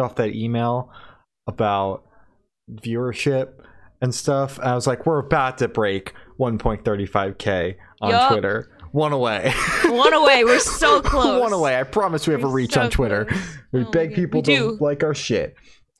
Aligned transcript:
off 0.00 0.16
that 0.16 0.34
email 0.34 0.90
about 1.46 2.04
viewership 2.70 3.52
and 4.00 4.14
stuff. 4.14 4.58
And 4.58 4.68
I 4.68 4.74
was 4.74 4.86
like, 4.86 5.06
we're 5.06 5.18
about 5.18 5.58
to 5.58 5.68
break 5.68 6.14
1.35k 6.38 7.76
on 8.00 8.10
Yup. 8.10 8.32
Twitter. 8.32 8.70
One 8.92 9.12
away. 9.12 9.52
One 9.84 10.12
away. 10.14 10.44
We're 10.44 10.58
so 10.60 11.00
close. 11.02 11.40
One 11.40 11.52
away. 11.52 11.78
I 11.78 11.82
promise 11.82 12.26
we 12.26 12.32
have 12.32 12.44
a 12.44 12.46
We're 12.46 12.52
reach 12.54 12.74
so 12.74 12.82
on 12.82 12.90
Twitter. 12.90 13.24
close. 13.26 13.40
We 13.72 13.80
Oh 13.82 13.90
beg 13.90 14.14
people 14.14 14.42
to 14.42 14.76
like 14.80 15.02
our 15.02 15.14
shit. 15.14 15.54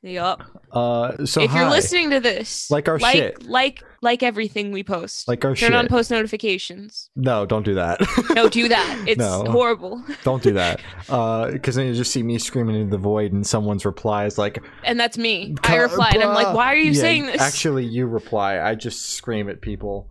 Yup. 0.07 0.43
Uh, 0.71 1.25
so 1.25 1.41
if 1.41 1.55
you're 1.55 1.71
listening 1.71 2.11
to 2.11 2.21
this, 2.21 2.71
Like 2.71 2.89
our 2.89 2.99
like, 2.99 3.15
shit. 3.15 3.43
like 3.47 3.83
like 4.03 4.23
everything 4.23 4.71
we 4.71 4.83
post. 4.85 5.27
like 5.27 5.43
our 5.47 5.55
Turn 5.57 5.73
on 5.73 5.89
post 5.89 6.11
notifications. 6.11 7.09
no, 7.17 7.47
don't 7.47 7.65
do 7.65 7.75
that. 7.75 8.01
No, 8.35 8.49
do 8.51 8.69
that. 8.69 9.05
It's 9.09 9.19
No. 9.19 9.45
horrible. 9.49 10.05
don't 10.23 10.43
do 10.43 10.53
that. 10.53 10.81
Because 11.53 11.75
then 11.77 11.87
you 11.87 11.95
just 11.95 12.11
see 12.13 12.23
me 12.23 12.39
screaming 12.39 12.77
into 12.77 12.91
the 12.91 12.99
void, 12.99 13.33
and 13.33 13.47
someone's 13.47 13.87
reply 13.87 14.27
is 14.27 14.37
like, 14.37 14.63
And 14.83 15.01
that's 15.01 15.17
me. 15.17 15.55
I 15.63 15.67
"Ca- 15.67 15.77
replied. 15.85 16.17
I'm 16.19 16.35
like, 16.35 16.55
why 16.55 16.67
are 16.67 16.77
you 16.77 16.91
Yeah, 16.93 17.01
saying 17.01 17.27
this? 17.27 17.41
Actually, 17.41 17.87
you 17.87 18.07
reply. 18.07 18.61
I 18.61 18.75
just 18.75 19.07
scream 19.11 19.49
at 19.49 19.63
people 19.63 20.11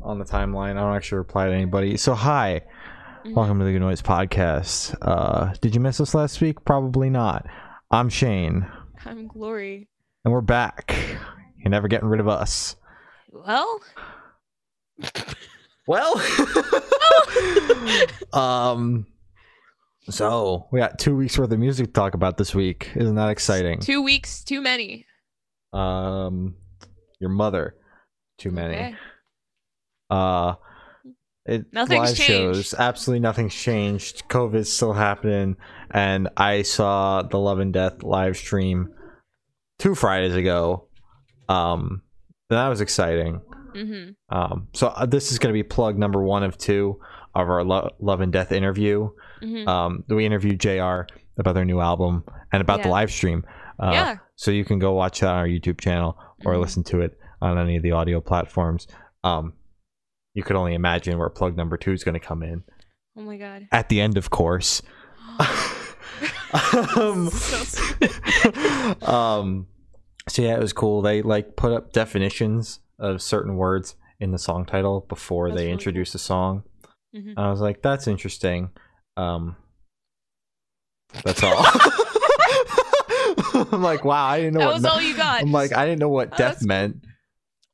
on 0.00 0.18
the 0.18 0.24
timeline. 0.24 0.76
I 0.76 0.80
don't 0.80 0.94
actually 0.96 1.18
reply 1.18 1.46
to 1.48 1.52
anybody. 1.52 1.98
So 1.98 2.14
hi, 2.14 2.62
Mhm. 3.26 3.34
welcome 3.34 3.58
to 3.58 3.66
the 3.66 3.72
Good 3.72 3.80
Noise 3.80 4.00
Podcast. 4.02 4.94
Uh, 5.02 5.52
did 5.60 5.74
you 5.74 5.80
miss 5.82 6.00
us 6.00 6.14
last 6.14 6.40
week? 6.40 6.64
Probably 6.64 7.10
not. 7.10 7.44
I'm 7.90 8.08
Shane, 8.08 8.66
I'm 9.06 9.28
Glory. 9.28 9.88
and 10.24 10.32
we're 10.32 10.40
back. 10.40 10.94
You're 11.58 11.70
never 11.70 11.86
getting 11.86 12.08
rid 12.08 12.18
of 12.18 12.26
us. 12.26 12.74
Well, 13.30 13.80
Well, 15.86 16.20
um, 18.32 19.06
so 20.10 20.66
we 20.72 20.80
got 20.80 20.98
two 20.98 21.14
weeks 21.16 21.38
worth 21.38 21.52
of 21.52 21.58
music 21.60 21.86
to 21.86 21.92
talk 21.92 22.14
about 22.14 22.36
this 22.36 22.52
week. 22.56 22.90
Isn't 22.96 23.14
that 23.14 23.28
exciting? 23.30 23.78
two 23.78 24.02
weeks, 24.02 24.42
too 24.42 24.60
many. 24.60 25.06
Um, 25.72 26.56
your 27.20 27.30
mother, 27.30 27.76
too 28.38 28.50
many. 28.50 28.74
Okay. 28.74 28.94
Uh, 30.10 30.54
it 31.44 31.66
Nothing's 31.72 32.08
live 32.10 32.16
shows. 32.16 32.74
Absolutely 32.74 33.20
nothing's 33.20 33.54
changed. 33.54 34.28
COVID's 34.28 34.72
still 34.72 34.94
happening, 34.94 35.56
and 35.92 36.28
I 36.36 36.62
saw 36.62 37.22
the 37.22 37.38
Love 37.38 37.60
and 37.60 37.72
Death 37.72 38.02
live 38.02 38.36
stream 38.36 38.92
two 39.78 39.94
Fridays 39.94 40.34
ago. 40.34 40.88
Um, 41.48 42.02
that 42.50 42.68
was 42.68 42.80
exciting. 42.80 43.40
hmm 43.74 44.10
Um, 44.30 44.68
so 44.72 44.88
uh, 44.88 45.06
this 45.06 45.32
is 45.32 45.38
going 45.38 45.52
to 45.52 45.56
be 45.56 45.62
plug 45.62 45.98
number 45.98 46.22
one 46.22 46.42
of 46.42 46.56
two 46.58 47.00
of 47.34 47.48
our 47.48 47.62
Lo- 47.64 47.90
Love 48.00 48.20
and 48.20 48.32
Death 48.32 48.52
interview. 48.52 49.10
hmm 49.40 49.68
Um, 49.68 50.04
we 50.08 50.24
interviewed 50.24 50.58
Jr. 50.60 51.02
about 51.38 51.54
their 51.54 51.64
new 51.64 51.80
album 51.80 52.24
and 52.52 52.60
about 52.62 52.82
the 52.82 52.88
live 52.88 53.10
stream. 53.10 53.44
Uh, 53.78 53.90
yeah. 53.92 54.16
So 54.36 54.50
you 54.50 54.64
can 54.64 54.78
go 54.78 54.92
watch 54.94 55.20
that 55.20 55.28
on 55.28 55.36
our 55.38 55.46
YouTube 55.46 55.78
channel 55.80 56.16
or 56.44 56.54
Mhm. 56.54 56.60
listen 56.60 56.82
to 56.84 57.00
it 57.02 57.18
on 57.42 57.58
any 57.58 57.76
of 57.76 57.82
the 57.82 57.92
audio 57.92 58.20
platforms. 58.20 58.86
Um, 59.22 59.52
you 60.34 60.42
could 60.42 60.56
only 60.56 60.74
imagine 60.74 61.18
where 61.18 61.28
plug 61.28 61.56
number 61.56 61.76
two 61.76 61.92
is 61.92 62.02
going 62.04 62.18
to 62.18 62.26
come 62.26 62.42
in 62.42 62.64
Oh 63.18 63.22
my 63.22 63.36
god. 63.36 63.68
at 63.72 63.88
the 63.90 64.00
end, 64.00 64.16
of 64.16 64.30
course. 64.30 64.80
um, 66.96 67.30
So 67.30 68.12
um, 69.06 69.66
so 70.28 70.42
yeah, 70.42 70.54
it 70.54 70.60
was 70.60 70.72
cool. 70.72 71.02
They 71.02 71.22
like 71.22 71.56
put 71.56 71.72
up 71.72 71.92
definitions 71.92 72.80
of 72.98 73.22
certain 73.22 73.56
words 73.56 73.96
in 74.20 74.32
the 74.32 74.38
song 74.38 74.64
title 74.64 75.04
before 75.08 75.48
That's 75.48 75.58
they 75.58 75.64
really 75.64 75.72
introduce 75.72 76.12
the 76.12 76.18
song. 76.18 76.62
Mhm. 77.14 77.34
I 77.36 77.50
was 77.50 77.60
like, 77.60 77.82
that's 77.82 78.06
interesting. 78.08 78.70
Um, 79.16 79.56
that's 81.24 81.42
all. 81.42 81.54
I'm 83.72 83.82
like, 83.82 84.04
wow, 84.04 84.26
I 84.26 84.38
didn't 84.40 84.54
know 84.54 84.60
That 84.60 84.66
what. 84.66 84.74
was 84.74 84.82
no- 84.82 84.90
all 84.90 85.00
you 85.00 85.16
got. 85.16 85.42
I'm 85.42 85.52
like, 85.52 85.74
I 85.74 85.86
didn't 85.86 86.00
know 86.00 86.08
what 86.08 86.30
Oh, 86.32 86.36
death 86.36 86.58
cool. 86.60 86.68
meant. 86.68 87.04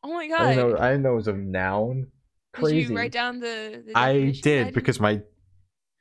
oh 0.04 0.12
my 0.12 0.24
I 0.24 0.28
god. 0.28 0.48
didn't 0.54 0.70
know. 0.70 0.78
I 0.78 0.88
didn't 0.90 1.02
know 1.02 1.12
it 1.12 1.16
was 1.16 1.28
a 1.28 1.32
noun. 1.32 2.06
Crazy. 2.54 2.82
Did 2.82 2.90
you 2.90 2.96
write 2.96 3.12
down 3.12 3.40
the? 3.40 3.82
the 3.86 3.92
I 3.96 4.30
did 4.42 4.74
because 4.74 5.00
my, 5.00 5.22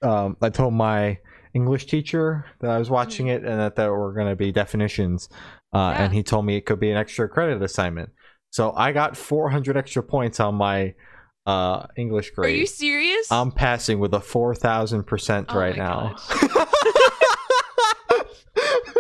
um, 0.02 0.38
I 0.42 0.50
told 0.50 0.74
my 0.74 1.18
English 1.54 1.86
teacher 1.88 2.46
that 2.62 2.70
I 2.72 2.78
was 2.78 2.90
watching 2.90 3.28
it 3.28 3.44
and 3.44 3.60
that 3.60 3.76
there 3.76 3.94
were 3.94 4.14
going 4.14 4.28
to 4.30 4.36
be 4.36 4.52
definitions, 4.52 5.30
uh, 5.74 5.78
Mm-hmm. 5.78 6.00
Yeah. 6.00 6.06
and 6.06 6.14
he 6.14 6.24
told 6.24 6.46
me 6.46 6.56
it 6.58 6.66
could 6.66 6.80
be 6.80 6.92
an 6.92 6.98
extra 6.98 7.28
credit 7.30 7.62
assignment. 7.62 8.10
So 8.52 8.74
I 8.76 8.92
got 8.92 9.16
400 9.18 9.78
extra 9.78 10.04
points 10.04 10.40
on 10.40 10.56
my 10.56 10.94
uh, 11.46 11.88
English 11.98 12.32
grade. 12.32 12.54
Are 12.54 12.58
you 12.58 12.68
serious? 12.68 13.32
I'm 13.32 13.52
passing 13.52 14.00
with 14.00 14.14
a 14.14 14.20
4,000 14.20 15.04
percent 15.04 15.48
Oh 15.50 15.58
right 15.58 15.76
now. 15.78 16.16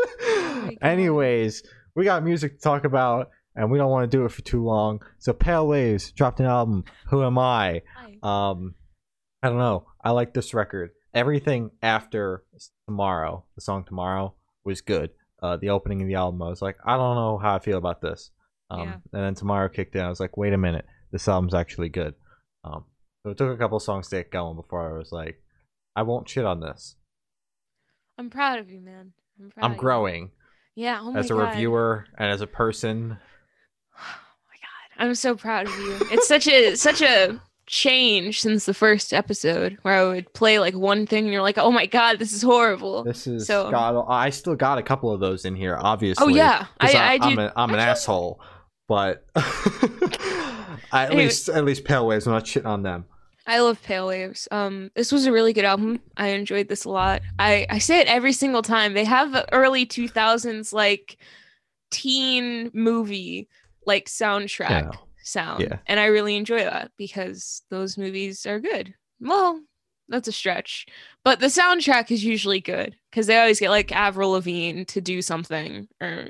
my 0.02 0.78
Anyways, 0.82 1.64
we 1.96 2.06
got 2.06 2.24
music 2.24 2.56
to 2.58 2.62
talk 2.62 2.86
about, 2.86 3.30
and 3.56 3.70
we 3.72 3.78
don't 3.78 3.92
want 3.92 4.10
to 4.10 4.18
do 4.18 4.26
it 4.26 4.32
for 4.32 4.42
too 4.42 4.64
long. 4.64 5.02
So 5.20 5.34
Pale 5.34 5.68
Waves 5.68 6.12
dropped 6.12 6.40
an 6.40 6.46
album. 6.46 6.84
Who 7.10 7.24
am 7.24 7.38
I? 7.38 7.82
Um, 8.24 8.76
I 9.44 9.50
don't 9.50 9.58
know. 9.58 9.88
I 10.04 10.12
like 10.12 10.34
this 10.34 10.54
record. 10.54 10.92
Everything 11.14 11.72
after 11.82 12.44
Tomorrow, 12.88 13.46
the 13.56 13.62
song 13.62 13.84
Tomorrow, 13.84 14.34
was 14.64 14.82
good. 14.82 15.12
Uh, 15.42 15.58
the 15.58 15.70
opening 15.70 16.02
of 16.02 16.08
the 16.08 16.16
album, 16.16 16.42
I 16.42 16.50
was 16.50 16.62
like, 16.62 16.78
I 16.86 16.96
don't 16.98 17.16
know 17.16 17.38
how 17.38 17.56
I 17.56 17.60
feel 17.60 17.78
about 17.78 18.02
this. 18.02 18.32
Um, 18.70 18.80
Yeah. 18.82 18.94
And 19.14 19.24
then 19.24 19.36
Tomorrow 19.36 19.70
kicked 19.70 19.96
in. 19.96 20.02
I 20.02 20.10
was 20.10 20.20
like, 20.20 20.38
wait 20.38 20.54
a 20.54 20.58
minute, 20.58 20.86
this 21.12 21.28
album's 21.28 21.54
actually 21.54 21.90
good. 21.90 22.14
Um, 22.64 22.86
so 23.24 23.32
it 23.32 23.38
took 23.38 23.54
a 23.54 23.58
couple 23.58 23.80
songs 23.80 24.08
to 24.10 24.18
get 24.18 24.32
going 24.32 24.56
before 24.56 24.94
I 24.94 24.98
was 24.98 25.12
like, 25.12 25.42
I 25.96 26.04
won't 26.04 26.30
shit 26.30 26.46
on 26.46 26.60
this. 26.60 26.96
I'm 28.18 28.30
proud 28.30 28.60
of 28.60 28.70
you, 28.70 28.80
man. 28.82 29.14
I'm 29.40 29.50
proud. 29.50 29.66
I'm 29.66 29.72
of 29.72 29.76
you. 29.76 29.82
growing 29.82 30.32
Yeah. 30.76 31.00
Oh 31.02 31.16
as 31.16 31.32
a 31.32 31.34
god. 31.34 31.50
reviewer 31.50 32.06
and 32.18 32.32
as 32.32 32.42
a 32.42 32.48
person. 32.48 33.18
Oh 33.98 34.04
my 34.48 34.56
god. 34.62 35.04
I'm 35.10 35.16
so 35.16 35.36
proud 35.36 35.68
of 35.68 35.76
you. 35.80 35.98
It's 36.12 36.28
such 36.28 36.48
a 36.48 36.76
such 36.76 37.02
a 37.02 37.42
change 37.74 38.42
since 38.42 38.66
the 38.66 38.74
first 38.74 39.14
episode 39.14 39.78
where 39.84 39.94
I 39.96 40.04
would 40.04 40.34
play 40.34 40.60
like 40.60 40.76
one 40.76 41.08
thing 41.08 41.24
and 41.24 41.32
you're 41.32 41.42
like, 41.42 41.58
oh 41.58 41.72
my 41.72 41.86
god, 41.86 42.20
this 42.20 42.34
is 42.34 42.42
horrible. 42.42 43.06
This 43.06 43.26
is 43.28 43.48
So- 43.48 43.72
got. 43.72 44.06
I 44.10 44.30
still 44.30 44.56
got 44.56 44.78
a 44.78 44.84
couple 44.84 45.10
of 45.14 45.22
those 45.22 45.46
in 45.46 45.56
here, 45.56 45.78
obviously. 45.80 46.26
oh 46.26 46.28
yeah, 46.28 46.66
I, 46.82 46.92
I, 46.94 47.20
I'm, 47.22 47.40
a, 47.40 47.54
I'm 47.56 47.70
an 47.70 47.80
actually- 47.80 47.92
asshole, 47.92 48.42
but 48.90 49.26
I, 49.38 50.80
at 50.92 51.08
Anyway. 51.12 51.24
least 51.24 51.48
at 51.48 51.64
least 51.64 51.86
Pale 51.86 52.06
Waves. 52.08 52.28
I'm 52.28 52.34
not 52.34 52.44
shitting 52.44 52.66
on 52.66 52.84
them. 52.84 53.06
I 53.48 53.60
love 53.62 53.82
Pale 53.82 54.08
Waves. 54.08 54.48
Um, 54.52 54.92
this 54.96 55.12
was 55.12 55.26
a 55.26 55.32
really 55.32 55.54
good 55.54 55.64
album. 55.66 56.02
I 56.18 56.28
enjoyed 56.28 56.68
this 56.68 56.84
a 56.84 56.90
lot. 56.90 57.22
I 57.40 57.66
I 57.70 57.78
say 57.80 58.00
it 58.02 58.08
every 58.08 58.34
single 58.34 58.62
time. 58.64 58.94
They 58.94 59.06
have 59.06 59.46
early 59.54 59.86
2000s 59.86 60.74
like 60.74 61.18
teen 61.90 62.70
movie 62.74 63.48
like 63.86 64.06
soundtrack 64.08 64.70
Yeah. 64.70 64.92
Sound, 65.24 65.62
Yeah. 65.62 65.80
and 65.88 66.00
I 66.00 66.06
really 66.06 66.36
enjoy 66.36 66.60
that 66.60 66.92
because 66.98 67.62
those 67.70 67.98
movies 67.98 68.46
are 68.46 68.60
good. 68.60 68.94
Well, 69.20 69.62
that's 70.10 70.28
a 70.28 70.32
stretch, 70.32 70.88
but 71.24 71.40
the 71.40 71.46
soundtrack 71.48 72.12
is 72.12 72.24
usually 72.24 72.60
good 72.60 72.96
because 73.10 73.28
they 73.28 73.40
always 73.40 73.60
get 73.60 73.70
like 73.70 73.92
Avril 73.94 74.32
Lavigne 74.32 74.84
to 74.86 75.00
do 75.02 75.22
something 75.22 75.88
or 76.02 76.30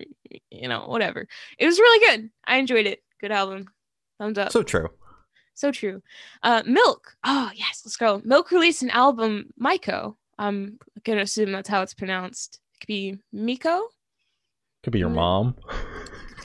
you 0.52 0.68
know 0.68 0.86
whatever. 0.88 1.28
It 1.58 1.66
was 1.66 1.80
really 1.80 2.06
good. 2.18 2.30
I 2.46 2.58
enjoyed 2.58 2.86
it. 2.86 3.02
Good 3.20 3.32
album. 3.32 3.68
Thumbs 4.20 4.38
up. 4.38 4.52
So 4.52 4.62
true. 4.64 4.90
So 5.56 5.72
true. 5.72 6.02
Uh, 6.44 6.62
Milk. 6.66 7.16
Oh 7.24 7.50
yes, 7.56 7.82
let's 7.86 7.98
go. 7.98 8.22
Milk 8.24 8.52
released 8.52 8.84
an 8.84 8.90
album, 8.92 9.52
Miko. 9.58 10.18
I'm 10.38 10.78
gonna 11.04 11.22
assume 11.22 11.52
that's 11.52 11.70
how 11.70 11.82
it's 11.82 11.94
pronounced. 11.94 12.60
It 12.76 12.80
could 12.82 12.88
be 12.88 13.18
Miko. 13.32 13.88
Could 14.84 14.94
be 14.94 15.00
your 15.00 15.10
Mm. 15.10 15.16
mom. 15.16 15.56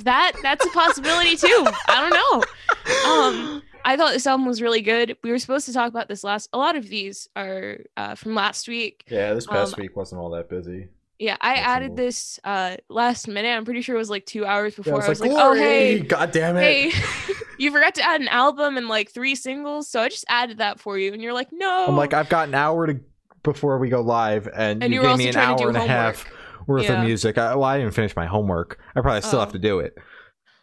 That 0.05 0.33
that's 0.43 0.65
a 0.65 0.71
possibility 0.71 1.37
too. 1.37 1.67
I 1.89 2.01
don't 2.09 2.13
know. 2.13 3.11
Um, 3.11 3.63
I 3.85 3.97
thought 3.97 4.13
this 4.13 4.27
album 4.27 4.47
was 4.47 4.61
really 4.61 4.83
good. 4.83 5.17
We 5.23 5.31
were 5.31 5.39
supposed 5.39 5.67
to 5.67 5.73
talk 5.73 5.89
about 5.89 6.09
this 6.09 6.25
last. 6.25 6.49
A 6.53 6.59
lot 6.59 6.77
of 6.77 6.89
these 6.89 7.29
are 7.37 7.79
uh, 7.97 8.15
from 8.15 8.35
last 8.35 8.69
week. 8.69 9.05
Yeah, 9.09 9.33
this 9.35 9.47
past 9.47 9.75
Um, 9.75 9.83
week 9.83 9.97
wasn't 9.97 10.21
all 10.21 10.31
that 10.31 10.49
busy. 10.49 10.89
Yeah, 11.19 11.37
I 11.41 11.55
That's 11.55 11.67
added 11.67 11.89
cool. 11.89 11.97
this 11.97 12.41
uh, 12.45 12.77
last 12.91 13.27
minute. 13.27 13.49
I'm 13.57 13.65
pretty 13.65 13.81
sure 13.81 13.95
it 13.95 13.99
was 13.99 14.11
like 14.11 14.27
two 14.27 14.45
hours 14.45 14.75
before. 14.75 14.99
Yeah, 14.99 15.07
I 15.07 15.09
was 15.09 15.21
like, 15.21 15.31
Glory! 15.31 15.61
oh 15.61 15.63
hey, 15.63 16.01
God 16.01 16.31
damn 16.31 16.57
it! 16.59 16.93
hey, 16.93 17.33
you 17.59 17.71
forgot 17.71 17.95
to 17.95 18.03
add 18.03 18.21
an 18.21 18.29
album 18.29 18.77
and 18.77 18.87
like 18.89 19.11
three 19.11 19.35
singles, 19.35 19.89
so 19.89 20.01
I 20.03 20.09
just 20.09 20.27
added 20.29 20.59
that 20.59 20.79
for 20.79 20.99
you. 20.99 21.13
And 21.15 21.23
you're 21.23 21.33
like, 21.33 21.49
no. 21.53 21.87
I'm 21.89 21.97
like, 21.97 22.13
I've 22.13 22.29
got 22.29 22.49
an 22.49 22.55
hour 22.55 22.87
to 22.87 23.01
before 23.43 23.79
we 23.79 23.89
go 23.89 24.01
live, 24.01 24.49
and, 24.49 24.83
And 24.83 24.93
you 24.93 25.01
you 25.01 25.07
gave 25.09 25.19
me 25.19 25.29
an 25.29 25.37
hour 25.37 25.69
and 25.69 25.77
a 25.77 25.87
half 25.87 26.27
worth 26.67 26.85
Yeah. 26.85 27.01
of 27.01 27.05
music. 27.07 27.39
I, 27.39 27.55
well, 27.55 27.65
I 27.65 27.79
didn't 27.79 27.95
finish 27.95 28.15
my 28.17 28.27
homework. 28.27 28.79
I 28.95 29.01
probably 29.01 29.23
still 29.23 29.39
Oh. 29.39 29.41
have 29.41 29.53
to 29.53 29.59
do 29.59 29.81
it. 29.81 29.95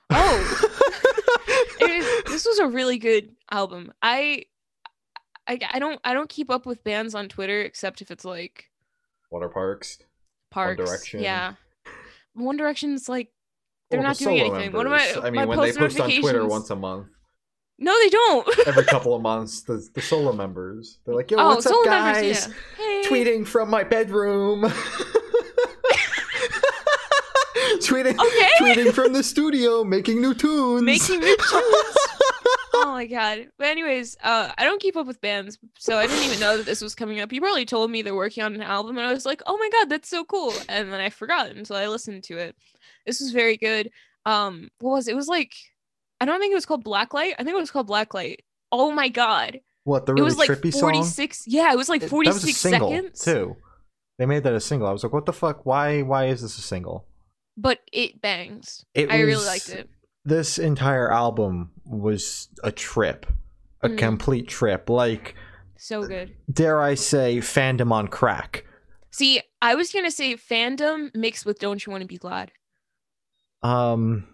Oh. 0.10 0.70
it 1.80 1.90
is, 1.92 2.24
this 2.32 2.46
was 2.46 2.60
a 2.60 2.68
really 2.68 2.98
good 2.98 3.36
album. 3.52 3.92
I, 4.02 4.46
I 5.48 5.60
I 5.74 5.80
don't 5.80 6.00
I 6.04 6.14
don't 6.14 6.30
keep 6.30 6.50
up 6.50 6.66
with 6.66 6.84
bands 6.84 7.16
on 7.16 7.28
Twitter 7.30 7.62
except 7.62 8.02
if 8.02 8.12
it's 8.12 8.24
like 8.26 8.70
Waterparks. 9.32 9.98
Parks. 10.52 10.78
Direction. 10.84 11.22
Yeah. 11.24 11.54
One 12.34 12.58
Direction's 12.58 13.10
like 13.10 13.30
they're 13.90 14.00
Well, 14.00 14.10
not 14.10 14.18
the 14.18 14.26
doing 14.26 14.40
anything. 14.40 14.72
One 14.72 14.86
of 14.86 14.92
my 14.92 14.98
members. 15.00 15.24
I 15.24 15.30
mean, 15.32 15.48
when 15.48 15.60
they 15.60 15.72
post 15.74 15.80
post 15.80 16.00
on 16.00 16.10
Twitter 16.22 16.48
once 16.48 16.70
a 16.70 16.76
month, 16.76 17.08
No, 17.80 17.94
they 18.00 18.10
don't. 18.10 18.68
every 18.68 18.84
couple 18.86 19.16
of 19.16 19.22
months, 19.22 19.62
the, 19.64 19.86
the 19.94 20.02
solo 20.02 20.32
members, 20.34 21.00
they're 21.06 21.16
like, 21.16 21.30
"Yo, 21.32 21.38
oh, 21.40 21.50
what's 21.50 21.66
up, 21.66 21.76
guys? 21.86 22.48
members, 22.48 22.48
yeah. 22.48 22.54
Hey. 22.86 23.04
Tweeting 23.10 23.46
from 23.48 23.70
my 23.70 23.84
bedroom." 23.84 24.72
tweeting, 27.88 28.18
Okay. 28.20 28.50
tweeting 28.60 28.94
from 28.94 29.14
the 29.14 29.24
studio, 29.24 29.84
making 29.84 30.22
new 30.22 30.34
tunes. 30.34 30.82
Making 30.84 31.20
new 31.20 31.38
tunes. 31.50 31.98
oh 32.76 32.86
my 32.88 33.06
god. 33.06 33.48
But 33.58 33.68
anyways, 33.68 34.18
uh, 34.24 34.52
I 34.58 34.64
don't 34.64 34.82
keep 34.82 34.96
up 34.98 35.06
with 35.08 35.22
bands, 35.22 35.58
so 35.80 35.98
I 35.98 36.08
didn't 36.08 36.26
even 36.26 36.40
know 36.40 36.58
that 36.58 36.66
this 36.66 36.82
was 36.82 36.96
coming 36.96 37.20
up. 37.20 37.32
You 37.32 37.42
probably 37.42 37.66
told 37.66 37.92
me 37.92 38.02
they're 38.02 38.16
working 38.16 38.44
on 38.44 38.56
an 38.56 38.62
album, 38.62 38.98
and 38.98 39.06
I 39.08 39.14
was 39.14 39.26
like, 39.26 39.42
oh 39.46 39.58
my 39.58 39.70
god, 39.72 39.90
that's 39.90 40.10
so 40.10 40.24
cool. 40.26 40.54
And 40.70 40.92
then 40.92 41.00
I 41.00 41.10
forgot 41.10 41.50
until 41.52 41.76
I 41.76 41.88
listened 41.88 42.24
to 42.26 42.38
it. 42.38 42.56
This 43.06 43.20
was 43.20 43.32
very 43.32 43.58
good. 43.58 43.90
Um, 44.26 44.70
what 44.80 44.92
was 44.92 45.08
it? 45.08 45.12
It 45.12 45.16
was 45.16 45.28
like, 45.28 45.54
I 46.22 46.26
don't 46.26 46.40
think 46.40 46.52
it 46.52 46.56
was 46.56 46.66
called 46.66 46.84
Blacklight. 46.86 47.34
I 47.38 47.44
think 47.44 47.50
it 47.50 47.56
was 47.56 47.72
called 47.72 47.90
Blacklight. 47.90 48.38
Oh 48.72 48.92
my 48.92 49.10
god. 49.10 49.60
what 49.84 50.06
the 50.06 50.14
it 50.14 50.16
really 50.16 50.26
was 50.26 50.38
like 50.38 50.50
trippy 50.50 50.72
song? 50.72 50.94
46. 50.94 51.44
Yeah, 51.48 51.72
it 51.74 51.78
was 51.78 51.90
like 51.90 52.04
It- 52.04 52.10
46 52.10 52.44
a 52.44 52.54
single 52.54 52.90
seconds. 52.90 53.20
too. 53.24 53.58
They 54.20 54.26
made 54.28 54.44
that 54.44 54.54
a 54.54 54.60
single. 54.62 54.88
I 54.88 54.92
was 54.92 55.04
like, 55.04 55.12
what 55.12 55.26
the 55.26 55.34
fuck? 55.34 55.66
Why? 55.66 56.02
Why 56.04 56.26
is 56.28 56.42
this 56.42 56.58
a 56.58 56.62
single? 56.62 57.06
But 57.58 57.80
it 57.92 58.22
bangs. 58.22 58.86
It 58.94 59.12
I 59.12 59.20
really 59.22 59.46
liked 59.46 59.70
it. 59.70 59.90
This 60.26 60.58
entire 60.58 61.12
album 61.12 61.72
was 61.86 62.48
a 62.64 62.72
trip, 62.72 63.26
a 63.82 63.90
Mm. 63.90 63.98
complete 63.98 64.48
trip. 64.48 64.90
Like, 64.90 65.36
So 65.78 66.04
good. 66.08 66.36
dare 66.52 66.82
I 66.82 66.96
say, 66.96 67.38
fandom 67.38 67.92
on 67.92 68.08
crack. 68.08 68.66
See, 69.12 69.42
I 69.62 69.76
was 69.76 69.92
gonna 69.92 70.10
say 70.12 70.36
fandom 70.36 71.14
mixed 71.14 71.46
with 71.46 71.60
Don't 71.60 71.86
You 71.86 71.92
Want 71.92 72.02
to 72.02 72.08
Be 72.08 72.18
Glad. 72.18 72.52
Um, 73.62 74.28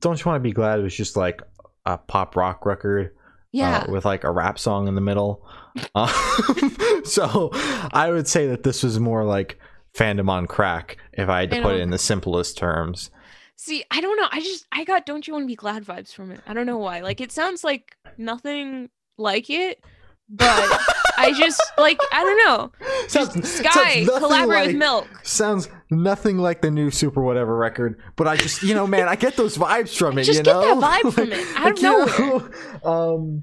don't 0.00 0.18
you 0.18 0.24
want 0.28 0.36
to 0.36 0.46
be 0.46 0.52
glad 0.52 0.82
was 0.82 0.94
just 0.94 1.16
like 1.16 1.40
a 1.86 1.96
pop 1.98 2.36
rock 2.36 2.66
record? 2.66 3.14
Yeah. 3.52 3.84
uh, 3.88 3.90
with 3.90 4.04
like 4.04 4.22
a 4.24 4.30
rap 4.30 4.58
song 4.58 4.86
in 4.88 4.94
the 4.94 5.00
middle. 5.00 5.44
Um, 5.94 6.10
so 7.04 7.50
I 7.92 8.10
would 8.10 8.26
say 8.26 8.48
that 8.48 8.64
this 8.64 8.82
was 8.82 8.98
more 8.98 9.22
like 9.24 9.56
fandom 9.94 10.28
on 10.28 10.46
crack 10.46 10.96
if 11.12 11.28
I 11.28 11.40
had 11.40 11.50
to 11.50 11.56
Fandom 11.56 11.62
put 11.62 11.74
it 11.76 11.80
in 11.80 11.90
the 11.90 11.98
simplest 11.98 12.56
terms. 12.58 13.10
See, 13.56 13.84
I 13.90 14.00
don't 14.00 14.16
know. 14.16 14.28
I 14.30 14.40
just 14.40 14.66
I 14.72 14.84
got 14.84 15.04
Don't 15.06 15.26
You 15.26 15.34
Want 15.34 15.44
to 15.44 15.46
Be 15.48 15.56
Glad 15.56 15.84
vibes 15.84 16.14
from 16.14 16.30
it. 16.30 16.40
I 16.46 16.54
don't 16.54 16.66
know 16.66 16.78
why. 16.78 17.00
Like 17.00 17.20
it 17.20 17.30
sounds 17.32 17.62
like 17.62 17.94
nothing 18.16 18.88
like 19.18 19.50
it, 19.50 19.84
but 20.30 20.80
I 21.18 21.32
just 21.36 21.60
like 21.78 21.98
I 22.12 22.22
don't 22.24 22.38
know. 22.46 22.72
Sounds- 23.08 23.48
Sky 23.50 24.04
sounds 24.06 24.18
collaborate 24.18 24.48
like- 24.48 24.66
with 24.68 24.76
Milk. 24.76 25.08
Sounds 25.24 25.68
nothing 25.90 26.38
like 26.38 26.62
the 26.62 26.70
new 26.70 26.90
Super 26.90 27.20
Whatever 27.22 27.54
record, 27.56 28.00
but 28.16 28.26
I 28.26 28.36
just, 28.36 28.62
you 28.62 28.72
know, 28.74 28.86
man, 28.86 29.08
I 29.08 29.16
get 29.16 29.36
those 29.36 29.58
vibes 29.58 29.94
from 29.96 30.16
it. 30.16 30.22
just 30.24 30.38
you 30.38 30.44
get 30.44 30.52
know? 30.54 30.80
that 30.80 31.02
vibe 31.02 31.12
from 31.14 31.32
it, 31.32 31.56
out 31.56 31.72
of 31.72 31.78
you 31.78 31.82
know? 31.82 32.50
Um, 32.90 33.42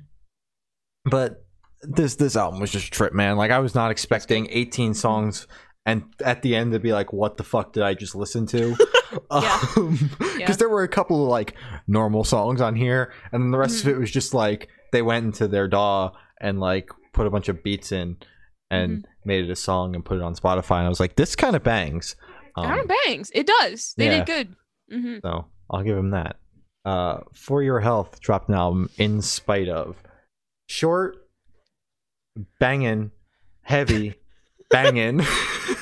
but 1.06 1.46
this 1.84 2.16
this 2.16 2.36
album 2.36 2.60
was 2.60 2.72
just 2.72 2.88
a 2.88 2.92
trip, 2.92 3.14
man. 3.14 3.38
Like 3.38 3.52
I 3.52 3.60
was 3.60 3.76
not 3.76 3.92
expecting 3.92 4.48
18 4.50 4.96
songs, 4.96 5.48
and 5.88 6.04
at 6.24 6.44
the 6.44 6.56
end 6.56 6.74
to 6.74 6.80
be 6.80 6.94
like, 6.94 7.12
"What 7.14 7.38
the 7.38 7.44
fuck 7.44 7.74
did 7.74 7.82
I 7.82 7.96
just 7.96 8.14
listen 8.16 8.46
to?" 8.48 8.76
Because 9.10 10.02
Yeah. 10.38 10.52
there 10.52 10.68
were 10.70 10.84
a 10.84 10.88
couple 10.90 11.24
of 11.24 11.30
like 11.30 11.56
normal 11.88 12.24
songs 12.26 12.60
on 12.62 12.76
here, 12.76 13.14
and 13.32 13.42
then 13.42 13.52
the 13.52 13.58
rest 13.58 13.80
Mm-hmm. 13.80 13.90
of 13.90 13.96
it 13.96 14.00
was 14.00 14.12
just 14.12 14.34
like 14.34 14.68
they 14.92 15.02
went 15.02 15.26
into 15.26 15.48
their 15.48 15.68
DAW 15.70 16.12
and 16.42 16.60
like 16.60 16.90
put 17.14 17.26
a 17.26 17.30
bunch 17.30 17.48
of 17.48 17.64
beats 17.64 17.92
in 17.94 18.18
and 18.70 18.98
Mm-hmm. 19.00 19.12
made 19.30 19.46
it 19.46 19.50
a 19.50 19.56
song 19.56 19.96
and 19.96 20.04
put 20.04 20.18
it 20.18 20.24
on 20.24 20.36
Spotify. 20.36 20.78
And 20.80 20.86
I 20.88 20.90
was 20.90 21.00
like, 21.00 21.16
this 21.16 21.36
kind 21.38 21.56
of 21.56 21.64
bangs. 21.64 22.16
I 22.58 22.68
don't 22.68 22.80
Um, 22.82 22.98
bangs. 23.06 23.32
It 23.34 23.48
does. 23.48 23.94
They 23.98 24.06
yeah. 24.08 24.24
did 24.26 24.28
good. 24.28 24.56
hmm 25.02 25.18
so 25.24 25.46
I'll 25.72 25.84
give 25.84 25.98
him 25.98 26.12
that. 26.12 26.36
Uh, 26.84 27.20
For 27.34 27.64
Your 27.64 27.80
Health 27.80 28.20
dropped 28.20 28.50
an 28.50 28.56
album 28.56 28.90
in 28.98 29.22
spite 29.22 29.70
of 29.70 29.96
short, 30.68 31.16
banging, 32.60 33.12
heavy, 33.62 34.16
banging, 34.70 35.20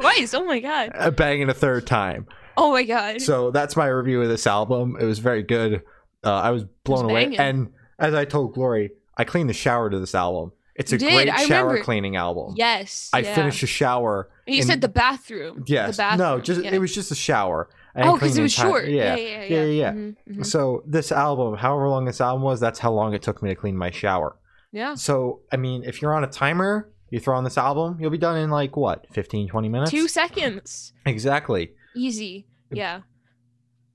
twice. 0.00 0.34
Oh 0.34 0.44
my 0.44 0.60
god. 0.60 0.90
uh, 0.94 1.10
banging 1.10 1.48
a 1.48 1.54
third 1.54 1.86
time. 1.86 2.26
Oh 2.56 2.72
my 2.72 2.82
god. 2.84 3.20
So 3.22 3.50
that's 3.50 3.76
my 3.76 3.86
review 3.86 4.20
of 4.22 4.28
this 4.28 4.46
album. 4.46 4.96
It 5.00 5.04
was 5.04 5.18
very 5.18 5.42
good. 5.42 5.82
Uh, 6.24 6.34
I 6.34 6.50
was 6.50 6.64
blown 6.84 7.04
was 7.06 7.10
away. 7.12 7.36
And 7.36 7.72
as 7.98 8.14
I 8.14 8.24
told 8.24 8.54
Glory, 8.54 8.90
I 9.16 9.24
cleaned 9.24 9.48
the 9.48 9.54
shower 9.54 9.88
to 9.90 9.98
this 9.98 10.14
album. 10.14 10.52
It's 10.76 10.92
a 10.92 10.98
did, 10.98 11.12
great 11.12 11.28
I 11.28 11.44
shower 11.44 11.66
remember. 11.68 11.84
cleaning 11.84 12.16
album. 12.16 12.54
yes. 12.56 13.10
I 13.12 13.18
yeah. 13.20 13.34
finished 13.34 13.62
a 13.62 13.66
shower. 13.66 14.30
You 14.46 14.60
in- 14.62 14.66
said 14.66 14.80
the 14.80 14.88
bathroom. 14.88 15.64
Yes. 15.66 15.96
The 15.96 16.00
bathroom. 16.02 16.18
No, 16.18 16.40
just 16.40 16.62
yeah. 16.64 16.70
it 16.74 16.78
was 16.78 16.94
just 16.94 17.10
a 17.10 17.14
shower. 17.14 17.68
I 17.94 18.02
Oh, 18.08 18.14
because 18.14 18.38
it 18.38 18.42
was 18.42 18.54
entire- 18.56 18.70
short. 18.70 18.88
Yeah, 18.88 19.16
Yeah. 19.16 19.26
yeah, 19.42 19.44
yeah. 19.44 19.64
Yeah. 19.64 19.92
Mhm, 19.92 20.16
mhm. 20.30 20.46
So 20.46 20.82
this 20.86 21.12
album, 21.12 21.56
however 21.56 21.88
long 21.88 22.04
this 22.06 22.20
album 22.20 22.42
was, 22.42 22.60
that's 22.60 22.78
how 22.78 22.92
long 22.92 23.14
it 23.14 23.20
took 23.22 23.42
me 23.42 23.50
to 23.50 23.54
clean 23.56 23.76
my 23.76 23.90
shower. 23.90 24.36
Yeah. 24.72 24.94
So 24.94 25.40
I 25.52 25.56
mean, 25.56 25.82
if 25.84 26.00
you're 26.00 26.14
on 26.14 26.24
a 26.24 26.28
timer, 26.28 26.88
you 27.10 27.20
throw 27.20 27.36
on 27.36 27.44
this 27.44 27.58
album, 27.58 27.98
you'll 28.00 28.10
be 28.10 28.18
done 28.18 28.36
in 28.38 28.50
like 28.50 28.76
what, 28.76 29.06
15, 29.12 29.48
20 29.48 29.68
minutes? 29.68 29.90
Two 29.90 30.08
seconds. 30.08 30.92
Exactly. 31.06 31.72
Easy. 31.96 32.46
Yeah. 32.70 33.00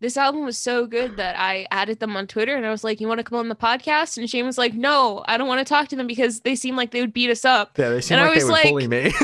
This 0.01 0.17
album 0.17 0.43
was 0.43 0.57
so 0.57 0.85
good 0.85 1.15
that 1.17 1.39
I 1.39 1.65
added 1.71 1.99
them 1.99 2.17
on 2.17 2.27
Twitter 2.27 2.55
and 2.55 2.65
I 2.65 2.69
was 2.69 2.83
like, 2.83 2.99
You 2.99 3.07
want 3.07 3.19
to 3.19 3.23
come 3.23 3.39
on 3.39 3.47
the 3.47 3.55
podcast? 3.55 4.17
And 4.17 4.29
Shane 4.29 4.45
was 4.45 4.57
like, 4.57 4.73
No, 4.73 5.23
I 5.27 5.37
don't 5.37 5.47
want 5.47 5.65
to 5.65 5.73
talk 5.73 5.87
to 5.87 5.95
them 5.95 6.05
because 6.05 6.41
they 6.41 6.55
seem 6.55 6.75
like 6.75 6.91
they 6.91 6.99
would 7.01 7.13
beat 7.13 7.29
us 7.29 7.45
up. 7.45 7.77
Yeah, 7.77 7.89
they 7.89 8.01
seem 8.01 8.17
And 8.17 8.25
I 8.25 8.29
like 8.29 8.37
they 8.37 8.43
was 8.43 8.51
would 8.51 8.51
like- 8.51 8.69
bully 8.69 8.87
me. 8.87 9.13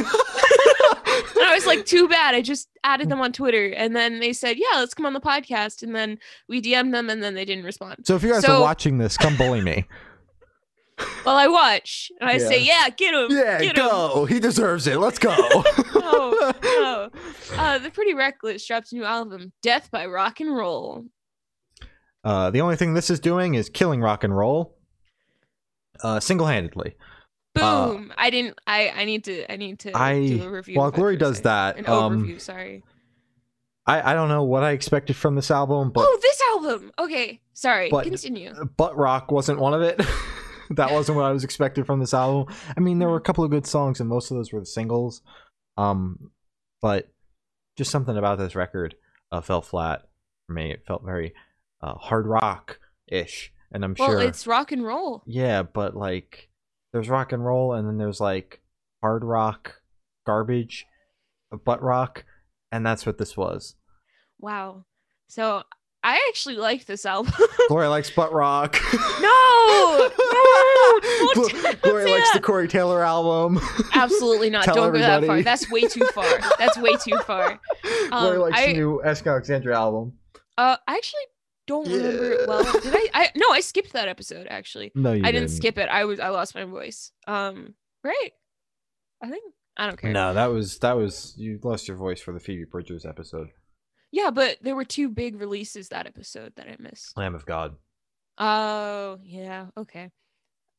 And 1.33 1.49
I 1.49 1.55
was 1.55 1.65
like, 1.65 1.85
Too 1.85 2.07
bad. 2.07 2.35
I 2.35 2.41
just 2.41 2.69
added 2.83 3.09
them 3.09 3.19
on 3.19 3.33
Twitter. 3.33 3.67
And 3.67 3.95
then 3.95 4.19
they 4.19 4.31
said, 4.31 4.57
Yeah, 4.57 4.77
let's 4.79 4.93
come 4.93 5.05
on 5.05 5.13
the 5.13 5.19
podcast. 5.19 5.83
And 5.83 5.93
then 5.95 6.19
we 6.47 6.61
DM'd 6.61 6.93
them 6.93 7.09
and 7.09 7.21
then 7.21 7.33
they 7.33 7.45
didn't 7.45 7.65
respond. 7.65 7.97
so 8.05 8.15
if 8.15 8.23
you 8.23 8.31
guys 8.31 8.43
So- 8.45 8.57
are 8.57 8.61
watching 8.61 8.97
this, 8.97 9.17
come 9.17 9.35
bully 9.37 9.61
me. 9.61 9.85
Well, 11.25 11.35
I 11.37 11.47
watch 11.47 12.11
and 12.19 12.29
I 12.29 12.37
say, 12.39 12.63
Yeah, 12.63 12.89
get 12.89 13.13
him. 13.13 13.27
Yeah, 13.29 13.59
get 13.61 13.77
'em." 13.77 13.85
go. 13.87 14.25
He 14.25 14.39
deserves 14.39 14.87
it. 14.87 14.97
Let's 14.97 15.19
go. 15.19 15.35
No, 16.01 16.51
no. 16.63 17.09
Uh, 17.57 17.77
the 17.77 17.89
Pretty 17.91 18.13
Reckless 18.13 18.65
drops 18.65 18.91
a 18.91 18.95
new 18.95 19.03
album, 19.03 19.51
Death 19.61 19.89
by 19.91 20.05
Rock 20.07 20.39
and 20.39 20.55
Roll. 20.55 21.05
Uh, 22.23 22.49
the 22.49 22.61
only 22.61 22.75
thing 22.75 22.93
this 22.93 23.09
is 23.09 23.19
doing 23.19 23.53
is 23.55 23.69
killing 23.69 24.01
rock 24.01 24.23
and 24.23 24.35
roll, 24.35 24.77
uh, 26.03 26.19
single-handedly. 26.19 26.95
Uh, 27.59 27.87
Boom. 27.89 28.13
I 28.17 28.29
didn't 28.29 28.57
I 28.65 28.89
I 28.89 29.05
need 29.05 29.25
to 29.25 29.51
I 29.51 29.57
need 29.57 29.79
to 29.79 29.97
I- 29.97 30.25
do 30.27 30.43
a 30.43 30.49
review. 30.51 30.75
while 30.77 30.91
Glory 30.91 31.17
does 31.17 31.41
that, 31.41 31.77
An 31.77 31.87
um, 31.87 32.23
overview, 32.23 32.39
sorry. 32.41 32.83
I, 33.85 34.11
I 34.11 34.13
don't 34.13 34.29
know 34.29 34.43
what 34.43 34.63
I 34.63 34.71
expected 34.71 35.15
from 35.15 35.35
this 35.35 35.51
album, 35.51 35.91
but 35.91 36.05
oh, 36.07 36.19
this 36.21 36.41
album. 36.51 36.91
Okay. 36.99 37.41
Sorry. 37.53 37.89
but- 37.89 38.05
Continue. 38.05 38.53
Butt 38.77 38.95
Rock 38.95 39.31
wasn't 39.31 39.59
one 39.59 39.73
of 39.73 39.81
it. 39.81 40.01
that 40.75 40.91
wasn't 40.91 41.17
what 41.17 41.25
I 41.25 41.31
was 41.31 41.43
expecting 41.43 41.83
from 41.83 41.99
this 41.99 42.13
album. 42.13 42.53
I 42.75 42.79
mean, 42.79 42.99
there 42.99 43.09
were 43.09 43.17
a 43.17 43.21
couple 43.21 43.43
of 43.43 43.51
good 43.51 43.65
songs, 43.65 43.99
and 43.99 44.09
most 44.09 44.31
of 44.31 44.37
those 44.37 44.51
were 44.51 44.59
the 44.59 44.65
singles. 44.65 45.21
Um, 45.77 46.31
but 46.81 47.09
just 47.77 47.91
something 47.91 48.17
about 48.17 48.37
this 48.37 48.55
record 48.55 48.95
uh, 49.31 49.41
fell 49.41 49.61
flat 49.61 50.03
for 50.47 50.53
me. 50.53 50.71
It 50.71 50.85
felt 50.85 51.03
very 51.05 51.33
uh, 51.81 51.95
hard 51.95 52.27
rock 52.27 52.79
ish, 53.07 53.51
and 53.71 53.83
I'm 53.83 53.95
Well, 53.97 54.09
sure. 54.09 54.17
Well, 54.17 54.27
it's 54.27 54.47
rock 54.47 54.71
and 54.71 54.85
roll. 54.85 55.23
Yeah, 55.25 55.63
but 55.63 55.95
like, 55.95 56.49
there's 56.93 57.09
rock 57.09 57.31
and 57.31 57.45
roll, 57.45 57.73
and 57.73 57.87
then 57.87 57.97
there's 57.97 58.19
like 58.19 58.61
hard 59.01 59.23
rock, 59.23 59.81
garbage, 60.25 60.85
butt 61.65 61.81
rock, 61.81 62.25
and 62.71 62.85
that's 62.85 63.05
what 63.05 63.17
this 63.17 63.35
was. 63.35 63.75
Wow. 64.39 64.85
So 65.27 65.63
I 66.03 66.25
actually 66.29 66.55
like 66.55 66.85
this 66.85 67.05
album. 67.05 67.31
Glory 67.67 67.87
likes 67.87 68.09
butt 68.09 68.33
rock. 68.33 68.79
no, 69.21 70.09
no, 70.09 70.09
don't 71.01 71.33
Glo- 71.35 71.47
say 71.61 71.73
Glory 71.75 72.11
likes 72.11 72.31
the 72.31 72.39
that. 72.39 72.43
Corey 72.43 72.67
Taylor 72.67 73.03
album. 73.03 73.59
Absolutely 73.93 74.49
not. 74.49 74.63
Tell 74.65 74.75
don't 74.75 74.93
go 74.93 74.99
that 74.99 75.23
far. 75.25 75.41
That's 75.43 75.69
way 75.69 75.81
too 75.81 76.05
far. 76.13 76.25
That's 76.57 76.77
way 76.77 76.95
too 76.95 77.17
far. 77.19 77.59
Glory 78.09 78.35
Um, 78.37 78.41
likes 78.41 78.57
I- 78.59 78.67
the 78.67 78.73
new 78.73 79.01
Asking 79.03 79.29
Alexandria 79.31 79.75
album. 79.75 80.13
Uh, 80.57 80.77
I 80.87 80.95
actually 80.97 81.19
don't 81.67 81.87
remember 81.87 82.31
it 82.31 82.47
well. 82.47 82.63
Did 82.81 82.93
I? 82.95 83.07
I 83.13 83.29
no, 83.35 83.45
I 83.51 83.59
skipped 83.61 83.93
that 83.93 84.07
episode. 84.07 84.47
Actually, 84.49 84.91
No, 84.95 85.13
you 85.13 85.23
I 85.23 85.31
didn't 85.31 85.49
skip 85.49 85.77
it. 85.77 85.87
I 85.87 86.05
was 86.05 86.19
I 86.19 86.29
lost 86.29 86.55
my 86.55 86.63
voice. 86.65 87.11
Um, 87.27 87.75
right? 88.03 88.31
I 89.23 89.29
think 89.29 89.43
I 89.77 89.85
don't 89.87 89.97
care. 89.99 90.11
No, 90.11 90.33
that 90.33 90.47
was 90.47 90.79
that 90.79 90.97
was 90.97 91.33
you 91.37 91.59
lost 91.63 91.87
your 91.87 91.95
voice 91.97 92.19
for 92.21 92.33
the 92.33 92.39
Phoebe 92.39 92.65
Bridgers 92.65 93.05
episode. 93.05 93.49
Yeah, 94.11 94.29
but 94.31 94.57
there 94.61 94.75
were 94.75 94.83
two 94.85 95.09
big 95.09 95.39
releases 95.39 95.89
that 95.89 96.05
episode 96.07 96.53
that 96.55 96.67
I 96.67 96.75
missed. 96.79 97.17
Lamb 97.17 97.35
of 97.35 97.45
God. 97.45 97.75
Oh, 98.37 99.19
yeah. 99.23 99.67
Okay. 99.77 100.11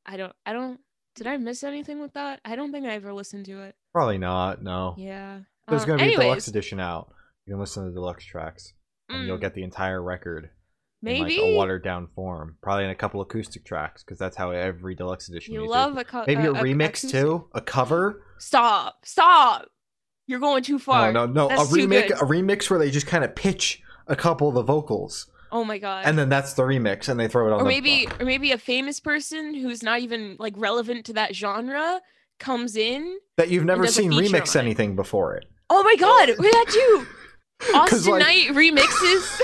I 0.04 0.16
don't 0.16 0.32
I 0.44 0.52
don't 0.52 0.80
did 1.14 1.26
I 1.26 1.36
miss 1.36 1.62
anything 1.62 2.00
with 2.00 2.14
that? 2.14 2.40
I 2.44 2.56
don't 2.56 2.72
think 2.72 2.86
I 2.86 2.94
ever 2.94 3.12
listened 3.12 3.46
to 3.46 3.62
it. 3.62 3.74
Probably 3.92 4.18
not. 4.18 4.62
No. 4.62 4.94
Yeah. 4.98 5.40
There's 5.68 5.82
Um, 5.82 5.88
gonna 5.88 6.04
be 6.04 6.14
a 6.14 6.18
deluxe 6.18 6.48
edition 6.48 6.80
out. 6.80 7.12
You 7.46 7.54
can 7.54 7.60
listen 7.60 7.84
to 7.84 7.90
the 7.90 7.94
deluxe 7.94 8.24
tracks, 8.24 8.72
and 9.08 9.26
you'll 9.26 9.36
mm, 9.38 9.40
get 9.42 9.54
the 9.54 9.62
entire 9.62 10.02
record 10.02 10.50
maybe 11.02 11.38
like 11.38 11.38
a 11.38 11.56
watered 11.56 11.84
down 11.84 12.08
form. 12.14 12.56
Probably 12.62 12.84
in 12.84 12.90
a 12.90 12.94
couple 12.94 13.20
acoustic 13.20 13.64
tracks, 13.64 14.02
because 14.02 14.18
that's 14.18 14.36
how 14.36 14.50
every 14.50 14.94
deluxe 14.94 15.28
edition. 15.28 15.54
you 15.54 15.66
love 15.68 15.96
a 15.98 16.04
co- 16.04 16.24
maybe 16.26 16.44
a, 16.46 16.52
uh, 16.52 16.62
remix 16.62 16.88
acoustic- 17.04 17.10
too, 17.10 17.48
a 17.54 17.60
cover. 17.60 18.24
Stop. 18.38 19.04
Stop. 19.04 19.68
You're 20.26 20.40
going 20.40 20.62
too 20.62 20.78
far. 20.78 21.12
No, 21.12 21.26
no, 21.26 21.32
no, 21.32 21.46
a 21.46 21.56
That's 21.56 21.68
too 21.72 21.86
remix, 21.88 22.10
a 22.10 22.24
remix 22.24 22.70
where 22.70 22.78
they 22.78 22.90
just 22.90 23.06
kind 23.06 23.24
of 23.24 23.34
pitch 23.34 23.82
a 24.06 24.16
couple 24.16 24.48
of 24.48 24.54
the 24.54 24.62
vocals, 24.62 25.26
Oh 25.50 25.64
my 25.64 25.78
god. 25.78 26.04
and 26.06 26.16
then 26.18 26.28
that's 26.28 26.54
the 26.54 26.62
remix, 26.62 27.08
and 27.08 27.18
they 27.20 27.28
throw 27.28 27.46
it 27.48 27.52
on. 27.52 27.60
or 27.60 27.64
the- 27.64 27.68
maybe 27.68 28.06
or 28.20 28.24
maybe 28.26 28.52
a 28.52 28.58
famous 28.58 29.00
person 29.00 29.54
who's 29.54 29.82
not 29.82 30.00
even 30.00 30.36
like 30.38 30.54
relevant 30.56 31.04
to 31.06 31.12
that 31.14 31.34
genre 31.34 32.00
comes 32.38 32.76
in. 32.76 33.18
that 33.36 33.48
you've 33.50 33.64
never 33.64 33.86
seen 33.86 34.10
remix 34.12 34.56
anything 34.56 34.96
before 34.96 35.34
it. 35.36 35.44
Oh 35.70 35.82
my 35.82 35.94
god, 35.96 36.30
we're 36.38 36.50
that 36.50 36.66
too. 36.70 37.06
Austin 37.74 38.12
like- 38.12 38.20
Knight 38.22 38.48
remixes. 38.48 39.40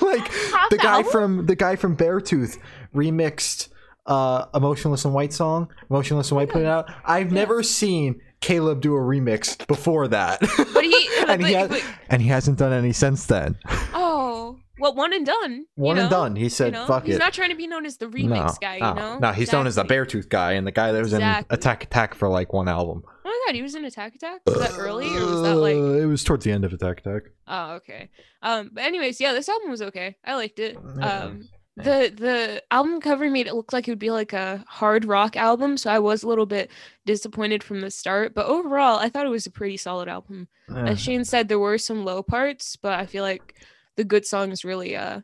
like 0.02 0.26
Half 0.52 0.70
the 0.70 0.78
guy 0.78 0.96
album? 0.98 1.12
from 1.12 1.46
the 1.46 1.56
guy 1.56 1.76
from 1.76 1.96
Beartooth 1.96 2.58
remixed 2.94 3.68
uh 4.06 4.46
Emotionless 4.54 5.04
and 5.04 5.12
White 5.14 5.32
song. 5.32 5.68
Emotionless 5.90 6.30
and 6.30 6.36
White 6.36 6.48
put 6.48 6.62
it 6.62 6.66
out. 6.66 6.90
I've 7.04 7.30
never 7.32 7.62
seen 7.62 8.20
Caleb 8.40 8.80
do 8.80 8.94
a 8.94 9.00
remix 9.00 9.66
before 9.66 10.08
that. 10.08 10.40
but 10.72 10.84
he, 10.84 11.08
and 11.28 11.44
he 11.44 11.52
has, 11.54 11.68
but- 11.68 11.84
and 12.08 12.22
he 12.22 12.28
hasn't 12.28 12.58
done 12.58 12.72
any 12.72 12.92
since 12.92 13.26
then. 13.26 13.56
oh, 13.94 14.58
well, 14.80 14.94
one 14.94 15.12
and 15.12 15.26
done. 15.26 15.52
you 15.54 15.66
One 15.74 15.98
and 15.98 16.08
done. 16.08 16.36
He 16.36 16.48
said, 16.48 16.66
You 16.66 16.72
know? 16.80 16.86
"Fuck 16.86 17.02
he's 17.02 17.10
it." 17.10 17.12
He's 17.14 17.18
not 17.18 17.32
trying 17.32 17.50
to 17.50 17.56
be 17.56 17.66
known 17.66 17.84
as 17.84 17.96
the 17.96 18.06
remix 18.06 18.28
no, 18.30 18.52
guy, 18.60 18.74
you 18.76 18.80
no, 18.82 18.94
know? 18.94 19.18
no, 19.18 19.32
he's 19.32 19.50
known 19.52 19.66
as 19.66 19.74
the 19.74 19.82
Exactly. 19.82 20.20
Beartooth 20.22 20.28
guy 20.28 20.52
and 20.52 20.64
the 20.66 20.70
guy 20.70 20.92
that 20.92 20.98
was 21.02 21.12
Exactly. 21.12 21.46
in 21.52 21.58
Attack 21.58 21.82
Attack 21.84 22.14
for 22.14 22.28
like 22.28 22.52
one 22.52 22.68
album. 22.68 23.02
Oh 23.06 23.10
my 23.24 23.40
god, 23.46 23.56
he 23.56 23.62
was 23.62 23.74
in 23.74 23.84
Attack 23.84 24.14
Attack? 24.14 24.42
Was 24.46 24.58
that 24.60 24.78
early 24.78 25.06
or 25.08 25.26
was 25.26 25.42
that 25.42 25.56
like 25.56 25.74
Uh, 25.76 26.00
it 26.00 26.06
was 26.06 26.22
towards 26.22 26.44
the 26.44 26.52
end 26.52 26.64
of 26.64 26.72
Attack 26.72 27.00
Attack. 27.00 27.22
Oh, 27.48 27.72
okay. 27.72 28.08
Um, 28.40 28.70
but 28.72 28.84
anyways, 28.84 29.20
yeah, 29.20 29.32
this 29.32 29.48
album 29.48 29.70
was 29.70 29.82
okay. 29.82 30.16
I 30.24 30.36
liked 30.36 30.60
it. 30.60 30.76
Um, 31.00 31.48
the 31.84 32.12
the 32.14 32.62
album 32.70 33.00
cover 33.00 33.30
made 33.30 33.46
it 33.46 33.54
look 33.54 33.72
like 33.72 33.86
it 33.86 33.90
would 33.90 33.98
be 33.98 34.10
like 34.10 34.32
a 34.32 34.64
hard 34.66 35.04
rock 35.04 35.36
album, 35.36 35.76
so 35.76 35.90
I 35.90 35.98
was 35.98 36.22
a 36.22 36.28
little 36.28 36.46
bit 36.46 36.70
disappointed 37.06 37.62
from 37.62 37.80
the 37.80 37.90
start. 37.90 38.34
But 38.34 38.46
overall, 38.46 38.98
I 38.98 39.08
thought 39.08 39.26
it 39.26 39.30
was 39.30 39.46
a 39.46 39.50
pretty 39.50 39.76
solid 39.76 40.08
album. 40.08 40.48
Eh. 40.70 40.74
As 40.74 41.00
Shane 41.00 41.24
said, 41.24 41.48
there 41.48 41.58
were 41.58 41.78
some 41.78 42.04
low 42.04 42.22
parts, 42.22 42.76
but 42.76 42.98
I 42.98 43.06
feel 43.06 43.22
like 43.22 43.54
the 43.96 44.04
good 44.04 44.26
songs 44.26 44.64
really 44.64 44.96
uh 44.96 45.20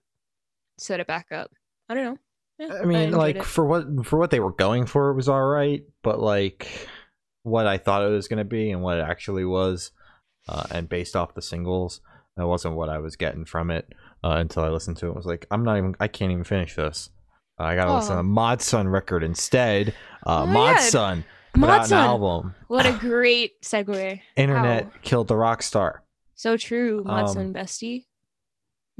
set 0.79 1.01
it 1.01 1.07
back 1.07 1.33
up. 1.33 1.51
I 1.89 1.95
don't 1.95 2.05
know. 2.05 2.19
Yeah, 2.59 2.79
I 2.81 2.85
mean, 2.85 2.99
enjoyed 2.99 3.19
like 3.19 3.37
it. 3.37 3.45
for 3.45 3.65
what 3.65 4.07
for 4.07 4.19
what 4.19 4.31
they 4.31 4.41
were 4.41 4.53
going 4.53 4.87
for, 4.87 5.11
it 5.11 5.17
was 5.17 5.29
all 5.29 5.45
right. 5.45 5.83
But 6.03 6.21
like 6.21 6.89
what 7.43 7.67
I 7.67 7.79
thought 7.79 8.05
it 8.05 8.11
was 8.11 8.29
going 8.29 8.39
to 8.39 8.45
be 8.45 8.71
and 8.71 8.83
what 8.83 8.99
it 8.99 9.03
actually 9.03 9.45
was, 9.45 9.91
uh, 10.49 10.65
and 10.71 10.89
based 10.89 11.15
off 11.15 11.35
the 11.35 11.43
singles, 11.43 12.01
that 12.37 12.47
wasn't 12.47 12.75
what 12.75 12.89
I 12.89 12.99
was 12.99 13.17
getting 13.17 13.45
from 13.45 13.71
it 13.71 13.93
uh, 14.25 14.37
until 14.39 14.65
I 14.65 14.69
listened 14.71 14.97
to 14.99 15.09
it. 15.09 15.11
I 15.11 15.17
was 15.17 15.27
like, 15.27 15.47
I'm 15.51 15.63
not 15.65 15.77
even. 15.79 15.95
I 16.01 16.09
can't 16.09 16.33
even 16.33 16.45
finish 16.45 16.75
this. 16.75 17.11
Uh, 17.61 17.65
I 17.65 17.77
gotta 17.77 17.95
listen 17.95 18.17
to. 18.17 18.23
Mod 18.23 18.63
Sun 18.63 18.89
record 18.89 19.23
instead. 19.23 19.95
Uh, 20.27 20.43
Oh, 20.43 20.47
Mod. 20.47 20.81
Sun 20.81 21.25
put 21.55 21.69
out 21.69 21.87
an 21.87 21.93
album. 21.99 22.55
What 22.69 22.87
a 22.87 22.93
great 22.99 23.61
segue. 23.63 24.21
Internet 24.37 25.03
killed 25.03 25.29
the 25.29 25.37
rock 25.37 25.63
star. 25.63 26.03
So 26.35 26.57
true, 26.57 27.05
Mod 27.05 27.29
Sun 27.31 27.47
Um, 27.49 27.55
bestie. 27.55 28.07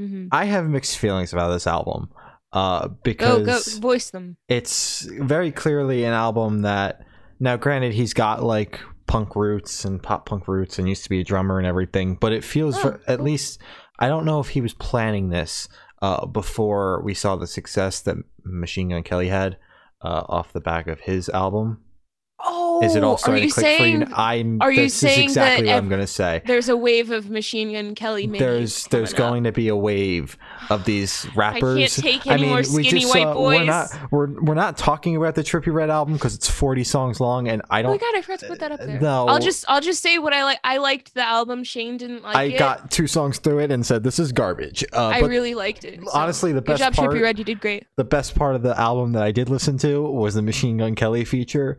Mm-hmm. 0.01 0.29
I 0.33 0.45
have 0.47 0.67
mixed 0.69 0.99
feelings 0.99 1.33
about 1.33 1.51
this 1.53 1.67
album 1.69 2.11
uh, 2.53 2.89
Go 2.89 2.97
because 3.05 3.75
go 3.75 3.81
voice 3.81 4.11
them. 4.11 4.37
it's 4.49 5.03
very 5.21 5.53
clearly 5.53 6.03
an 6.05 6.13
album 6.13 6.63
that 6.63 7.03
now 7.39 7.57
granted 7.57 7.93
he's 7.93 8.13
got 8.13 8.43
like 8.43 8.81
punk 9.07 9.37
roots 9.37 9.85
and 9.85 10.03
pop 10.03 10.27
punk 10.27 10.49
roots 10.49 10.81
and 10.81 10.89
used 10.89 11.05
to 11.05 11.11
be 11.11 11.21
a 11.21 11.25
drummer 11.25 11.59
and 11.59 11.67
everything 11.67 12.17
but 12.21 12.33
it 12.33 12.43
feels 12.43 12.77
Oh, 12.79 12.83
ver- 12.91 13.01
at 13.07 13.21
least 13.23 13.61
i 13.99 14.09
don't 14.09 14.25
know 14.25 14.41
if 14.41 14.51
he 14.51 14.61
was 14.61 14.75
planning 14.75 15.29
this 15.29 15.69
uh, 16.03 16.27
before 16.27 17.01
we 17.03 17.15
saw 17.15 17.37
the 17.37 17.47
success 17.47 18.01
that 18.01 18.17
machine 18.45 18.91
gun 18.91 19.03
kelly 19.03 19.29
had 19.29 19.57
uh, 20.05 20.23
off 20.29 20.53
the 20.53 20.61
back 20.61 20.87
of 20.87 21.01
his 21.01 21.29
album. 21.31 21.81
Oh, 22.39 22.64
is 22.83 22.97
it 22.97 23.05
all 23.05 23.15
are 23.15 23.19
starting 23.19 23.49
to 23.49 23.55
click 23.55 23.65
for 23.65 23.85
you 23.85 23.99
saying 23.99 24.13
i'm 24.15 24.61
are 24.61 24.73
you 24.73 24.83
this 24.83 24.95
is 24.95 25.01
saying 25.01 25.25
exactly 25.25 25.67
that 25.67 25.75
what 25.75 25.79
i'm 25.79 25.89
gonna 25.89 26.07
say 26.07 26.43
there's 26.47 26.69
a 26.69 26.77
wave 26.77 27.11
of 27.11 27.31
Machine 27.31 27.73
Gun 27.73 27.95
Kelly 27.95 28.27
there's 28.27 28.87
there's 28.89 29.13
up? 29.13 29.19
going 29.19 29.45
to 29.45 29.53
be 29.53 29.69
a 29.69 29.77
wave 29.77 30.37
of 30.71 30.85
these 30.85 31.27
rappers. 31.35 31.77
I 31.99 32.03
can't 32.03 32.23
take 32.23 32.27
any 32.27 32.47
more 32.47 32.63
skinny 32.63 33.05
white 33.05 33.33
boys. 33.35 33.61
We're 33.61 33.65
not 33.65 33.89
we're 34.11 34.43
we're 34.43 34.55
not 34.55 34.77
talking 34.77 35.17
about 35.17 35.35
the 35.35 35.43
Trippie 35.43 35.73
Redd 35.73 35.91
album 35.91 36.15
because 36.15 36.35
it's 36.35 36.49
40 36.49 36.85
songs 36.85 37.21
long, 37.21 37.49
and 37.49 37.63
I 37.71 37.83
don't. 37.83 37.91
Oh 37.91 37.95
my 37.95 37.99
god, 37.99 38.17
I 38.17 38.23
forgot 38.23 38.41
to 38.41 38.47
put 38.49 38.61
that 38.61 38.73
up 38.73 38.81
there. 38.81 39.01
no. 39.01 39.27
I'll 39.27 39.39
just 39.39 39.65
I'll 39.69 39.81
just 39.81 40.03
say 40.03 40.19
what 40.19 40.33
I 40.33 40.45
like. 40.45 40.61
I 40.65 40.79
liked 40.79 41.15
the 41.15 41.27
album. 41.27 41.65
Shane 41.65 41.97
didn't 41.97 42.23
like 42.23 42.37
I 42.37 42.45
it. 42.45 42.59
got 42.59 42.91
two 42.91 43.07
songs 43.07 43.39
through 43.39 43.61
it 43.61 43.71
and 43.71 43.85
said 43.85 44.03
this 44.03 44.19
is 44.19 44.33
garbage. 44.33 44.85
Uh, 44.93 45.09
I 45.09 45.21
really 45.21 45.55
liked 45.55 45.85
it. 45.85 46.01
so 46.03 46.11
honestly, 46.13 46.53
the 46.53 46.61
good 46.61 46.79
best 46.79 46.81
job, 46.81 46.95
part, 46.95 47.11
Trippie 47.11 47.23
Redd. 47.23 47.39
You 47.39 47.45
did 47.45 47.61
great. 47.61 47.87
the 47.97 48.05
best 48.05 48.35
part 48.35 48.55
of 48.55 48.63
the 48.63 48.79
album 48.79 49.13
that 49.13 49.23
I 49.23 49.33
did 49.33 49.49
listen 49.49 49.79
to 49.79 50.03
was 50.03 50.35
the 50.35 50.43
Machine 50.43 50.79
Gun 50.79 50.95
Kelly 50.95 51.25
feature. 51.25 51.79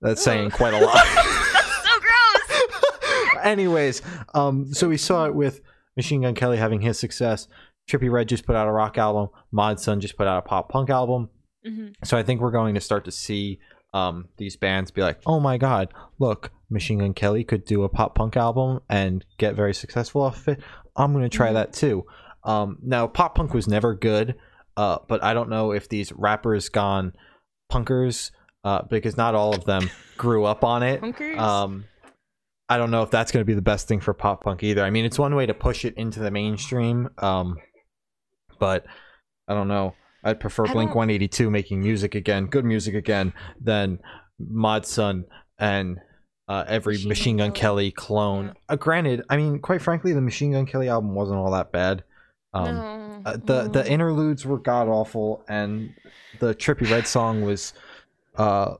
That's 0.00 0.22
saying 0.22 0.50
quite 0.50 0.74
a 0.74 0.80
lot. 0.84 1.04
so 1.06 1.90
gross. 2.00 3.36
Anyways, 3.42 4.02
um, 4.34 4.72
so 4.72 4.88
we 4.88 4.96
saw 4.96 5.26
it 5.26 5.34
with 5.34 5.60
Machine 5.96 6.22
Gun 6.22 6.34
Kelly 6.34 6.56
having 6.58 6.80
his 6.80 6.98
success. 6.98 7.48
Trippie 7.88 8.10
Redd 8.10 8.28
just 8.28 8.44
put 8.46 8.56
out 8.56 8.66
a 8.68 8.72
rock 8.72 8.98
album. 8.98 9.28
Mod 9.52 9.78
Sun 9.80 10.00
just 10.00 10.16
put 10.16 10.26
out 10.26 10.38
a 10.38 10.42
pop 10.42 10.68
punk 10.68 10.90
album. 10.90 11.30
Mhm. 11.66 11.94
So 12.04 12.16
I 12.16 12.22
think 12.22 12.40
we're 12.40 12.50
going 12.50 12.74
to 12.74 12.80
start 12.80 13.04
to 13.04 13.12
see 13.12 13.58
um, 13.94 14.28
these 14.36 14.56
bands 14.56 14.90
be 14.90 15.00
like, 15.02 15.20
"Oh 15.24 15.40
my 15.40 15.56
God, 15.56 15.94
look, 16.18 16.50
Machine 16.68 16.98
Gun 16.98 17.14
Kelly 17.14 17.44
could 17.44 17.64
do 17.64 17.84
a 17.84 17.88
pop 17.88 18.14
punk 18.14 18.36
album 18.36 18.80
and 18.90 19.24
get 19.38 19.54
very 19.54 19.72
successful 19.72 20.22
off 20.22 20.38
of 20.46 20.48
it. 20.58 20.62
I'm 20.96 21.12
going 21.12 21.24
to 21.28 21.34
try 21.34 21.50
Mhm. 21.50 21.54
that 21.54 21.72
too." 21.72 22.04
Um, 22.44 22.78
now, 22.82 23.06
pop 23.06 23.36
punk 23.36 23.54
was 23.54 23.66
never 23.66 23.94
good, 23.94 24.34
uh, 24.76 24.98
but 25.08 25.22
I 25.24 25.32
don't 25.34 25.48
know 25.48 25.72
if 25.72 25.88
these 25.88 26.12
rappers 26.12 26.68
gone 26.68 27.14
punkers 27.72 28.30
uh, 28.66 28.82
because 28.90 29.16
not 29.16 29.34
all 29.34 29.54
of 29.54 29.64
them 29.64 29.88
grew 30.16 30.44
up 30.44 30.64
on 30.64 30.82
it. 30.82 31.00
Punkers. 31.00 31.38
Um, 31.38 31.84
I 32.68 32.78
don't 32.78 32.90
know 32.90 33.02
if 33.02 33.10
that's 33.12 33.30
going 33.30 33.40
to 33.42 33.46
be 33.46 33.54
the 33.54 33.62
best 33.62 33.86
thing 33.86 34.00
for 34.00 34.12
pop 34.12 34.42
punk 34.42 34.62
either. 34.64 34.82
I 34.82 34.90
mean, 34.90 35.04
it's 35.04 35.18
one 35.18 35.34
way 35.36 35.46
to 35.46 35.54
push 35.54 35.84
it 35.84 35.94
into 35.96 36.18
the 36.18 36.30
mainstream, 36.32 37.08
um, 37.18 37.56
but 38.58 38.84
I 39.48 39.54
don't 39.54 39.68
know. 39.68 39.94
I'd 40.24 40.40
prefer 40.40 40.64
I 40.66 40.72
Blink 40.72 40.90
don't- 40.90 40.96
182 40.96 41.48
making 41.50 41.80
music 41.80 42.14
again, 42.16 42.46
good 42.46 42.64
music 42.64 42.94
again, 42.96 43.32
than 43.60 44.00
Mod 44.40 44.84
Sun 44.84 45.24
and 45.58 45.98
uh, 46.48 46.64
every 46.66 46.94
Machine 46.94 47.08
Machine, 47.08 47.36
Gun 47.36 47.48
Gun 47.50 47.54
Kelly, 47.54 47.90
Kelly. 47.90 47.90
clone. 47.92 48.46
Yeah. 48.46 48.52
Uh, 48.70 48.76
granted, 48.76 49.22
I 49.30 49.36
mean, 49.36 49.60
quite 49.60 49.80
frankly, 49.82 50.12
the 50.12 50.20
Machine 50.20 50.52
Gun 50.52 50.66
Kelly 50.66 50.88
album 50.88 51.14
wasn't 51.14 51.38
all 51.38 51.52
that 51.52 51.70
bad. 51.70 52.02
Um, 52.52 52.64
no. 52.74 53.22
uh, 53.26 53.32
the 53.36 53.68
the 53.68 53.82
Mm. 53.84 53.88
interludes 53.90 54.44
were 54.44 54.58
god 54.58 54.88
awful, 54.88 55.44
and 55.48 55.94
the 56.40 56.54
Trippie 56.54 56.90
Redd 56.90 57.06
song 57.06 57.42
was. 57.42 57.72
Uh, 58.38 58.74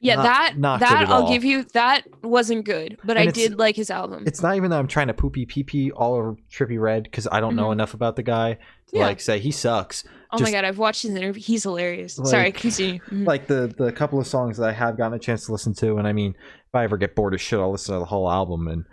yeah, 0.00 0.14
not- 0.16 0.22
that 0.24 0.58
not 0.58 0.80
that 0.80 1.02
at 1.02 1.08
I'll 1.08 1.22
all. 1.24 1.32
give 1.32 1.44
you. 1.44 1.64
That 1.74 2.04
wasn't 2.22 2.64
good, 2.64 2.98
but 3.04 3.16
And 3.16 3.28
I 3.28 3.32
did 3.32 3.58
like 3.58 3.74
his 3.76 3.90
album. 3.90 4.24
it's 4.26 4.42
not 4.42 4.54
even 4.56 4.70
that 4.70 4.78
I'm 4.78 4.86
trying 4.86 5.08
to 5.08 5.14
poopy 5.14 5.44
pee 5.46 5.64
pee 5.64 5.90
all 5.90 6.14
over 6.14 6.36
Trippie 6.52 6.80
Redd 6.80 7.04
because 7.04 7.26
I 7.30 7.40
don't 7.40 7.56
know 7.56 7.68
Mhm. 7.68 7.72
enough 7.72 7.94
about 7.94 8.14
the 8.16 8.22
guy 8.22 8.54
to 8.54 8.96
Yeah. 8.98 9.06
like 9.06 9.20
say 9.20 9.38
he 9.40 9.50
sucks. 9.50 10.04
oh 10.30 10.38
just- 10.38 10.52
my 10.52 10.56
god, 10.56 10.64
I've 10.64 10.78
watched 10.78 11.02
his 11.02 11.14
interview. 11.14 11.40
He's 11.42 11.62
hilarious. 11.64 12.14
Sorry, 12.22 12.44
Like- 12.44 12.56
continue. 12.56 13.00
Mhm. 13.10 13.26
Like 13.26 13.46
the 13.48 13.74
the 13.76 13.90
couple 13.92 14.20
of 14.20 14.26
songs 14.26 14.58
that 14.58 14.68
I 14.68 14.72
have 14.72 14.96
gotten 14.96 15.14
a 15.14 15.18
chance 15.18 15.46
to 15.46 15.52
listen 15.52 15.74
to, 15.76 15.96
and 15.96 16.06
I 16.06 16.12
mean, 16.12 16.34
if 16.66 16.74
I 16.74 16.84
ever 16.84 16.96
get 16.96 17.14
bored 17.16 17.34
of 17.34 17.40
shit, 17.40 17.58
I'll 17.58 17.72
listen 17.72 17.94
to 17.94 17.98
the 17.98 18.04
whole 18.04 18.30
album 18.30 18.68
and 18.68 18.84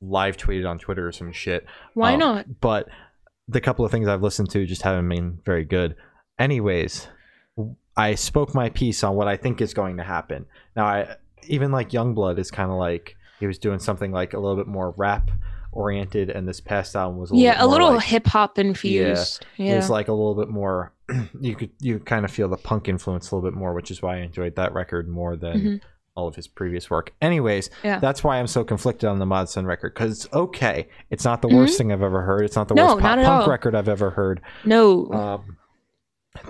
live 0.00 0.36
tweet 0.36 0.60
it 0.60 0.66
on 0.66 0.78
Twitter 0.78 1.08
or 1.08 1.12
some 1.12 1.32
shit. 1.32 1.66
Why 1.94 2.12
um, 2.14 2.20
not? 2.20 2.60
But 2.60 2.88
the 3.48 3.60
couple 3.60 3.84
of 3.84 3.90
things 3.90 4.06
I've 4.06 4.22
listened 4.22 4.50
to 4.50 4.64
just 4.66 4.82
haven't 4.82 5.08
been 5.08 5.38
very 5.44 5.64
good. 5.64 5.96
Anyways, 6.38 7.08
I 7.96 8.14
spoke 8.16 8.54
my 8.54 8.70
piece 8.70 9.04
on 9.04 9.14
what 9.14 9.28
I 9.28 9.36
think 9.36 9.60
is 9.60 9.72
going 9.74 9.96
to 9.98 10.02
happen. 10.02 10.46
Now, 10.76 10.86
I 10.86 11.16
even 11.46 11.70
like 11.72 11.90
Yungblud 11.90 12.38
is 12.38 12.50
kind 12.50 12.70
of 12.70 12.76
like 12.78 13.16
he 13.40 13.46
was 13.46 13.58
doing 13.58 13.78
something 13.78 14.10
like 14.12 14.32
a 14.34 14.38
little 14.38 14.56
bit 14.56 14.66
more 14.66 14.94
rap 14.96 15.30
oriented, 15.72 16.30
and 16.30 16.46
this 16.48 16.60
past 16.60 16.94
album 16.96 17.18
was 17.18 17.30
a 17.30 17.34
little 17.34 17.44
Yeah, 17.44 17.56
a 17.62 17.66
little 17.66 17.94
like- 17.94 18.04
hip 18.04 18.26
hop 18.26 18.58
infused. 18.58 19.44
it 19.58 19.64
Yeah. 19.64 19.76
was 19.76 19.90
like 19.90 20.08
a 20.08 20.12
little 20.12 20.34
bit 20.34 20.48
more. 20.48 20.92
You 21.40 21.54
could 21.54 21.70
you 21.80 21.98
kind 21.98 22.24
of 22.24 22.30
feel 22.30 22.48
the 22.48 22.56
punk 22.56 22.88
influence 22.88 23.30
a 23.30 23.36
little 23.36 23.48
bit 23.50 23.56
more, 23.58 23.74
which 23.74 23.90
is 23.90 24.00
why 24.00 24.16
I 24.16 24.20
enjoyed 24.20 24.56
that 24.56 24.72
record 24.72 25.08
more 25.08 25.36
than 25.36 25.60
Mhm. 25.60 25.80
all 26.16 26.26
of 26.28 26.34
his 26.36 26.46
previous 26.48 26.88
work. 26.90 27.12
Anyways, 27.20 27.70
Yeah. 27.82 27.98
that's 27.98 28.22
why 28.24 28.38
I'm 28.38 28.46
so 28.46 28.62
conflicted 28.64 29.08
on 29.08 29.18
the 29.18 29.26
Mod 29.26 29.48
Sun 29.50 29.66
record 29.66 29.94
because 29.94 30.12
it's 30.24 30.32
okay, 30.32 30.88
it's 31.10 31.24
not 31.24 31.42
the 31.42 31.48
worst 31.48 31.76
thing 31.76 31.92
I've 31.92 32.02
ever 32.02 32.22
heard. 32.22 32.44
It's 32.44 32.56
not 32.56 32.68
the 32.68 32.74
Mm-hmm. 32.74 32.86
No, 32.86 32.94
worst 32.94 33.02
pop 33.02 33.16
punk 33.18 33.28
all. 33.28 33.48
record 33.48 33.74
I've 33.74 33.88
ever 33.88 34.10
heard. 34.10 34.40
no. 34.64 35.10
Um, 35.12 35.56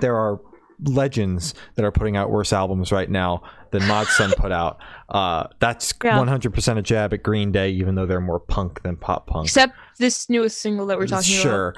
there 0.00 0.16
are 0.16 0.38
legends 0.82 1.54
that 1.76 1.84
are 1.84 1.92
putting 1.92 2.16
out 2.16 2.30
worse 2.30 2.52
albums 2.52 2.92
right 2.92 3.10
now 3.10 3.42
than 3.70 3.86
Mod 3.86 4.06
Sun 4.06 4.32
put 4.36 4.52
out. 4.52 4.78
Uh, 5.08 5.46
that's 5.60 5.92
Yeah. 6.04 6.18
100% 6.18 6.78
a 6.78 6.82
jab 6.82 7.12
at 7.14 7.22
Green 7.22 7.52
Day, 7.52 7.70
even 7.70 7.94
though 7.94 8.06
they're 8.06 8.20
more 8.20 8.40
punk 8.40 8.82
than 8.82 8.96
pop 8.96 9.26
punk. 9.26 9.46
Except 9.46 9.74
this 9.98 10.28
newest 10.28 10.58
single 10.58 10.86
that 10.86 10.98
we're 10.98 11.06
talking 11.06 11.34
about. 11.34 11.42
sure. 11.42 11.74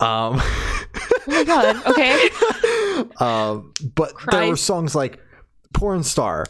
Um, 0.00 0.40
Oh 1.26 1.32
my 1.32 1.44
god. 1.44 1.86
Okay. 1.86 2.28
um, 3.18 3.72
but 3.94 4.12
there 4.30 4.46
were 4.48 4.56
songs 4.56 4.94
like 4.94 5.18
"Porn 5.74 6.02
Star" 6.02 6.46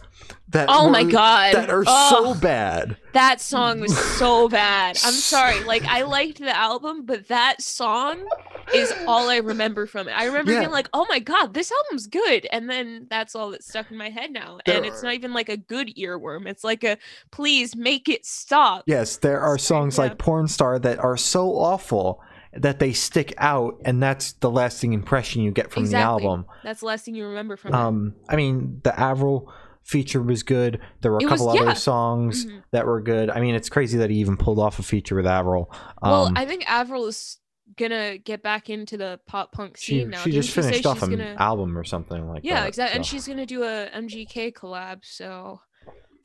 that 0.50 0.68
Oh 0.70 0.88
my 0.88 1.02
God. 1.02 1.54
that 1.54 1.68
are 1.70 1.82
Ugh. 1.86 2.10
so 2.10 2.34
bad. 2.40 2.96
That 3.12 3.40
song 3.40 3.80
was 3.80 3.96
so 4.16 4.48
bad. 4.60 4.96
I'm 5.04 5.12
sorry. 5.12 5.64
Like 5.64 5.84
I 5.84 6.02
liked 6.02 6.38
the 6.38 6.56
album, 6.56 7.04
but 7.04 7.26
that 7.28 7.60
song 7.60 8.24
is 8.72 8.92
all 9.08 9.28
I 9.28 9.38
remember 9.38 9.86
from 9.86 10.06
it. 10.08 10.12
I 10.12 10.26
remember 10.26 10.52
Yeah. 10.52 10.60
being 10.60 10.70
like, 10.70 10.88
"Oh 10.92 11.06
my 11.08 11.18
god, 11.18 11.54
this 11.54 11.72
album's 11.72 12.06
good," 12.06 12.46
and 12.52 12.70
then 12.70 13.06
that's 13.10 13.34
all 13.34 13.50
that's 13.50 13.66
stuck 13.66 13.90
in 13.90 13.96
my 13.96 14.10
head 14.10 14.30
now. 14.30 14.58
There 14.64 14.76
and 14.76 14.86
it's 14.86 15.02
not 15.02 15.14
even 15.14 15.32
like 15.34 15.48
a 15.48 15.56
good 15.56 15.88
earworm. 15.96 16.46
It's 16.46 16.62
like 16.64 16.84
a 16.84 16.96
please 17.32 17.74
make 17.74 18.08
it 18.08 18.24
stop. 18.24 18.84
Yes, 18.86 19.16
there 19.16 19.40
are 19.40 19.58
songs 19.58 19.96
yeah. 19.96 20.04
like 20.04 20.18
"Porn 20.18 20.46
Star" 20.46 20.78
that 20.78 20.98
are 21.00 21.16
so 21.16 21.50
awful 21.56 22.22
that 22.56 22.78
they 22.78 22.92
stick 22.92 23.34
out, 23.38 23.80
and 23.84 24.02
that's 24.02 24.32
the 24.34 24.50
lasting 24.50 24.92
impression 24.92 25.42
you 25.42 25.50
get 25.50 25.70
from 25.70 25.84
Exactly. 25.84 26.22
the 26.22 26.28
album. 26.28 26.46
That's 26.62 26.80
the 26.80 26.86
last 26.86 27.04
thing 27.04 27.14
you 27.14 27.26
remember 27.26 27.56
from 27.56 27.72
it. 27.72 27.76
Um, 27.76 28.14
I 28.28 28.36
mean, 28.36 28.80
the 28.84 28.98
Avril 28.98 29.52
feature 29.82 30.22
was 30.22 30.42
good. 30.42 30.80
There 31.02 31.10
were 31.12 31.18
a 31.18 31.22
It 31.22 31.30
was- 31.30 31.40
couple 31.40 31.50
other 31.56 31.64
yeah. 31.70 31.72
songs 31.74 32.46
Mhm. 32.46 32.62
that 32.70 32.86
were 32.86 33.00
good. 33.02 33.28
I 33.30 33.40
mean, 33.40 33.54
it's 33.54 33.68
crazy 33.68 33.98
that 33.98 34.08
he 34.10 34.16
even 34.16 34.36
pulled 34.36 34.58
off 34.58 34.78
a 34.78 34.82
feature 34.82 35.14
with 35.16 35.26
Avril. 35.26 35.70
Um, 36.02 36.10
well, 36.10 36.32
I 36.36 36.46
think 36.46 36.64
Avril 36.70 37.06
is 37.06 37.38
gonna 37.76 38.16
get 38.18 38.42
back 38.42 38.70
into 38.70 38.96
the 38.96 39.18
pop 39.26 39.52
punk 39.52 39.76
she 39.76 40.00
scene 40.00 40.10
now. 40.10 40.18
she 40.18 40.30
Didn't 40.30 40.42
just 40.44 40.54
say 40.54 40.62
finished 40.62 40.86
off 40.86 41.02
an 41.02 41.10
gonna- 41.10 41.34
album 41.38 41.76
or 41.76 41.82
something 41.84 42.28
like 42.28 42.44
Yeah, 42.44 42.54
that. 42.54 42.60
Yeah, 42.62 42.66
exactly. 42.68 42.96
And 42.96 43.04
she's 43.06 43.26
gonna 43.26 43.46
do 43.46 43.62
a 43.64 43.88
MGK 43.92 44.52
collab, 44.52 45.00
so 45.02 45.60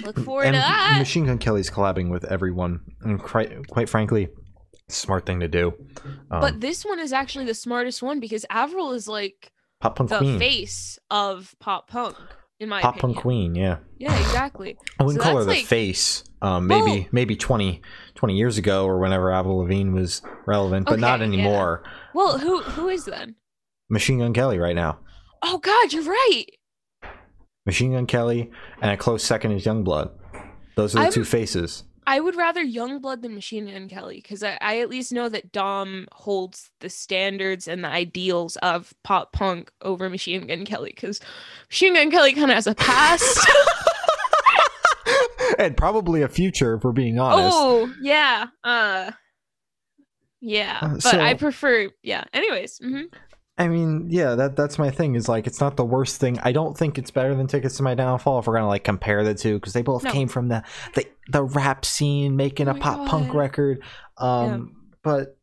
look 0.06 0.18
forward 0.20 0.44
and 0.46 0.54
to 0.56 0.60
that. 0.62 0.96
Machine 1.00 1.26
Gun 1.26 1.38
Kelly's 1.38 1.70
collabing 1.70 2.10
with 2.10 2.24
everyone, 2.26 2.82
and 3.02 3.22
quite 3.22 3.68
quite 3.68 3.90
frankly, 3.90 4.30
smart 4.90 5.26
thing 5.26 5.40
to 5.42 5.48
do. 5.48 5.74
Um, 6.32 6.42
but 6.42 6.60
this 6.62 6.84
one 6.86 7.00
is 7.00 7.14
actually 7.14 7.46
the 7.46 7.54
smartest 7.54 8.02
one 8.02 8.20
because 8.20 8.46
Avril 8.50 8.92
is 8.94 9.08
like 9.08 9.52
pop 9.82 9.96
punk 9.96 10.10
the 10.10 10.18
queen, 10.18 10.40
face 10.40 11.00
of 11.10 11.56
pop 11.60 11.88
punk, 11.90 12.16
in 12.60 12.70
my 12.70 12.82
pop 12.82 12.98
opinion. 12.98 13.14
punk 13.16 13.22
queen, 13.24 13.56
yeah. 13.56 13.78
Yeah, 13.98 14.18
exactly. 14.20 14.78
I 15.00 15.04
wouldn't 15.04 15.22
So 15.24 15.30
call 15.30 15.38
her 15.40 15.44
the 15.46 15.52
like- 15.52 15.66
face. 15.66 16.24
Um, 16.42 16.68
maybe 16.68 16.82
Well- 17.02 17.06
maybe 17.12 17.36
20, 17.36 17.82
20 18.16 18.38
years 18.38 18.58
ago 18.58 18.86
or 18.86 19.00
whenever 19.00 19.32
Avril 19.32 19.58
Lavigne 19.60 19.92
was 19.92 20.22
relevant, 20.48 20.86
but 20.88 21.00
not 21.00 21.22
Okay, 21.22 21.30
yeah. 21.32 21.34
anymore. 21.44 21.84
Well, 22.14 22.38
who 22.38 22.62
who 22.62 22.88
is 22.90 23.06
then? 23.06 23.36
Machine 23.90 24.20
Gun 24.20 24.34
Kelly 24.34 24.58
right 24.58 24.76
now. 24.76 25.00
Oh 25.42 25.58
God, 25.58 25.92
you're 25.94 26.04
right. 26.04 26.46
Machine 27.66 27.92
Gun 27.94 28.06
Kelly, 28.08 28.52
and 28.82 28.92
a 28.92 28.98
close 28.98 29.24
second 29.24 29.52
is 29.52 29.66
Yungblud. 29.66 30.12
Those 30.76 30.96
are 30.96 31.00
the 31.00 31.04
I'm- 31.06 31.12
2 31.12 31.24
faces. 31.26 31.84
I 32.10 32.20
would 32.20 32.36
rather 32.36 32.66
Yungblud 32.66 33.22
than 33.22 33.36
Machine 33.36 33.68
Gun 33.68 33.88
Kelly 33.88 34.16
because 34.16 34.42
I, 34.42 34.58
I 34.62 34.80
at 34.80 34.90
least 34.90 35.14
know 35.14 35.30
that 35.30 35.52
Dom 35.52 36.08
holds 36.12 36.72
the 36.80 36.90
standards 36.90 37.68
and 37.68 37.84
the 37.84 37.88
ideals 37.88 38.56
of 38.58 38.96
pop 39.04 39.32
punk 39.32 39.72
over 39.84 40.10
Machine 40.10 40.48
Gun 40.48 40.66
Kelly 40.66 40.92
because 40.96 41.22
Machine 41.70 41.94
Gun 41.94 42.10
Kelly 42.10 42.34
kind 42.34 42.50
of 42.50 42.56
has 42.56 42.66
a 42.66 42.74
past. 42.74 43.48
and 45.60 45.78
probably 45.78 46.24
a 46.24 46.28
future, 46.28 46.74
if 46.74 46.84
we're 46.84 46.94
being 46.94 47.20
honest. 47.20 47.56
oh 47.56 47.94
yeah, 48.02 48.48
uh, 48.64 49.12
yeah. 50.42 50.80
Uh, 50.82 50.98
but 51.04 51.20
I 51.20 51.36
prefer 51.36 51.92
yeah. 52.02 52.24
Anyways, 52.34 52.80
mhm. 52.80 53.14
I 53.60 53.68
mean, 53.68 54.08
yeah, 54.10 54.36
that 54.36 54.56
that's 54.56 54.80
my 54.80 54.90
thing. 54.90 55.16
Is 55.16 55.28
like 55.28 55.46
it's 55.46 55.60
not 55.60 55.76
the 55.76 55.84
worst 55.86 56.20
thing. 56.22 56.40
I 56.44 56.54
don't 56.54 56.78
think 56.78 56.98
it's 56.98 57.12
better 57.12 57.36
than 57.36 57.46
Tickets 57.48 57.76
to 57.78 57.84
My 57.84 57.94
Downfall 57.94 58.40
if 58.40 58.48
we're 58.48 58.56
gonna 58.56 58.68
like 58.68 58.86
compare 58.86 59.24
the 59.24 59.36
two 59.36 59.56
because 59.56 59.74
they 59.74 59.82
both 59.82 60.04
No. 60.06 60.12
came 60.12 60.30
from 60.30 60.48
the, 60.48 60.64
the 60.96 61.06
the 61.30 61.44
rap 61.44 61.84
scene, 61.84 62.36
making 62.38 62.70
Oh 62.70 62.72
a 62.72 62.76
pop 62.76 63.06
punk 63.08 63.34
record. 63.34 63.82
Um, 64.18 64.76
but 65.04 65.38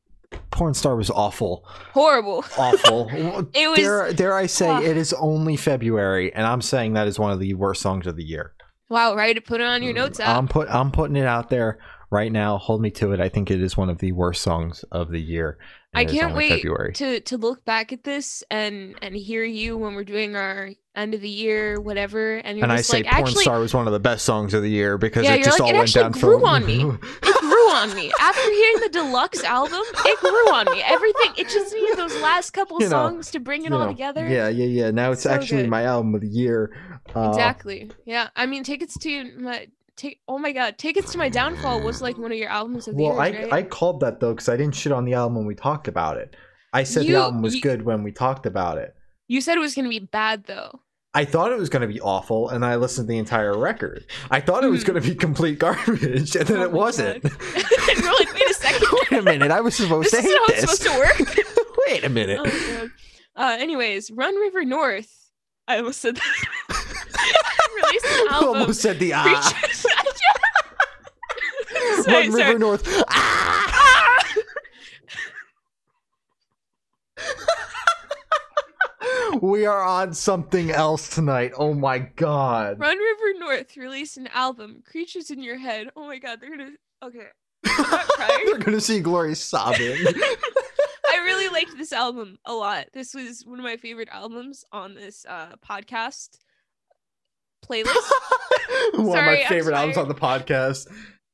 Porn 0.50 0.72
Star 0.74 0.96
was 0.96 1.10
awful, 1.10 1.64
horrible. 1.92 2.44
awful. 2.58 3.08
It 3.54 3.68
was 3.68 3.78
dare 3.78 4.12
dare 4.14 4.34
I 4.34 4.46
say 4.46 4.68
Ugh. 4.68 4.82
it 4.82 4.96
is 4.96 5.12
only 5.12 5.56
February, 5.56 6.32
and 6.34 6.46
I'm 6.46 6.62
saying 6.62 6.94
that 6.94 7.06
is 7.06 7.18
one 7.18 7.32
of 7.32 7.38
the 7.38 7.52
worst 7.54 7.82
songs 7.82 8.06
of 8.06 8.16
the 8.16 8.24
year. 8.24 8.54
wow. 8.88 9.14
Right, 9.14 9.34
to 9.34 9.42
put 9.42 9.60
it 9.60 9.66
on 9.66 9.82
your 9.82 9.92
notes 9.92 10.20
app. 10.20 10.36
I'm 10.38 10.48
put 10.48 10.68
I'm 10.70 10.90
putting 10.90 11.16
it 11.16 11.26
out 11.26 11.50
there 11.50 11.78
right 12.10 12.30
now. 12.32 12.58
Hold 12.58 12.80
me 12.80 12.90
to 12.92 13.12
it. 13.12 13.20
I 13.20 13.28
think 13.28 13.50
it 13.50 13.60
is 13.62 13.76
one 13.76 13.90
of 13.90 13.98
the 13.98 14.12
worst 14.12 14.42
songs 14.42 14.84
of 14.90 15.10
the 15.10 15.20
year. 15.20 15.58
I 15.94 16.04
can't 16.04 16.34
wait 16.34 16.50
February. 16.50 16.92
to 16.94 17.20
to 17.20 17.38
look 17.38 17.64
back 17.64 17.90
at 17.90 18.04
this 18.04 18.42
and 18.50 18.96
and 19.00 19.14
hear 19.16 19.42
you 19.44 19.78
when 19.78 19.94
we're 19.94 20.04
doing 20.04 20.36
our 20.36 20.70
end 20.94 21.14
of 21.14 21.22
the 21.22 21.28
year 21.28 21.80
whatever 21.80 22.36
and 22.36 22.58
you're 22.58 22.64
and 22.66 22.72
I 22.72 22.82
say 22.82 23.02
like 23.02 23.10
Porn 23.12 23.26
Star 23.28 23.60
was 23.60 23.72
one 23.72 23.86
of 23.86 23.94
the 23.94 24.00
best 24.00 24.26
songs 24.26 24.52
of 24.52 24.62
the 24.62 24.68
year 24.68 24.98
because 24.98 25.24
Yeah, 25.24 25.34
it 25.36 25.44
just 25.44 25.58
like, 25.58 25.68
all 25.70 25.74
"It 25.74 25.78
went 25.78 25.92
down 25.94 26.12
grew 26.12 26.38
from- 26.40 26.44
on 26.48 26.66
me." 26.66 26.82
it 26.82 27.40
grew 27.40 27.70
on 27.70 27.94
me 27.94 28.12
after 28.20 28.42
hearing 28.50 28.80
the 28.82 28.90
deluxe 28.92 29.42
album 29.42 29.80
it 29.82 30.20
grew 30.20 30.52
on 30.54 30.66
me 30.70 30.82
everything 30.84 31.32
it 31.38 31.48
just 31.48 31.72
needed 31.74 31.96
those 31.96 32.14
last 32.20 32.50
couple 32.50 32.76
You 32.80 32.86
know, 32.86 32.90
songs 32.90 33.30
to 33.30 33.40
bring 33.40 33.64
it 33.64 33.72
all 33.72 33.80
know, 33.86 33.88
together 33.88 34.28
Yeah, 34.28 34.48
yeah, 34.48 34.66
yeah. 34.66 34.90
Now 34.90 35.12
it's 35.12 35.22
So 35.22 35.30
actually 35.30 35.62
good. 35.62 35.70
my 35.70 35.84
album 35.84 36.14
of 36.14 36.20
the 36.20 36.28
year. 36.28 36.76
Uh, 37.14 37.28
exactly 37.30 37.90
yeah 38.04 38.28
i 38.36 38.44
mean 38.44 38.64
tickets 38.64 38.98
to 38.98 39.24
my 39.38 39.66
take 39.96 40.20
oh 40.28 40.38
my 40.38 40.52
god 40.52 40.76
tickets 40.78 41.12
to 41.12 41.18
my 41.18 41.28
downfall 41.28 41.80
was 41.80 42.02
like 42.02 42.18
one 42.18 42.30
of 42.32 42.38
your 42.38 42.48
albums 42.50 42.86
of 42.88 42.96
the 42.96 43.02
Well, 43.02 43.12
year 43.14 43.20
I 43.22 43.44
right? 43.44 43.52
I 43.52 43.62
called 43.62 44.00
that 44.00 44.20
though 44.20 44.32
because 44.34 44.48
I 44.48 44.56
didn't 44.56 44.74
shit 44.74 44.92
on 44.92 45.04
the 45.04 45.14
album 45.14 45.36
when 45.36 45.46
we 45.46 45.54
talked 45.54 45.88
about 45.88 46.16
it. 46.18 46.36
I 46.72 46.82
said 46.84 47.04
You- 47.04 47.12
the 47.14 47.20
album 47.20 47.42
was 47.42 47.54
you- 47.54 47.62
good 47.62 47.82
when 47.82 48.02
we 48.02 48.12
talked 48.12 48.46
about 48.46 48.78
it. 48.78 48.94
you 49.28 49.40
said 49.40 49.56
it 49.56 49.60
was 49.60 49.74
gonna 49.74 49.88
be 49.88 49.98
bad 50.00 50.44
though 50.44 50.80
I 51.14 51.24
thought 51.24 51.50
it 51.50 51.58
was 51.58 51.70
going 51.70 51.80
to 51.80 51.88
be 51.88 51.98
awful, 52.02 52.50
and 52.50 52.62
I 52.62 52.76
listened 52.76 53.08
to 53.08 53.10
the 53.10 53.16
entire 53.16 53.56
record. 53.56 54.04
I 54.30 54.38
thought 54.38 54.64
it 54.64 54.68
was 54.68 54.84
Mhm. 54.84 54.86
going 54.88 55.02
to 55.02 55.08
be 55.08 55.14
complete 55.14 55.58
garbage, 55.58 56.36
and 56.36 56.46
then 56.46 56.58
Oh 56.58 56.62
it 56.64 56.72
wasn't. 56.72 57.24
And 57.24 57.32
we're 58.02 58.12
like 58.12 58.34
wait 58.34 58.50
a 58.50 58.52
second 58.52 58.86
Wait 59.10 59.20
a 59.20 59.22
minute, 59.22 59.50
I 59.50 59.62
was 59.62 59.74
supposed 59.76 60.10
this 60.10 60.12
to 60.12 60.18
is 60.18 60.24
hate 60.26 60.38
how 60.38 60.46
this. 60.48 60.62
it's 60.64 60.78
supposed 60.78 60.82
to 60.92 61.24
work 61.24 61.46
Wait 61.86 62.04
a 62.04 62.10
minute. 62.10 62.40
Oh. 62.44 62.90
Uh, 63.34 63.56
anyways, 63.58 64.10
Run 64.10 64.36
River 64.36 64.66
North. 64.66 65.10
I 65.66 65.78
almost 65.78 66.02
said 66.02 66.16
that. 66.16 66.34
Released 67.76 68.06
an 68.06 68.28
album. 68.32 68.48
almost 68.60 68.82
said 68.82 68.98
the 68.98 69.12
ah. 69.14 69.58
Preachers- 71.94 72.06
Run 72.06 72.32
sorry, 72.32 72.44
River. 72.46 72.58
North. 72.58 73.04
Ah! 73.08 74.22
We 79.40 79.66
are 79.66 79.82
on 79.82 80.14
something 80.14 80.70
else 80.70 81.14
tonight. 81.14 81.52
Oh 81.58 81.74
my 81.74 81.98
god. 81.98 82.78
Run 82.80 82.96
River 82.96 83.38
North 83.38 83.76
released 83.76 84.16
an 84.16 84.28
album, 84.28 84.82
Creatures 84.88 85.30
in 85.30 85.42
Your 85.42 85.58
Head. 85.58 85.88
Oh 85.94 86.06
my 86.06 86.18
god, 86.18 86.40
they're 86.40 86.50
gonna. 86.50 86.70
Okay. 87.02 87.26
They're 88.46 88.58
gonna 88.58 88.80
see 88.80 89.00
Glory 89.00 89.34
sobbing. 89.34 89.96
I 90.06 91.18
really 91.24 91.48
liked 91.48 91.76
this 91.76 91.92
album 91.92 92.38
a 92.44 92.52
lot. 92.52 92.86
This 92.92 93.12
was 93.12 93.44
one 93.44 93.58
of 93.58 93.64
my 93.64 93.76
favorite 93.76 94.08
albums 94.10 94.64
on 94.72 94.94
this 94.94 95.26
uh, 95.28 95.52
podcast 95.68 96.38
playlist 97.64 97.86
One 98.94 99.10
Sorry, 99.12 99.42
of 99.42 99.48
my 99.48 99.48
favorite 99.48 99.74
albums 99.74 99.96
on 99.96 100.08
the 100.08 100.14
podcast 100.14 100.86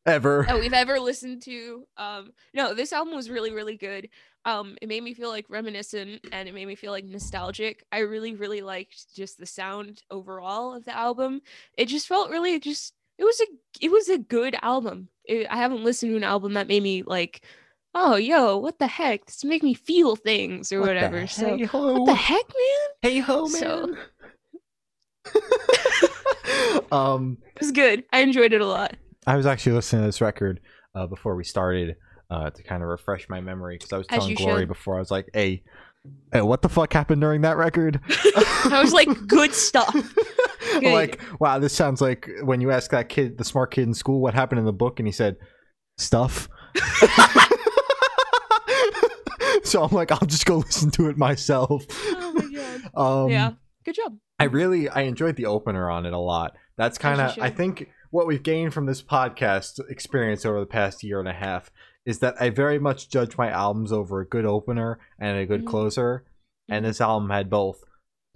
ever. 0.06 0.44
that 0.48 0.58
we've 0.60 0.72
ever 0.72 0.98
listened 1.00 1.42
to. 1.42 1.86
Um, 1.96 2.32
no, 2.54 2.74
this 2.74 2.92
album 2.92 3.14
was 3.14 3.30
really, 3.30 3.52
really 3.52 3.76
good. 3.76 4.08
Um, 4.44 4.76
it 4.82 4.88
made 4.88 5.02
me 5.04 5.14
feel 5.14 5.28
like 5.28 5.46
reminiscent 5.48 6.20
and 6.32 6.48
it 6.48 6.54
made 6.54 6.66
me 6.66 6.74
feel 6.74 6.90
like 6.90 7.04
nostalgic. 7.04 7.84
I 7.92 7.98
really, 8.00 8.34
really 8.34 8.60
liked 8.60 9.14
just 9.14 9.38
the 9.38 9.46
sound 9.46 10.02
overall 10.10 10.74
of 10.74 10.84
the 10.84 10.96
album. 10.96 11.42
It 11.78 11.86
just 11.86 12.08
felt 12.08 12.30
really 12.30 12.58
just 12.58 12.92
it 13.18 13.24
was 13.24 13.40
a 13.40 13.46
it 13.80 13.90
was 13.92 14.08
a 14.08 14.18
good 14.18 14.56
album. 14.62 15.08
It, 15.24 15.46
I 15.48 15.56
haven't 15.56 15.84
listened 15.84 16.10
to 16.12 16.16
an 16.16 16.24
album 16.24 16.54
that 16.54 16.66
made 16.66 16.82
me 16.82 17.04
like, 17.04 17.44
oh 17.94 18.16
yo, 18.16 18.56
what 18.56 18.80
the 18.80 18.88
heck? 18.88 19.26
This 19.26 19.44
make 19.44 19.62
me 19.62 19.74
feel 19.74 20.16
things 20.16 20.72
or 20.72 20.80
What 20.80 20.88
whatever. 20.88 21.28
So 21.28 21.56
hey-ho. 21.56 22.00
what 22.00 22.06
the 22.06 22.14
heck, 22.16 22.46
man? 22.48 22.88
Hey 23.02 23.18
ho, 23.20 23.46
So- 23.46 23.86
man. 23.86 23.96
um, 26.92 27.38
It 27.54 27.60
was 27.60 27.70
good. 27.70 28.04
I 28.12 28.20
enjoyed 28.20 28.52
it 28.52 28.60
a 28.60 28.66
lot. 28.66 28.96
I 29.26 29.36
was 29.36 29.46
actually 29.46 29.72
listening 29.72 30.02
to 30.02 30.08
this 30.08 30.20
record 30.20 30.60
uh, 30.94 31.06
before 31.06 31.36
we 31.36 31.44
started 31.44 31.96
uh, 32.30 32.50
to 32.50 32.62
kind 32.62 32.82
of 32.82 32.88
refresh 32.88 33.28
my 33.28 33.40
memory 33.40 33.76
because 33.76 33.92
I 33.92 33.98
was 33.98 34.06
As 34.08 34.18
telling 34.18 34.30
you 34.30 34.36
Glory 34.36 34.62
should. 34.62 34.68
before 34.68 34.96
I 34.96 34.98
was 34.98 35.10
like, 35.10 35.28
"Hey, 35.32 35.62
hey, 36.32 36.40
what 36.42 36.62
the 36.62 36.68
fuck 36.68 36.92
happened 36.92 37.20
during 37.20 37.42
that 37.42 37.56
record?" 37.56 38.00
I 38.08 38.80
was 38.82 38.92
like, 38.92 39.08
good 39.26 39.52
stuff. 39.54 39.94
I'm 40.74 40.92
like, 40.92 41.20
wow, 41.38 41.58
this 41.58 41.72
sounds 41.74 42.00
like 42.00 42.28
when 42.42 42.60
you 42.60 42.70
ask 42.70 42.90
that 42.92 43.08
kid, 43.08 43.38
the 43.38 43.44
smart 43.44 43.72
kid 43.72 43.82
in 43.82 43.94
school, 43.94 44.20
what 44.20 44.34
happened 44.34 44.58
in 44.58 44.64
the 44.64 44.72
book, 44.72 44.98
and 44.98 45.06
he 45.06 45.12
said, 45.12 45.36
stuff. 45.98 46.48
so 49.64 49.84
I'm 49.84 49.92
like, 49.92 50.10
I'll 50.10 50.26
just 50.26 50.46
go 50.46 50.56
listen 50.58 50.90
to 50.92 51.08
it 51.08 51.16
myself. 51.16 51.84
Oh 51.90 52.32
my 52.34 52.48
god. 52.54 53.24
Um, 53.24 53.30
yeah. 53.30 53.52
Good 53.84 53.96
job. 53.96 54.16
I 54.38 54.44
really 54.44 54.88
I 54.88 55.02
enjoyed 55.02 55.36
the 55.36 55.46
opener 55.46 55.90
on 55.90 56.06
it 56.06 56.12
a 56.12 56.18
lot. 56.18 56.54
That's 56.76 56.98
kind 56.98 57.20
of 57.20 57.38
I 57.38 57.50
think 57.50 57.88
what 58.12 58.26
we've 58.26 58.42
gained 58.42 58.72
from 58.74 58.84
this 58.86 59.02
podcast 59.02 59.80
experience 59.90 60.44
over 60.46 60.60
the 60.60 60.66
past 60.66 61.02
year 61.02 61.18
and 61.18 61.28
a 61.28 61.32
half 61.32 61.70
is 62.04 62.18
that 62.18 62.34
I 62.40 62.50
very 62.50 62.78
much 62.78 63.08
judge 63.08 63.38
my 63.38 63.48
albums 63.48 63.90
over 63.90 64.20
a 64.20 64.26
good 64.26 64.44
opener 64.44 64.98
and 65.18 65.38
a 65.38 65.46
good 65.46 65.62
Mhm. 65.64 65.66
closer, 65.68 66.24
and 66.68 66.84
Mhm. 66.84 66.88
this 66.88 67.00
album 67.00 67.30
had 67.30 67.48
both. 67.48 67.82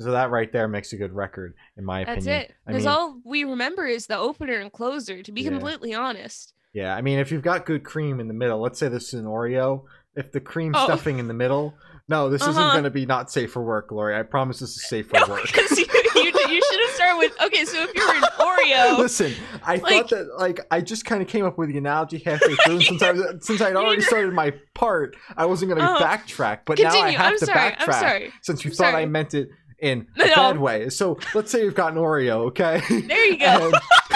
So 0.00 0.10
that 0.12 0.30
right 0.30 0.50
there 0.50 0.66
makes 0.66 0.92
a 0.92 0.96
good 0.96 1.12
record, 1.12 1.54
in 1.76 1.84
my 1.84 2.04
That's 2.04 2.24
opinion. 2.24 2.40
That's 2.40 2.50
it. 2.50 2.56
Because 2.66 2.86
all 2.86 3.20
we 3.24 3.44
remember 3.44 3.86
is 3.86 4.06
the 4.06 4.16
opener 4.18 4.54
and 4.60 4.72
closer, 4.72 5.22
to 5.22 5.32
be 5.32 5.42
Yeah. 5.42 5.50
completely 5.50 5.94
honest. 5.94 6.54
yeah, 6.72 6.94
I 6.94 7.00
mean, 7.00 7.18
if 7.18 7.32
you've 7.32 7.42
got 7.42 7.64
good 7.64 7.84
cream 7.84 8.20
in 8.20 8.28
the 8.28 8.34
middle, 8.34 8.60
let's 8.60 8.78
say 8.78 8.88
this 8.88 9.14
is 9.14 9.20
an 9.20 9.24
Oreo. 9.26 9.84
If 10.14 10.32
the 10.32 10.40
cream 10.40 10.74
Oh. 10.76 10.84
stuffing 10.84 11.18
in 11.18 11.26
the 11.28 11.32
middle, 11.34 11.74
no, 12.08 12.30
this 12.30 12.42
isn't 12.42 12.56
Uh-huh. 12.56 12.72
going 12.72 12.84
to 12.84 12.90
be 12.90 13.06
not 13.06 13.30
safe 13.30 13.52
for 13.52 13.62
work, 13.62 13.90
Lori. 13.90 14.16
I 14.16 14.22
promise 14.22 14.60
this 14.60 14.70
is 14.76 14.84
safe 14.88 15.08
for 15.08 15.18
No, 15.20 15.26
work. 15.34 15.42
because 15.42 15.70
you, 15.78 15.86
you, 16.16 16.22
you 16.24 16.62
should 16.62 16.80
have 16.86 16.94
started 16.94 17.18
with 17.18 17.32
okay, 17.42 17.64
so 17.64 17.82
if 17.82 17.94
you're 17.94 18.14
an 18.14 18.22
Oreo, 18.38 18.98
Listen, 18.98 19.32
I 19.64 19.76
Like- 19.76 20.08
thought 20.08 20.10
that 20.10 20.38
like 20.38 20.60
I 20.70 20.80
just 20.80 21.04
kind 21.04 21.20
of 21.22 21.28
came 21.28 21.44
up 21.44 21.58
with 21.58 21.68
the 21.70 21.78
analogy 21.78 22.18
halfway 22.18 22.54
through, 22.64 22.80
since 22.82 23.02
I 23.02 23.12
was, 23.12 23.24
since 23.46 23.60
I'd 23.60 23.76
already 23.76 24.02
started 24.02 24.32
my 24.32 24.52
part, 24.74 25.16
I 25.36 25.46
wasn't 25.46 25.70
going 25.72 25.80
to 25.82 25.90
Oh. 25.90 26.00
backtrack. 26.00 26.60
But 26.66 26.78
now 26.78 26.90
I 26.90 27.10
have 27.10 27.32
I'm 27.32 27.38
to 27.38 27.46
sorry. 27.46 27.58
backtrack 27.72 28.00
sorry. 28.00 28.32
since 28.42 28.64
you 28.64 28.70
I'm 28.70 28.76
thought 28.76 28.94
I 28.94 29.06
meant 29.06 29.34
it 29.34 29.48
in 29.78 30.06
No, 30.16 30.24
a 30.24 30.28
no. 30.28 30.34
bad 30.34 30.58
way. 30.58 30.88
So 30.88 31.18
let's 31.34 31.50
say 31.50 31.62
you've 31.62 31.74
got 31.74 31.92
an 31.92 31.98
Oreo, 31.98 32.46
okay? 32.48 32.80
There 32.88 33.24
you 33.26 33.38
go. 33.38 33.46
And 33.46 33.74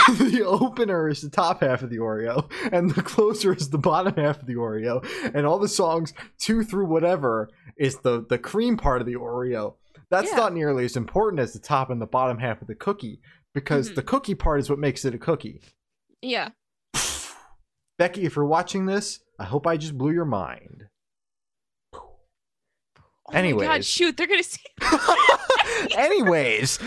the 0.18 0.42
opener 0.46 1.08
is 1.08 1.20
the 1.22 1.30
top 1.30 1.60
half 1.62 1.82
of 1.82 1.90
the 1.90 1.98
Oreo, 1.98 2.50
and 2.72 2.90
the 2.92 3.02
closer 3.02 3.52
is 3.54 3.70
the 3.70 3.78
bottom 3.78 4.14
half 4.14 4.40
of 4.40 4.46
the 4.46 4.54
Oreo, 4.54 5.04
and 5.34 5.46
all 5.46 5.58
the 5.58 5.68
songs 5.68 6.12
two 6.38 6.62
through 6.64 6.86
whatever 6.86 7.48
is 7.76 7.98
the 7.98 8.24
the 8.28 8.38
cream 8.38 8.76
part 8.76 9.00
of 9.00 9.06
the 9.06 9.14
Oreo. 9.16 9.74
That's 10.10 10.30
Yeah. 10.30 10.36
not 10.38 10.54
nearly 10.54 10.84
as 10.84 10.96
important 10.96 11.40
as 11.40 11.52
the 11.52 11.58
top 11.60 11.90
and 11.90 12.00
the 12.00 12.06
bottom 12.06 12.38
half 12.38 12.60
of 12.60 12.66
the 12.68 12.74
cookie 12.74 13.20
because 13.54 13.90
Mhm. 13.90 13.94
the 13.96 14.02
cookie 14.02 14.34
part 14.34 14.60
is 14.60 14.68
what 14.70 14.78
makes 14.78 15.04
it 15.04 15.14
a 15.14 15.18
cookie. 15.18 15.60
Yeah. 16.22 16.50
Becky, 17.98 18.24
if 18.24 18.36
you're 18.36 18.44
watching 18.46 18.86
this, 18.86 19.20
I 19.38 19.44
hope 19.44 19.66
I 19.66 19.76
just 19.76 19.96
blew 19.96 20.12
your 20.12 20.24
mind. 20.24 20.86
Oh 21.94 22.16
my 23.28 23.32
god, 23.32 23.38
Anyways. 23.38 23.86
shoot, 23.86 24.16
they're 24.16 24.26
gonna 24.26 24.42
see. 24.42 24.60
Anyways, 25.96 26.78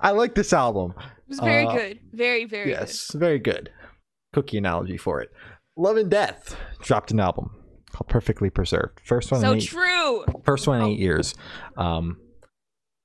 I 0.00 0.10
like 0.10 0.34
this 0.34 0.52
album. 0.52 0.94
Was 1.32 1.40
very 1.40 1.66
Uh, 1.66 1.72
good. 1.72 2.00
Very, 2.12 2.44
very 2.44 2.70
yes, 2.70 3.10
very 3.14 3.38
good. 3.38 3.70
Cookie 4.34 4.58
analogy 4.58 4.96
for 4.96 5.20
it. 5.20 5.30
Love 5.76 5.96
and 5.96 6.10
Death 6.10 6.56
dropped 6.82 7.10
an 7.10 7.20
album 7.20 7.50
called 7.90 8.08
Perfectly 8.08 8.50
Preserved. 8.50 9.00
First 9.04 9.32
one, 9.32 9.40
So 9.40 9.52
in 9.52 9.58
eight, 9.58 9.64
true. 9.64 10.24
first 10.44 10.66
one 10.66 10.78
in 10.78 10.84
Oh. 10.84 10.88
eight 10.88 10.98
years. 10.98 11.34
Um, 11.76 12.18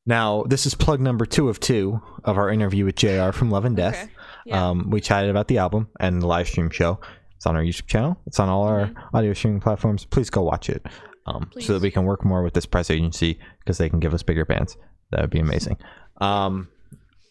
now 0.05 0.43
this 0.43 0.65
is 0.65 0.75
plug 0.75 0.99
number 1.01 1.25
two 1.25 1.49
of 1.49 1.59
two 1.59 2.01
of 2.23 2.37
our 2.37 2.49
interview 2.49 2.85
with 2.85 2.95
Jr. 2.95 3.31
from 3.31 3.49
Love 3.51 3.65
and 3.65 3.75
Death. 3.75 4.03
Okay. 4.03 4.11
Yeah. 4.45 4.69
Um, 4.69 4.89
we 4.89 5.01
chatted 5.01 5.29
about 5.29 5.47
the 5.47 5.57
album 5.57 5.89
and 5.99 6.21
the 6.21 6.27
live 6.27 6.47
stream 6.47 6.69
show. 6.69 6.99
It's 7.35 7.45
on 7.45 7.55
our 7.55 7.61
YouTube 7.63 7.87
channel. 7.87 8.17
It's 8.25 8.39
on 8.39 8.49
all 8.49 8.63
our 8.63 8.91
audio 9.13 9.33
streaming 9.33 9.59
platforms. 9.61 10.05
Please 10.05 10.29
go 10.29 10.41
watch 10.41 10.69
it, 10.69 10.85
um, 11.27 11.49
so 11.59 11.73
that 11.73 11.81
we 11.81 11.91
can 11.91 12.03
work 12.05 12.25
more 12.25 12.41
with 12.43 12.53
this 12.53 12.65
press 12.65 12.89
agency 12.89 13.39
because 13.59 13.77
they 13.77 13.89
can 13.89 13.99
give 13.99 14.13
us 14.13 14.23
bigger 14.23 14.43
bands. 14.45 14.75
That 15.11 15.21
would 15.21 15.29
be 15.29 15.39
amazing. 15.39 15.77
Um, 16.19 16.69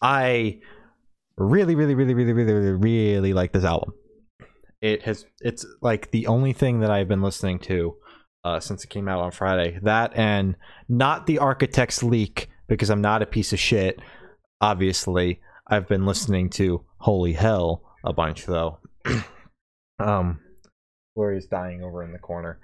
I 0.00 0.60
really, 1.38 1.74
really, 1.74 1.94
really, 1.94 2.14
really, 2.14 2.32
really, 2.32 2.52
really, 2.52 2.72
really 2.72 3.32
like 3.32 3.52
this 3.52 3.64
album. 3.64 3.92
It 4.80 5.02
has. 5.02 5.24
It's 5.40 5.64
like 5.80 6.10
the 6.10 6.26
only 6.26 6.52
thing 6.52 6.80
that 6.80 6.90
I've 6.90 7.08
been 7.08 7.22
listening 7.22 7.58
to 7.60 7.96
uh, 8.44 8.60
since 8.60 8.84
it 8.84 8.88
came 8.88 9.08
out 9.08 9.20
on 9.20 9.30
Friday. 9.30 9.78
That 9.82 10.12
and 10.14 10.56
not 10.88 11.26
the 11.26 11.38
Architect's 11.38 12.02
Leak 12.02 12.48
because 12.68 12.90
I'm 12.90 13.00
not 13.00 13.22
a 13.22 13.26
piece 13.26 13.52
of 13.52 13.58
shit. 13.58 14.00
Obviously, 14.60 15.40
I've 15.66 15.88
been 15.88 16.06
listening 16.06 16.50
to 16.50 16.84
Holy 16.98 17.32
Hell 17.32 17.82
a 18.04 18.12
bunch 18.12 18.46
though. 18.46 18.78
um, 19.98 20.40
Gloria's 21.16 21.46
dying 21.46 21.82
over 21.82 22.02
in 22.02 22.12
the 22.12 22.18
corner. 22.18 22.60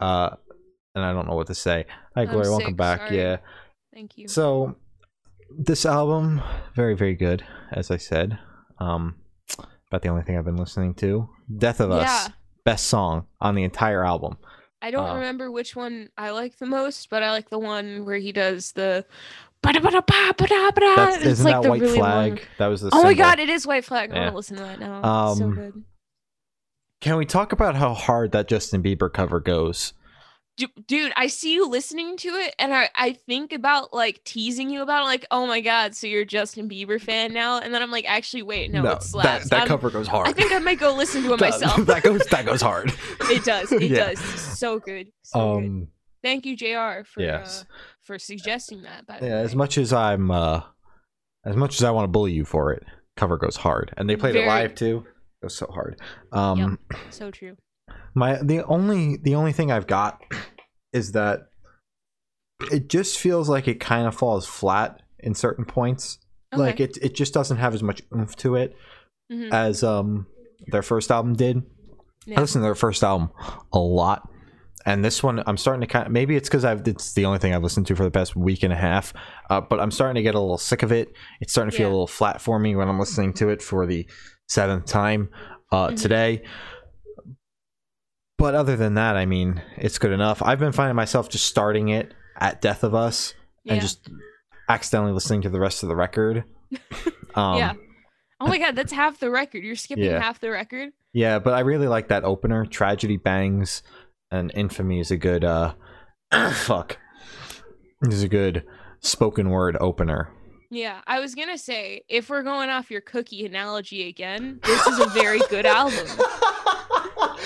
Uh, 0.00 0.30
and 0.94 1.04
I 1.04 1.12
don't 1.12 1.28
know 1.28 1.36
what 1.36 1.46
to 1.46 1.54
say. 1.54 1.86
Hi, 2.16 2.24
Gloria. 2.24 2.50
Welcome 2.50 2.74
back. 2.74 3.00
sorry. 3.00 3.16
Yeah. 3.16 3.36
Thank 3.94 4.18
you. 4.18 4.26
So 4.26 4.76
this 5.58 5.84
album, 5.86 6.40
very, 6.74 6.94
very 6.94 7.14
good, 7.14 7.44
as 7.70 7.90
I 7.90 7.96
said. 7.96 8.38
Um, 8.78 9.16
about 9.88 10.02
the 10.02 10.08
only 10.08 10.22
thing 10.22 10.36
I've 10.38 10.44
been 10.44 10.56
listening 10.56 10.94
to. 10.94 11.28
Death 11.58 11.80
of 11.80 11.90
Us, 11.90 12.04
Yeah. 12.28 12.28
best 12.64 12.86
song 12.86 13.26
on 13.40 13.54
the 13.54 13.62
entire 13.62 14.04
album. 14.04 14.36
I 14.80 14.90
don't 14.90 15.08
uh, 15.10 15.14
remember 15.14 15.50
which 15.50 15.76
one 15.76 16.08
I 16.18 16.30
like 16.30 16.58
the 16.58 16.66
most, 16.66 17.08
but 17.10 17.22
I 17.22 17.30
like 17.30 17.50
the 17.50 17.58
one 17.58 18.04
where 18.04 18.16
he 18.18 18.32
does 18.32 18.72
the. 18.72 19.04
That's, 20.96 21.16
It's 21.18 21.26
isn't 21.26 21.44
like 21.44 21.54
that 21.54 21.62
the 21.62 21.68
White 21.70 21.80
really 21.82 21.98
Flag? 21.98 22.30
long- 22.30 22.38
That 22.58 22.66
was 22.66 22.80
the. 22.80 22.90
Oh 22.92 23.02
my 23.04 23.14
god, 23.14 23.38
it 23.38 23.48
is 23.48 23.64
White 23.66 23.84
Flag. 23.84 24.10
I 24.10 24.14
Yeah. 24.14 24.20
want 24.22 24.32
to 24.32 24.36
listen 24.36 24.56
to 24.56 24.62
that 24.64 24.80
now. 24.80 25.28
It's 25.30 25.38
so 25.38 25.44
Um, 25.44 25.54
good. 25.54 25.84
Can 27.00 27.16
we 27.16 27.24
talk 27.26 27.52
about 27.52 27.76
how 27.76 27.94
hard 27.94 28.32
that 28.32 28.48
Justin 28.48 28.82
Bieber 28.82 29.12
cover 29.12 29.38
goes? 29.40 29.92
Du- 30.58 30.68
Dude, 30.86 31.12
I 31.16 31.28
see 31.28 31.54
you 31.54 31.66
listening 31.68 32.16
to 32.18 32.28
it, 32.28 32.54
and 32.58 32.74
I, 32.74 32.90
I 32.94 33.14
think 33.14 33.52
about 33.54 33.94
like 33.94 34.22
teasing 34.24 34.68
you 34.68 34.82
about 34.82 35.02
it, 35.02 35.06
like, 35.06 35.24
oh 35.30 35.46
my 35.46 35.60
god, 35.62 35.94
so 35.96 36.06
you're 36.06 36.22
a 36.22 36.26
Justin 36.26 36.68
Bieber 36.68 37.00
fan 37.00 37.32
now, 37.32 37.58
and 37.58 37.72
then 37.72 37.80
I'm 37.82 37.90
like, 37.90 38.04
actually, 38.06 38.42
wait, 38.42 38.70
no, 38.70 38.80
it 38.80 38.82
that, 38.84 39.02
slaps. 39.02 39.48
that 39.50 39.60
I'm- 39.60 39.68
cover 39.68 39.88
goes 39.90 40.06
hard. 40.06 40.28
I 40.28 40.32
think 40.32 40.52
I 40.52 40.58
might 40.58 40.78
go 40.78 40.94
listen 40.94 41.22
to 41.22 41.32
it 41.32 41.38
that, 41.40 41.50
myself. 41.52 41.76
that 41.86 42.02
goes 42.02 42.20
that 42.26 42.44
goes 42.44 42.60
hard. 42.60 42.92
it 43.22 43.44
does. 43.44 43.72
It 43.72 43.82
Yeah. 43.84 44.10
does. 44.10 44.18
So 44.20 44.78
good. 44.78 45.08
So 45.22 45.58
good. 45.60 45.66
Um, 45.66 45.88
Thank 46.22 46.44
you, 46.46 46.54
Jr. 46.56 47.02
For 47.04 47.20
yes. 47.20 47.62
uh, 47.62 47.74
for 48.02 48.18
suggesting 48.18 48.82
that. 48.82 49.06
By 49.06 49.18
the 49.20 49.26
yeah. 49.26 49.36
As 49.38 49.56
much 49.56 49.76
as 49.78 49.92
I'm, 49.92 50.30
uh, 50.30 50.60
as 51.44 51.56
much 51.56 51.74
as 51.76 51.82
I 51.82 51.90
want 51.90 52.04
to 52.04 52.08
bully 52.08 52.32
you 52.32 52.44
for 52.44 52.72
it, 52.72 52.84
cover 53.16 53.36
goes 53.38 53.56
hard, 53.56 53.92
and 53.96 54.08
they 54.08 54.14
played 54.16 54.34
Very- 54.34 54.44
it 54.44 54.48
live 54.48 54.74
too. 54.76 55.04
It 55.40 55.46
was 55.46 55.56
so 55.56 55.66
hard. 55.66 55.98
Um, 56.30 56.78
so 57.10 57.30
true. 57.32 57.56
My 58.14 58.38
the 58.42 58.64
only 58.66 59.16
the 59.16 59.34
only 59.34 59.52
thing 59.52 59.70
I've 59.72 59.86
got 59.86 60.20
is 60.92 61.12
that 61.12 61.40
it 62.70 62.88
just 62.88 63.18
feels 63.18 63.48
like 63.48 63.66
it 63.68 63.80
kind 63.80 64.06
of 64.06 64.14
falls 64.14 64.46
flat 64.46 65.00
in 65.18 65.34
certain 65.34 65.64
points. 65.64 66.18
Like 66.54 66.80
it 66.80 66.98
it 67.00 67.14
just 67.14 67.32
doesn't 67.32 67.56
have 67.56 67.72
as 67.74 67.82
much 67.82 68.02
oomph 68.14 68.36
to 68.36 68.56
it 68.56 68.76
Mhm. 69.32 69.50
as 69.52 69.82
um 69.82 70.26
their 70.66 70.82
first 70.82 71.10
album 71.10 71.34
did. 71.34 71.62
Yeah. 72.26 72.38
I 72.38 72.42
listened 72.42 72.60
to 72.62 72.66
their 72.66 72.74
first 72.74 73.02
album 73.02 73.30
a 73.72 73.78
lot. 73.78 74.28
And 74.84 75.04
this 75.04 75.22
one, 75.22 75.42
I'm 75.46 75.56
starting 75.56 75.80
to 75.80 75.86
kind 75.86 76.06
of 76.06 76.12
maybe 76.12 76.36
it's 76.36 76.48
because 76.48 76.64
I've 76.64 76.86
it's 76.86 77.14
the 77.14 77.24
only 77.24 77.38
thing 77.38 77.54
I've 77.54 77.62
listened 77.62 77.86
to 77.86 77.96
for 77.96 78.04
the 78.04 78.10
past 78.10 78.36
week 78.36 78.62
and 78.64 78.72
a 78.72 78.76
half. 78.76 79.14
Uh, 79.48 79.60
but 79.62 79.80
I'm 79.80 79.90
starting 79.90 80.16
to 80.16 80.22
get 80.22 80.34
a 80.34 80.40
little 80.40 80.58
sick 80.58 80.82
of 80.82 80.92
it. 80.92 81.12
It's 81.40 81.52
starting 81.52 81.70
to 81.70 81.76
feel 81.76 81.88
a 81.88 81.90
little 81.90 82.06
flat 82.06 82.40
for 82.42 82.58
me 82.58 82.76
when 82.76 82.88
I'm 82.88 82.98
listening 82.98 83.32
to 83.34 83.48
it 83.48 83.62
for 83.62 83.86
the 83.86 84.06
seventh 84.48 84.84
time 84.86 85.30
uh, 85.70 85.88
Mhm. 85.88 86.02
today. 86.02 86.42
But 88.42 88.56
other 88.56 88.74
than 88.76 88.94
that, 88.94 89.14
I 89.14 89.24
mean, 89.24 89.62
it's 89.76 89.98
good 89.98 90.10
enough. 90.10 90.42
I've 90.42 90.58
been 90.58 90.72
finding 90.72 90.96
myself 90.96 91.28
just 91.28 91.46
starting 91.46 91.90
it 91.90 92.12
at 92.36 92.60
Death 92.60 92.82
of 92.82 92.92
Us 92.92 93.34
yeah. 93.62 93.74
and 93.74 93.80
just 93.80 94.10
accidentally 94.68 95.12
listening 95.12 95.42
to 95.42 95.48
the 95.48 95.60
rest 95.60 95.84
of 95.84 95.88
the 95.88 95.94
record. 95.94 96.44
Um, 97.34 97.56
yeah. 97.56 97.72
Oh 98.42 98.46
my 98.46 98.58
god, 98.58 98.76
that's 98.76 98.92
half 98.92 99.18
the 99.18 99.30
record. 99.30 99.64
You're 99.64 99.74
skipping 99.74 100.04
Yeah. 100.04 100.20
half 100.20 100.38
the 100.38 100.50
record. 100.50 100.90
Yeah, 101.14 101.38
but 101.38 101.54
I 101.54 101.60
really 101.60 101.86
like 101.86 102.08
that 102.08 102.24
opener. 102.24 102.66
Tragedy 102.66 103.16
Bangs 103.16 103.82
and 104.30 104.52
Infamy 104.54 105.00
is 105.00 105.10
a 105.10 105.16
good 105.16 105.42
uh 105.42 105.72
fuck. 106.52 106.98
This 108.02 108.16
Is 108.16 108.22
a 108.22 108.28
good 108.28 108.64
spoken 109.00 109.48
word 109.48 109.78
opener. 109.80 110.28
Yeah, 110.70 111.00
I 111.06 111.20
was 111.20 111.34
gonna 111.34 111.56
say 111.56 112.02
if 112.10 112.28
we're 112.28 112.42
going 112.42 112.68
off 112.68 112.90
your 112.90 113.00
cookie 113.00 113.46
analogy 113.46 114.08
again, 114.08 114.60
this 114.62 114.86
is 114.86 114.98
a 114.98 115.06
very 115.06 115.40
good 115.48 115.64
album. 115.80 116.06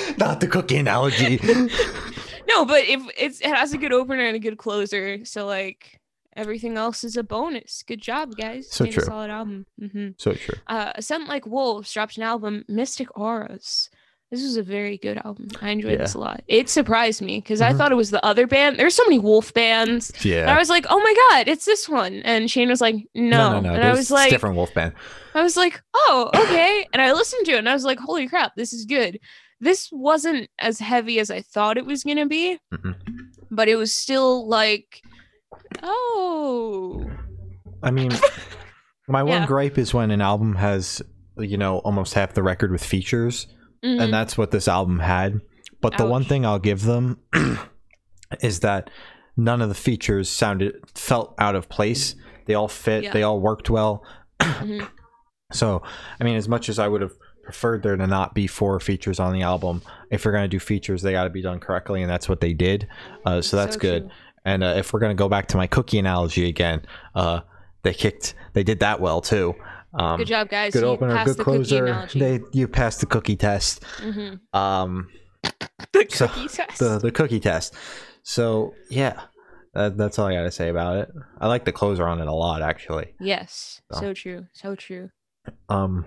Not 0.18 0.40
the 0.40 0.46
cookie 0.48 0.76
analogy. 0.76 1.40
No, 2.48 2.64
but 2.64 2.84
if 2.84 3.02
it's 3.18 3.40
it 3.40 3.48
has 3.48 3.72
a 3.72 3.78
good 3.78 3.92
opener 3.92 4.24
and 4.24 4.36
a 4.36 4.38
good 4.38 4.56
closer, 4.56 5.24
so 5.24 5.46
like 5.46 6.00
everything 6.36 6.76
else 6.78 7.02
is 7.02 7.16
a 7.16 7.24
bonus. 7.24 7.82
Good 7.82 8.00
job, 8.00 8.36
guys. 8.36 8.70
So 8.70 8.84
Made 8.84 8.92
true. 8.92 9.02
A 9.02 9.06
solid 9.06 9.30
album. 9.30 9.66
hmm 9.80 10.10
so 10.16 10.32
true. 10.32 10.54
Uh, 10.68 10.92
Ascent 10.94 11.28
Like 11.28 11.44
Wolves 11.44 11.92
dropped 11.92 12.16
an 12.18 12.22
album, 12.22 12.64
Mystic 12.68 13.18
Auras. 13.18 13.90
This 14.30 14.42
was 14.42 14.56
a 14.56 14.62
very 14.62 14.96
good 14.96 15.18
album. 15.24 15.48
I 15.60 15.70
enjoyed 15.70 15.98
this 15.98 16.14
a 16.14 16.18
lot. 16.20 16.42
It 16.46 16.68
surprised 16.68 17.20
me 17.20 17.38
because 17.38 17.60
I 17.60 17.72
Mhm. 17.72 17.78
thought 17.78 17.92
it 17.92 17.96
was 17.96 18.10
the 18.12 18.24
other 18.24 18.46
band. 18.46 18.76
There's 18.78 18.94
so 18.94 19.04
many 19.04 19.18
wolf 19.18 19.52
bands. 19.52 20.12
And 20.42 20.50
I 20.50 20.56
was 20.58 20.68
like, 20.68 20.86
oh 20.88 20.98
my 21.00 21.14
god, 21.30 21.48
it's 21.48 21.64
this 21.64 21.88
one. 21.88 22.22
And 22.24 22.48
Shane 22.50 22.68
was 22.68 22.80
like, 22.80 22.94
no. 23.14 23.54
no, 23.54 23.60
no, 23.60 23.60
no. 23.70 23.74
And 23.74 23.84
I 23.84 23.92
was 23.92 24.10
like, 24.12 24.30
different 24.30 24.54
wolf 24.56 24.72
band. 24.72 24.92
I 25.34 25.42
was 25.42 25.56
like, 25.56 25.82
oh, 25.94 26.30
okay. 26.34 26.86
and 26.92 27.02
I 27.02 27.12
listened 27.12 27.44
to 27.46 27.52
it 27.52 27.58
and 27.58 27.68
I 27.68 27.74
was 27.74 27.84
like, 27.84 27.98
holy 27.98 28.28
crap, 28.28 28.54
this 28.56 28.72
is 28.72 28.84
good. 28.84 29.18
This 29.60 29.88
wasn't 29.90 30.48
as 30.58 30.78
heavy 30.80 31.18
as 31.18 31.30
I 31.30 31.40
thought 31.40 31.78
it 31.78 31.86
was 31.86 32.04
going 32.04 32.18
to 32.18 32.26
be, 32.26 32.58
Mhm. 32.74 32.94
but 33.50 33.68
it 33.68 33.76
was 33.76 33.94
still 33.94 34.46
like, 34.48 35.00
oh. 35.82 37.04
I 37.82 37.90
mean, 37.90 38.10
my 39.08 39.22
one 39.22 39.42
Yeah. 39.42 39.46
gripe 39.46 39.78
is 39.78 39.94
when 39.94 40.10
an 40.10 40.20
album 40.20 40.56
has, 40.56 41.02
you 41.38 41.56
know, 41.56 41.78
almost 41.78 42.14
half 42.14 42.34
the 42.34 42.42
record 42.42 42.70
with 42.70 42.84
features, 42.84 43.46
Mhm. 43.84 44.02
and 44.02 44.12
that's 44.12 44.36
what 44.36 44.50
this 44.50 44.68
album 44.68 44.98
had. 45.00 45.40
But 45.80 45.96
the 45.98 46.06
one 46.06 46.24
thing 46.24 46.44
I'll 46.44 46.58
give 46.58 46.82
them 46.82 47.18
is 48.42 48.60
that 48.60 48.90
none 49.36 49.60
of 49.62 49.68
the 49.68 49.74
features 49.74 50.28
sounded 50.28 50.74
felt 50.94 51.34
out 51.38 51.54
of 51.54 51.68
place. 51.68 52.14
They 52.46 52.54
all 52.54 52.68
fit. 52.68 53.04
Yeah. 53.04 53.12
They 53.12 53.22
all 53.22 53.40
worked 53.40 53.70
well. 53.70 54.04
Mhm. 54.40 54.88
So, 55.52 55.82
I 56.20 56.24
mean, 56.24 56.36
as 56.36 56.48
much 56.48 56.68
as 56.68 56.78
I 56.80 56.88
would 56.88 57.00
have 57.02 57.12
preferred 57.46 57.82
there 57.82 57.96
to 57.96 58.06
not 58.06 58.34
be 58.34 58.46
four 58.46 58.78
features 58.80 59.18
on 59.20 59.32
the 59.32 59.40
album, 59.42 59.80
if 60.10 60.24
we're 60.24 60.32
gonna 60.32 60.48
do 60.48 60.58
features, 60.60 61.00
they 61.00 61.12
got 61.12 61.24
to 61.24 61.30
be 61.30 61.40
done 61.42 61.60
correctly, 61.60 62.02
and 62.02 62.10
that's 62.10 62.28
what 62.28 62.40
they 62.40 62.52
did. 62.52 62.86
Uh, 63.24 63.40
so 63.40 63.56
that's 63.56 63.74
So 63.74 63.80
good. 63.80 64.02
true. 64.02 64.10
And 64.44 64.62
uh, 64.62 64.74
if 64.76 64.92
we're 64.92 65.00
gonna 65.00 65.14
go 65.14 65.28
back 65.28 65.46
to 65.48 65.56
my 65.56 65.66
cookie 65.66 65.98
analogy 65.98 66.48
again, 66.48 66.82
uh, 67.14 67.40
they 67.82 67.94
kicked. 67.94 68.34
They 68.52 68.62
did 68.64 68.80
that 68.80 69.00
well 69.00 69.20
too. 69.20 69.54
Um, 69.94 70.18
Good 70.18 70.26
job, 70.26 70.48
guys. 70.50 70.72
Good 70.72 70.82
you 70.82 70.88
opener, 70.88 71.24
good 71.24 71.36
the 71.38 71.44
closer. 71.44 71.86
analogy. 71.86 72.18
They 72.20 72.40
you 72.52 72.68
passed 72.68 73.00
the 73.00 73.06
cookie 73.06 73.36
test. 73.36 73.82
Mhm. 73.98 74.40
Um, 74.52 75.08
The 75.92 76.06
So, 76.10 76.26
cookie 76.28 76.48
test. 76.58 76.78
the 76.80 76.98
the 76.98 77.10
cookie 77.12 77.40
test. 77.40 77.74
So 78.24 78.74
yeah, 78.90 79.20
that, 79.74 79.96
that's 79.96 80.18
all 80.18 80.26
I 80.26 80.34
gotta 80.34 80.50
say 80.50 80.68
about 80.68 80.96
it. 80.96 81.08
I 81.40 81.46
like 81.46 81.64
the 81.64 81.72
closer 81.72 82.06
on 82.06 82.20
it 82.20 82.26
a 82.26 82.32
lot, 82.34 82.60
actually. 82.62 83.14
yes. 83.20 83.80
So. 83.92 84.00
So 84.00 84.14
true. 84.14 84.46
So 84.52 84.74
true. 84.74 85.10
Um, 85.68 86.04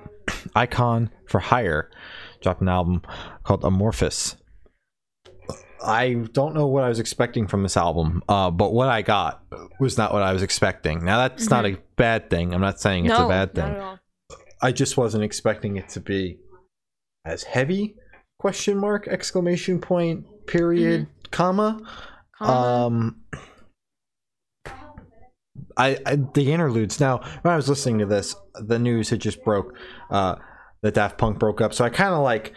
Icon 0.55 1.09
for 1.27 1.39
Hire 1.39 1.89
dropped 2.41 2.61
an 2.61 2.69
album 2.69 3.01
called 3.43 3.63
Amorphous. 3.63 4.35
I 5.81 6.13
don't 6.33 6.53
know 6.53 6.67
what 6.67 6.83
I 6.83 6.89
was 6.89 6.99
expecting 6.99 7.47
from 7.47 7.63
this 7.63 7.77
album, 7.77 8.21
uh, 8.27 8.51
but 8.51 8.73
what 8.73 8.89
I 8.89 9.01
got 9.01 9.43
was 9.79 9.97
not 9.97 10.11
what 10.11 10.21
I 10.21 10.33
was 10.33 10.43
expecting. 10.43 11.05
Now 11.05 11.17
that's 11.19 11.49
not 11.49 11.65
a 11.65 11.77
bad 11.95 12.29
thing. 12.29 12.53
I'm 12.53 12.61
not 12.61 12.81
saying 12.81 13.05
it's 13.05 13.17
no, 13.17 13.25
a 13.25 13.29
bad 13.29 13.55
thing. 13.55 13.81
I 14.61 14.73
just 14.73 14.97
wasn't 14.97 15.23
expecting 15.23 15.77
it 15.77 15.87
to 15.89 16.01
be 16.01 16.39
as 17.25 17.43
heavy 17.43 17.95
question 18.39 18.77
mark 18.77 19.07
exclamation 19.07 19.79
point 19.79 20.25
period 20.47 21.07
comma 21.31 21.79
Comma. 22.37 22.51
um 22.51 23.21
I, 25.77 25.97
I 26.05 26.15
the 26.33 26.51
interludes. 26.51 26.99
Now, 26.99 27.19
when 27.41 27.53
I 27.53 27.55
was 27.55 27.67
listening 27.69 27.99
to 27.99 28.05
this, 28.05 28.35
the 28.55 28.79
news 28.79 29.09
had 29.09 29.19
just 29.19 29.43
broke 29.43 29.75
uh, 30.09 30.35
that 30.81 30.93
Daft 30.93 31.17
Punk 31.17 31.39
broke 31.39 31.61
up, 31.61 31.73
so 31.73 31.83
I 31.85 31.89
kind 31.89 32.13
of 32.13 32.21
like 32.23 32.53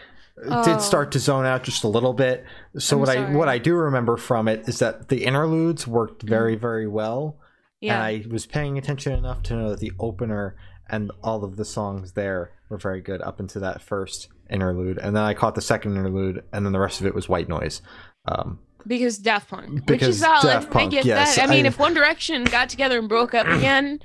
Oh. 0.48 0.64
did 0.64 0.80
start 0.80 1.12
to 1.12 1.18
zone 1.18 1.44
out 1.44 1.62
just 1.62 1.84
a 1.84 1.88
little 1.88 2.14
bit. 2.14 2.44
So 2.78 2.96
I'm 2.96 3.00
what 3.00 3.08
I 3.10 3.34
what 3.36 3.48
I 3.50 3.58
do 3.58 3.74
remember 3.74 4.16
from 4.16 4.48
it 4.48 4.66
is 4.66 4.78
that 4.78 5.08
the 5.08 5.24
interludes 5.24 5.86
worked 5.86 6.22
very 6.22 6.56
very 6.56 6.88
well, 6.88 7.36
Yeah. 7.82 7.94
and 7.94 8.02
I 8.02 8.24
was 8.32 8.46
paying 8.46 8.78
attention 8.78 9.12
enough 9.12 9.42
to 9.44 9.54
know 9.54 9.68
that 9.70 9.80
the 9.80 9.92
opener 10.00 10.56
and 10.88 11.12
all 11.22 11.44
of 11.44 11.56
the 11.56 11.66
songs 11.66 12.12
there 12.12 12.50
were 12.70 12.78
very 12.78 13.02
good 13.02 13.20
up 13.20 13.40
into 13.40 13.60
that 13.60 13.82
first 13.82 14.28
interlude, 14.50 14.96
and 14.98 15.14
then 15.14 15.22
I 15.22 15.34
caught 15.34 15.54
the 15.54 15.60
second 15.60 15.96
interlude, 15.96 16.42
and 16.50 16.64
then 16.64 16.72
the 16.72 16.80
rest 16.80 17.00
of 17.00 17.06
it 17.06 17.14
was 17.14 17.28
white 17.28 17.48
noise. 17.50 17.82
Um, 18.24 18.58
because 18.86 19.18
Daft 19.18 19.48
Punk, 19.50 19.70
which 19.72 19.86
Because 19.86 20.08
is 20.16 20.20
valid. 20.20 20.42
Daft 20.42 20.70
Punk, 20.70 20.92
I 20.92 20.96
get 20.96 21.04
yes, 21.04 21.36
that. 21.36 21.48
I 21.48 21.50
mean, 21.50 21.66
if 21.66 21.78
One 21.78 21.94
Direction 21.94 22.44
got 22.44 22.68
together 22.68 22.98
and 22.98 23.08
broke 23.08 23.34
up 23.34 23.46
again, 23.46 24.00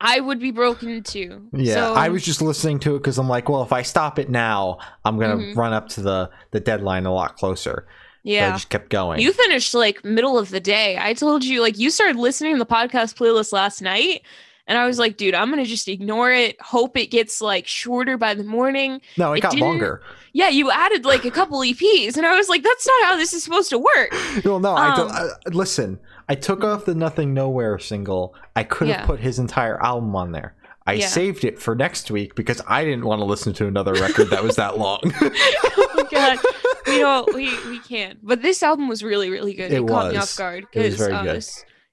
I 0.00 0.20
would 0.20 0.40
be 0.40 0.50
broken 0.50 1.02
too. 1.02 1.46
Yeah, 1.52 1.74
so, 1.74 1.94
I 1.94 2.08
was 2.08 2.24
just 2.24 2.42
listening 2.42 2.78
to 2.80 2.96
it 2.96 2.98
because 2.98 3.16
I'm 3.18 3.28
like, 3.28 3.48
well, 3.48 3.62
if 3.62 3.72
I 3.72 3.82
stop 3.82 4.18
it 4.18 4.28
now, 4.28 4.78
I'm 5.04 5.18
gonna 5.18 5.36
Mhm. 5.36 5.56
run 5.56 5.72
up 5.72 5.88
to 5.90 6.02
the 6.02 6.30
the 6.50 6.60
deadline 6.60 7.06
a 7.06 7.12
lot 7.14 7.36
closer. 7.36 7.86
So 8.26 8.30
I 8.32 8.50
just 8.52 8.70
kept 8.70 8.88
going. 8.88 9.20
You 9.20 9.32
finished 9.32 9.74
like 9.74 10.02
middle 10.04 10.38
of 10.38 10.48
the 10.50 10.60
day. 10.60 10.96
I 10.98 11.12
told 11.12 11.44
you 11.44 11.60
like 11.60 11.78
you 11.78 11.90
started 11.90 12.16
listening 12.16 12.54
to 12.54 12.58
the 12.58 12.66
podcast 12.66 13.16
playlist 13.16 13.52
last 13.52 13.82
night. 13.82 14.22
And 14.66 14.78
I 14.78 14.86
was 14.86 14.98
like, 14.98 15.18
dude, 15.18 15.34
I'm 15.34 15.50
gonna 15.50 15.66
just 15.66 15.88
ignore 15.88 16.32
it. 16.32 16.58
Hope 16.58 16.96
it 16.96 17.08
gets 17.10 17.42
like 17.42 17.66
shorter 17.66 18.16
by 18.16 18.32
the 18.32 18.44
morning. 18.44 19.02
no, 19.18 19.34
it, 19.34 19.38
it 19.38 19.40
got 19.42 19.56
longer. 19.58 20.00
Yeah, 20.36 20.48
you 20.48 20.70
added 20.70 21.04
like 21.04 21.24
a 21.24 21.30
couple 21.30 21.60
EPs, 21.60 22.16
and 22.16 22.26
I 22.26 22.36
was 22.36 22.48
like, 22.48 22.62
that's 22.62 22.86
not 22.86 23.04
how 23.04 23.16
this 23.16 23.32
is 23.32 23.42
supposed 23.44 23.70
to 23.70 23.78
work. 23.78 24.12
Well, 24.44 24.58
no, 24.60 24.74
I, 24.74 24.88
Um, 24.90 24.96
don't, 24.96 25.10
I 25.12 25.28
listen. 25.52 25.98
I 26.28 26.34
took 26.34 26.64
off 26.64 26.84
the 26.86 26.94
Nothing 26.94 27.32
Nowhere 27.32 27.78
single. 27.78 28.34
I 28.56 28.64
could 28.64 28.88
have 28.88 29.00
Yeah. 29.02 29.06
put 29.06 29.20
his 29.20 29.38
entire 29.38 29.80
album 29.82 30.14
on 30.16 30.32
there. 30.32 30.54
I 30.86 30.94
Yeah. 30.94 31.06
saved 31.06 31.44
it 31.44 31.58
for 31.62 31.74
next 31.76 32.10
week 32.10 32.34
because 32.34 32.60
I 32.66 32.84
didn't 32.84 33.04
want 33.06 33.20
to 33.20 33.24
listen 33.24 33.52
to 33.54 33.66
another 33.66 33.92
record 33.94 34.28
that 34.30 34.42
was 34.42 34.56
that 34.56 34.76
long. 34.76 35.00
oh 35.22 36.08
god. 36.10 36.38
You 36.86 37.00
know, 37.00 37.26
we 37.32 37.56
we 37.68 37.78
can. 37.78 38.18
But 38.22 38.42
this 38.42 38.62
album 38.62 38.88
was 38.88 39.02
really, 39.02 39.30
really 39.30 39.54
good. 39.54 39.72
It 39.72 39.82
It, 39.82 39.86
caught 39.88 40.12
me 40.12 40.18
off 40.18 40.36
guard. 40.36 40.66
It 40.72 40.82
was 40.84 40.96
very 40.96 41.22
good. 41.22 41.44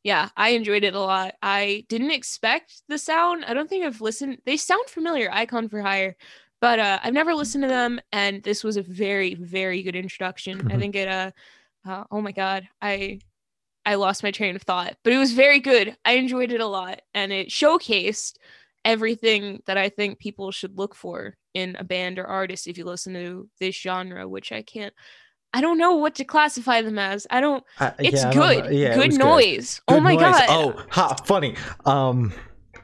Yeah, 0.03 0.29
I 0.35 0.49
enjoyed 0.49 0.83
it 0.83 0.95
a 0.95 0.99
lot. 0.99 1.35
I 1.43 1.85
didn't 1.87 2.11
expect 2.11 2.81
the 2.89 2.97
sound. 2.97 3.45
I 3.45 3.53
don't 3.53 3.69
think 3.69 3.85
I've 3.85 4.01
listened. 4.01 4.39
They 4.45 4.57
sound 4.57 4.87
familiar, 4.89 5.29
Icon 5.31 5.69
for 5.69 5.79
Hire, 5.81 6.15
but 6.61 6.79
uh, 6.79 6.99
I've 7.03 7.13
never 7.13 7.33
listened 7.33 7.63
to 7.63 7.67
them. 7.67 7.99
And 8.11 8.41
this 8.43 8.63
was 8.63 8.77
a 8.77 8.81
very, 8.83 9.33
very 9.35 9.83
good 9.83 9.95
introduction. 9.95 10.59
I 10.71 10.75
Mhm. 10.75 10.79
think 10.79 10.95
it. 10.95 11.07
Uh, 11.07 11.31
uh, 11.85 12.03
oh 12.11 12.21
my 12.21 12.31
god, 12.31 12.67
I 12.81 13.19
I 13.85 13.95
lost 13.95 14.21
my 14.23 14.29
train 14.31 14.55
of 14.55 14.61
thought, 14.61 14.95
but 15.03 15.11
it 15.11 15.17
was 15.17 15.31
very 15.33 15.59
good. 15.59 15.97
I 16.05 16.13
enjoyed 16.13 16.51
it 16.51 16.61
a 16.61 16.67
lot, 16.67 17.01
and 17.15 17.31
it 17.33 17.49
showcased 17.49 18.35
everything 18.85 19.61
that 19.65 19.77
I 19.77 19.89
think 19.89 20.19
people 20.19 20.51
should 20.51 20.77
look 20.77 20.95
for 20.95 21.35
in 21.53 21.75
a 21.77 21.83
band 21.83 22.19
or 22.19 22.25
artist 22.25 22.67
if 22.67 22.77
you 22.77 22.85
listen 22.85 23.13
to 23.13 23.49
this 23.59 23.75
genre, 23.75 24.27
which 24.27 24.51
I 24.51 24.61
can't. 24.61 24.93
I 25.53 25.59
don't 25.61 25.77
know 25.77 25.95
what 25.95 26.15
to 26.15 26.23
classify 26.23 26.81
them 26.81 26.97
as. 26.97 27.27
I 27.29 27.41
don't. 27.41 27.63
I- 27.79 27.93
It's 27.99 28.21
yeah, 28.23 28.29
I 28.29 28.33
don't 28.33 28.43
good. 28.55 28.65
know. 28.65 28.71
Yeah, 28.71 28.91
it 28.91 28.95
good 28.95 29.07
was 29.07 29.17
noise. 29.17 29.81
oh 29.87 29.95
Good 29.95 30.03
my 30.03 30.13
noise. 30.13 30.21
god. 30.21 30.45
Oh, 30.49 30.83
ha, 30.91 31.15
funny. 31.25 31.55
Um, 31.85 32.33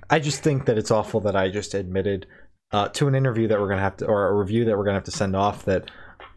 I 0.10 0.20
just 0.20 0.42
think 0.44 0.66
that 0.66 0.78
it's 0.78 0.92
awful 0.92 1.20
that 1.22 1.36
I 1.36 1.50
just 1.50 1.74
admitted 1.74 2.26
uh, 2.72 2.90
to 2.90 3.08
an 3.08 3.16
interview 3.16 3.48
that 3.48 3.60
we're 3.60 3.70
gonna 3.70 3.82
have 3.82 3.98
to, 3.98 4.06
or 4.06 4.28
a 4.30 4.34
review 4.34 4.66
that 4.66 4.78
we're 4.78 4.84
gonna 4.84 4.96
have 4.98 5.04
to 5.06 5.12
send 5.12 5.36
off 5.36 5.66
that 5.66 5.90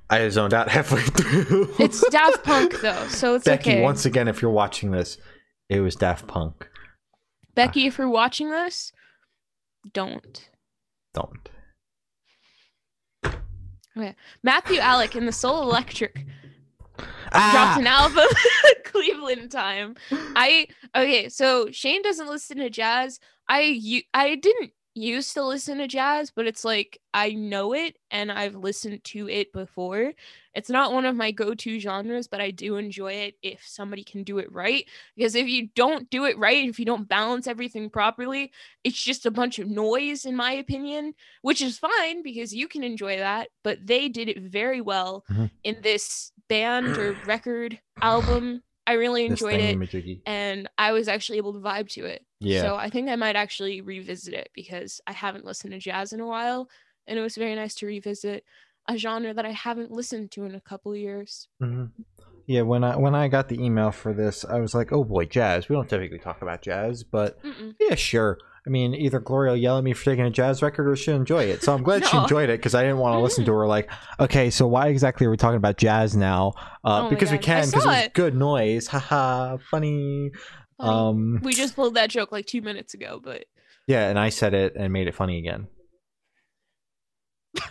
I 0.08 0.28
zoned 0.28 0.54
out 0.54 0.68
halfway 0.76 1.02
through. 1.02 1.74
It's 1.78 2.06
Daft 2.10 2.44
Punk 2.44 2.80
though, 2.80 3.06
so 3.08 3.34
it's 3.34 3.44
Becky. 3.44 3.70
okay. 3.70 3.82
Once 3.82 4.04
again, 4.06 4.28
if 4.28 4.42
you're 4.42 4.50
watching 4.50 4.90
this, 4.90 5.18
it 5.68 5.80
was 5.80 5.94
Daft 5.96 6.26
Punk. 6.26 6.68
Becky, 7.54 7.86
if 7.86 7.98
you're 7.98 8.08
watching 8.08 8.50
this, 8.50 8.92
don't. 9.92 10.48
Don't. 11.14 11.48
Okay. 13.96 14.14
Matthew 14.42 14.78
Alec 14.78 15.16
in 15.16 15.26
the 15.26 15.32
Soul 15.32 15.62
Electric 15.62 16.24
Ah! 17.32 17.50
dropped 17.52 17.80
an 17.80 17.86
album 17.86 18.24
Cleveland 18.84 19.50
time. 19.50 19.96
I 20.10 20.66
okay, 20.94 21.28
so 21.28 21.68
Shane 21.70 22.02
doesn't 22.02 22.28
listen 22.28 22.58
to 22.58 22.70
jazz. 22.70 23.18
I 23.48 23.62
you 23.62 24.02
I 24.14 24.34
didn't 24.36 24.72
used 24.94 25.34
to 25.34 25.44
listen 25.44 25.78
to 25.78 25.86
jazz, 25.86 26.30
but 26.30 26.46
it's 26.46 26.64
like 26.64 27.00
I 27.14 27.30
know 27.32 27.72
it 27.72 27.96
and 28.10 28.30
I've 28.30 28.56
listened 28.56 29.02
to 29.04 29.28
it 29.28 29.52
before. 29.52 30.12
It's 30.54 30.68
not 30.68 30.92
one 30.92 31.06
of 31.06 31.14
my 31.14 31.30
go-to 31.30 31.78
genres, 31.78 32.26
but 32.26 32.40
I 32.40 32.50
do 32.50 32.76
enjoy 32.76 33.12
it 33.12 33.36
if 33.42 33.62
somebody 33.64 34.02
can 34.02 34.24
do 34.24 34.38
it 34.38 34.52
right. 34.52 34.84
Because 35.16 35.34
if 35.36 35.46
you 35.46 35.68
don't 35.76 36.10
do 36.10 36.24
it 36.24 36.36
right, 36.38 36.68
if 36.68 36.78
you 36.78 36.84
don't 36.84 37.08
balance 37.08 37.46
everything 37.46 37.88
properly, 37.88 38.52
it's 38.82 39.02
just 39.02 39.26
a 39.26 39.30
bunch 39.30 39.58
of 39.58 39.68
noise 39.68 40.24
in 40.24 40.34
my 40.34 40.52
opinion, 40.52 41.14
which 41.42 41.62
is 41.62 41.78
fine 41.78 42.22
because 42.22 42.52
you 42.54 42.66
can 42.66 42.82
enjoy 42.82 43.16
that, 43.18 43.48
but 43.62 43.86
they 43.86 44.08
did 44.08 44.28
it 44.28 44.40
very 44.42 44.80
well 44.80 45.24
Mhm. 45.30 45.50
in 45.62 45.80
this 45.82 46.32
band 46.48 46.98
or 46.98 47.14
record 47.26 47.80
album. 48.02 48.62
I 48.90 48.94
really 48.94 49.24
enjoyed 49.24 49.60
it 49.60 50.20
and 50.26 50.68
I 50.76 50.90
was 50.92 51.06
actually 51.06 51.38
able 51.38 51.52
to 51.52 51.60
vibe 51.60 51.88
to 51.90 52.04
it. 52.06 52.26
Yeah. 52.40 52.62
So 52.62 52.76
I 52.76 52.90
think 52.90 53.08
I 53.08 53.16
might 53.16 53.36
actually 53.36 53.80
revisit 53.80 54.34
it 54.34 54.50
because 54.52 55.00
I 55.06 55.12
haven't 55.12 55.44
listened 55.44 55.72
to 55.72 55.78
jazz 55.78 56.12
in 56.12 56.18
a 56.18 56.26
while 56.26 56.68
and 57.06 57.18
it 57.18 57.22
was 57.22 57.36
very 57.36 57.54
nice 57.54 57.74
to 57.76 57.86
revisit 57.86 58.44
a 58.88 58.96
genre 58.96 59.32
that 59.32 59.46
I 59.46 59.52
haven't 59.52 59.92
listened 59.92 60.32
to 60.32 60.44
in 60.44 60.56
a 60.56 60.60
couple 60.60 60.90
of 60.92 60.98
years. 60.98 61.48
Mhm. 61.62 61.90
Yeah, 62.46 62.62
when 62.62 62.82
I 62.82 62.96
when 62.96 63.14
I 63.14 63.28
got 63.28 63.48
the 63.48 63.62
email 63.62 63.92
for 63.92 64.12
this, 64.12 64.44
I 64.44 64.58
was 64.58 64.74
like, 64.74 64.90
"Oh 64.90 65.04
boy, 65.04 65.26
jazz. 65.26 65.68
We 65.68 65.76
don't 65.76 65.88
typically 65.88 66.18
talk 66.18 66.42
about 66.42 66.62
jazz, 66.62 67.04
but 67.04 67.40
Mm-mm. 67.44 67.76
yeah, 67.78 67.94
sure." 67.94 68.38
I 68.66 68.70
mean, 68.70 68.94
either 68.94 69.20
Gloria 69.20 69.52
will 69.52 69.56
yell 69.56 69.78
at 69.78 69.84
me 69.84 69.92
for 69.94 70.04
taking 70.04 70.24
a 70.24 70.30
jazz 70.30 70.62
record, 70.62 70.88
or 70.88 70.94
she'll 70.96 71.16
enjoy 71.16 71.44
it. 71.44 71.62
So 71.62 71.74
I'm 71.74 71.82
glad 71.82 72.04
she 72.06 72.16
enjoyed 72.16 72.50
it 72.50 72.58
because 72.58 72.74
I 72.74 72.82
didn't 72.82 72.98
want 72.98 73.14
to 73.14 73.20
listen 73.20 73.44
to 73.46 73.52
her 73.52 73.66
like, 73.66 73.90
"Okay, 74.18 74.50
so 74.50 74.66
why 74.66 74.88
exactly 74.88 75.26
are 75.26 75.30
we 75.30 75.36
talking 75.38 75.56
about 75.56 75.78
jazz 75.78 76.14
now?" 76.16 76.52
Uh, 76.84 77.06
Oh 77.06 77.10
because 77.10 77.30
we 77.32 77.38
can, 77.38 77.66
because 77.66 77.74
it 77.74 77.80
saw 77.82 77.88
was 77.88 78.04
it. 78.04 78.12
good 78.14 78.34
noise. 78.34 78.86
Haha, 78.86 79.56
funny. 79.70 80.30
Funny. 80.78 80.90
Um, 80.92 81.40
we 81.42 81.54
just 81.54 81.74
pulled 81.74 81.94
that 81.94 82.10
joke 82.10 82.32
like 82.32 82.46
two 82.46 82.60
minutes 82.62 82.94
ago, 82.94 83.20
but 83.22 83.44
yeah, 83.86 84.08
and 84.08 84.18
I 84.18 84.28
said 84.28 84.52
it 84.54 84.74
and 84.76 84.92
made 84.92 85.08
it 85.08 85.14
funny 85.14 85.38
again. 85.38 85.66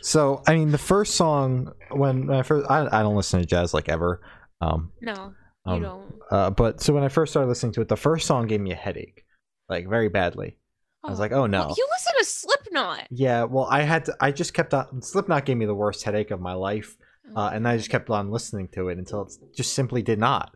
So 0.00 0.42
I 0.46 0.54
mean, 0.54 0.70
the 0.70 0.78
first 0.78 1.16
song 1.16 1.72
when, 1.90 2.28
when 2.28 2.38
I 2.38 2.42
first, 2.42 2.70
I, 2.70 2.86
I 2.90 3.02
don't 3.02 3.16
listen 3.16 3.40
to 3.40 3.46
jazz 3.46 3.74
like 3.74 3.88
ever. 3.88 4.22
Um, 4.60 4.92
no, 5.02 5.34
you 5.68 5.74
um, 5.76 5.82
don't. 5.82 6.12
Uh, 6.30 6.50
but 6.50 6.80
so 6.80 6.92
when 6.92 7.02
I 7.04 7.08
first 7.08 7.32
started 7.32 7.48
listening 7.48 7.72
to 7.72 7.80
it, 7.80 7.88
the 7.88 7.96
first 7.96 8.26
song 8.26 8.46
gave 8.46 8.60
me 8.60 8.72
a 8.72 8.76
headache, 8.76 9.24
like 9.68 9.88
very 9.88 10.08
badly. 10.08 10.56
I 11.04 11.10
was 11.10 11.18
like, 11.20 11.32
oh 11.32 11.46
no. 11.46 11.60
Well, 11.66 11.74
you 11.78 11.86
listen 11.92 12.12
to 12.18 12.24
Slipknot. 12.24 13.06
Yeah, 13.10 13.44
well, 13.44 13.66
I 13.70 13.82
had 13.82 14.04
to. 14.06 14.16
I 14.20 14.30
just 14.32 14.52
kept 14.52 14.74
on. 14.74 15.00
Slipknot 15.00 15.44
gave 15.46 15.56
me 15.56 15.64
the 15.66 15.74
worst 15.74 16.02
headache 16.02 16.30
of 16.30 16.40
my 16.40 16.52
life, 16.54 16.96
uh, 17.36 17.50
and 17.52 17.66
I 17.66 17.76
just 17.76 17.88
kept 17.88 18.10
on 18.10 18.30
listening 18.30 18.68
to 18.74 18.88
it 18.88 18.98
until 18.98 19.22
it 19.22 19.32
just 19.56 19.72
simply 19.74 20.02
did 20.02 20.18
not. 20.18 20.54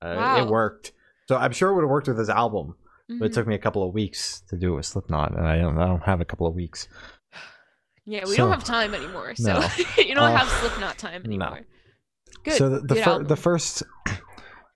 Uh, 0.00 0.42
It 0.44 0.48
worked. 0.50 0.92
So 1.28 1.36
I'm 1.36 1.52
sure 1.52 1.70
it 1.70 1.74
would 1.74 1.82
have 1.82 1.90
worked 1.90 2.06
with 2.06 2.18
his 2.18 2.28
album, 2.30 2.76
but 3.08 3.24
it 3.26 3.30
Mhm. 3.32 3.34
took 3.34 3.46
me 3.48 3.54
a 3.54 3.58
couple 3.58 3.82
of 3.82 3.92
weeks 3.94 4.42
to 4.50 4.56
do 4.56 4.74
it 4.74 4.76
with 4.76 4.86
Slipknot, 4.86 5.32
and 5.36 5.46
I 5.48 5.58
don't. 5.58 5.76
I 5.78 5.86
don't 5.86 6.02
have 6.04 6.20
a 6.20 6.24
couple 6.24 6.46
of 6.46 6.54
weeks. 6.54 6.86
Yeah, 8.10 8.24
we 8.24 8.30
so- 8.32 8.36
don't 8.44 8.52
have 8.52 8.64
time 8.64 8.94
anymore, 8.94 9.34
so 9.34 9.52
No. 9.60 9.68
you 9.98 10.14
don't 10.14 10.30
Uh, 10.32 10.36
have 10.36 10.48
Slipknot 10.48 10.96
time 10.96 11.22
no. 11.24 11.26
anymore. 11.28 11.60
Good. 12.44 12.54
so 12.54 12.68
the 12.70 12.80
the, 12.80 12.94
fir- 12.96 13.24
the 13.24 13.36
first 13.36 13.82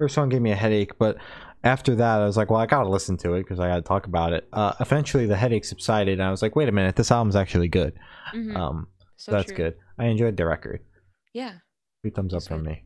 first 0.03 0.15
song 0.17 0.29
gave 0.29 0.43
me 0.43 0.51
a 0.51 0.57
headache, 0.57 0.99
but 0.99 1.17
after 1.63 1.95
that, 1.95 2.21
I 2.21 2.25
was 2.25 2.37
like, 2.37 2.51
well, 2.51 2.59
I 2.61 2.67
gotta 2.67 2.89
listen 2.89 3.17
to 3.19 3.35
it 3.35 3.43
because 3.43 3.61
I 3.61 3.69
gotta 3.69 3.83
talk 3.83 4.07
about 4.07 4.33
it. 4.33 4.49
Uh, 4.53 4.73
eventually, 4.81 5.27
the 5.27 5.37
headache 5.37 5.65
subsided, 5.65 6.15
and 6.15 6.23
I 6.23 6.31
was 6.33 6.43
like, 6.43 6.57
wait 6.57 6.69
a 6.69 6.73
minute, 6.73 6.97
this 6.97 7.13
album's 7.13 7.37
actually 7.37 7.69
good. 7.69 7.93
Mhm. 8.35 8.57
Um, 8.57 8.89
so 9.17 9.31
so 9.31 9.33
that's 9.37 9.47
true. 9.49 9.57
good. 9.57 9.75
I 9.99 10.07
enjoyed 10.07 10.37
the 10.37 10.45
record. 10.47 10.81
Yeah, 11.33 11.53
Two 12.05 12.11
thumbs 12.11 12.35
up 12.35 12.43
from 12.43 12.65
me. 12.65 12.85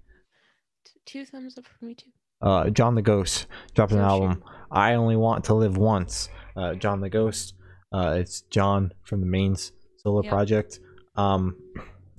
Two 1.07 1.25
thumbs 1.25 1.57
up 1.57 1.65
for 1.65 1.85
me 1.87 1.95
too. 1.95 2.11
Uh, 2.43 2.69
John 2.69 2.95
the 2.95 3.01
Ghost 3.03 3.47
dropped 3.75 3.93
an 3.93 4.01
album. 4.01 4.45
I 4.71 4.93
only 4.95 5.17
want 5.17 5.45
to 5.45 5.55
live 5.55 5.79
once. 5.79 6.29
Uh, 6.55 6.75
John 6.75 7.01
the 7.01 7.09
Ghost. 7.09 7.55
Uh, 7.93 8.17
it's 8.21 8.43
John 8.51 8.93
from 9.05 9.21
the 9.21 9.27
Maine's 9.27 9.73
solo 9.97 10.23
project. 10.23 10.81
Um, 11.17 11.57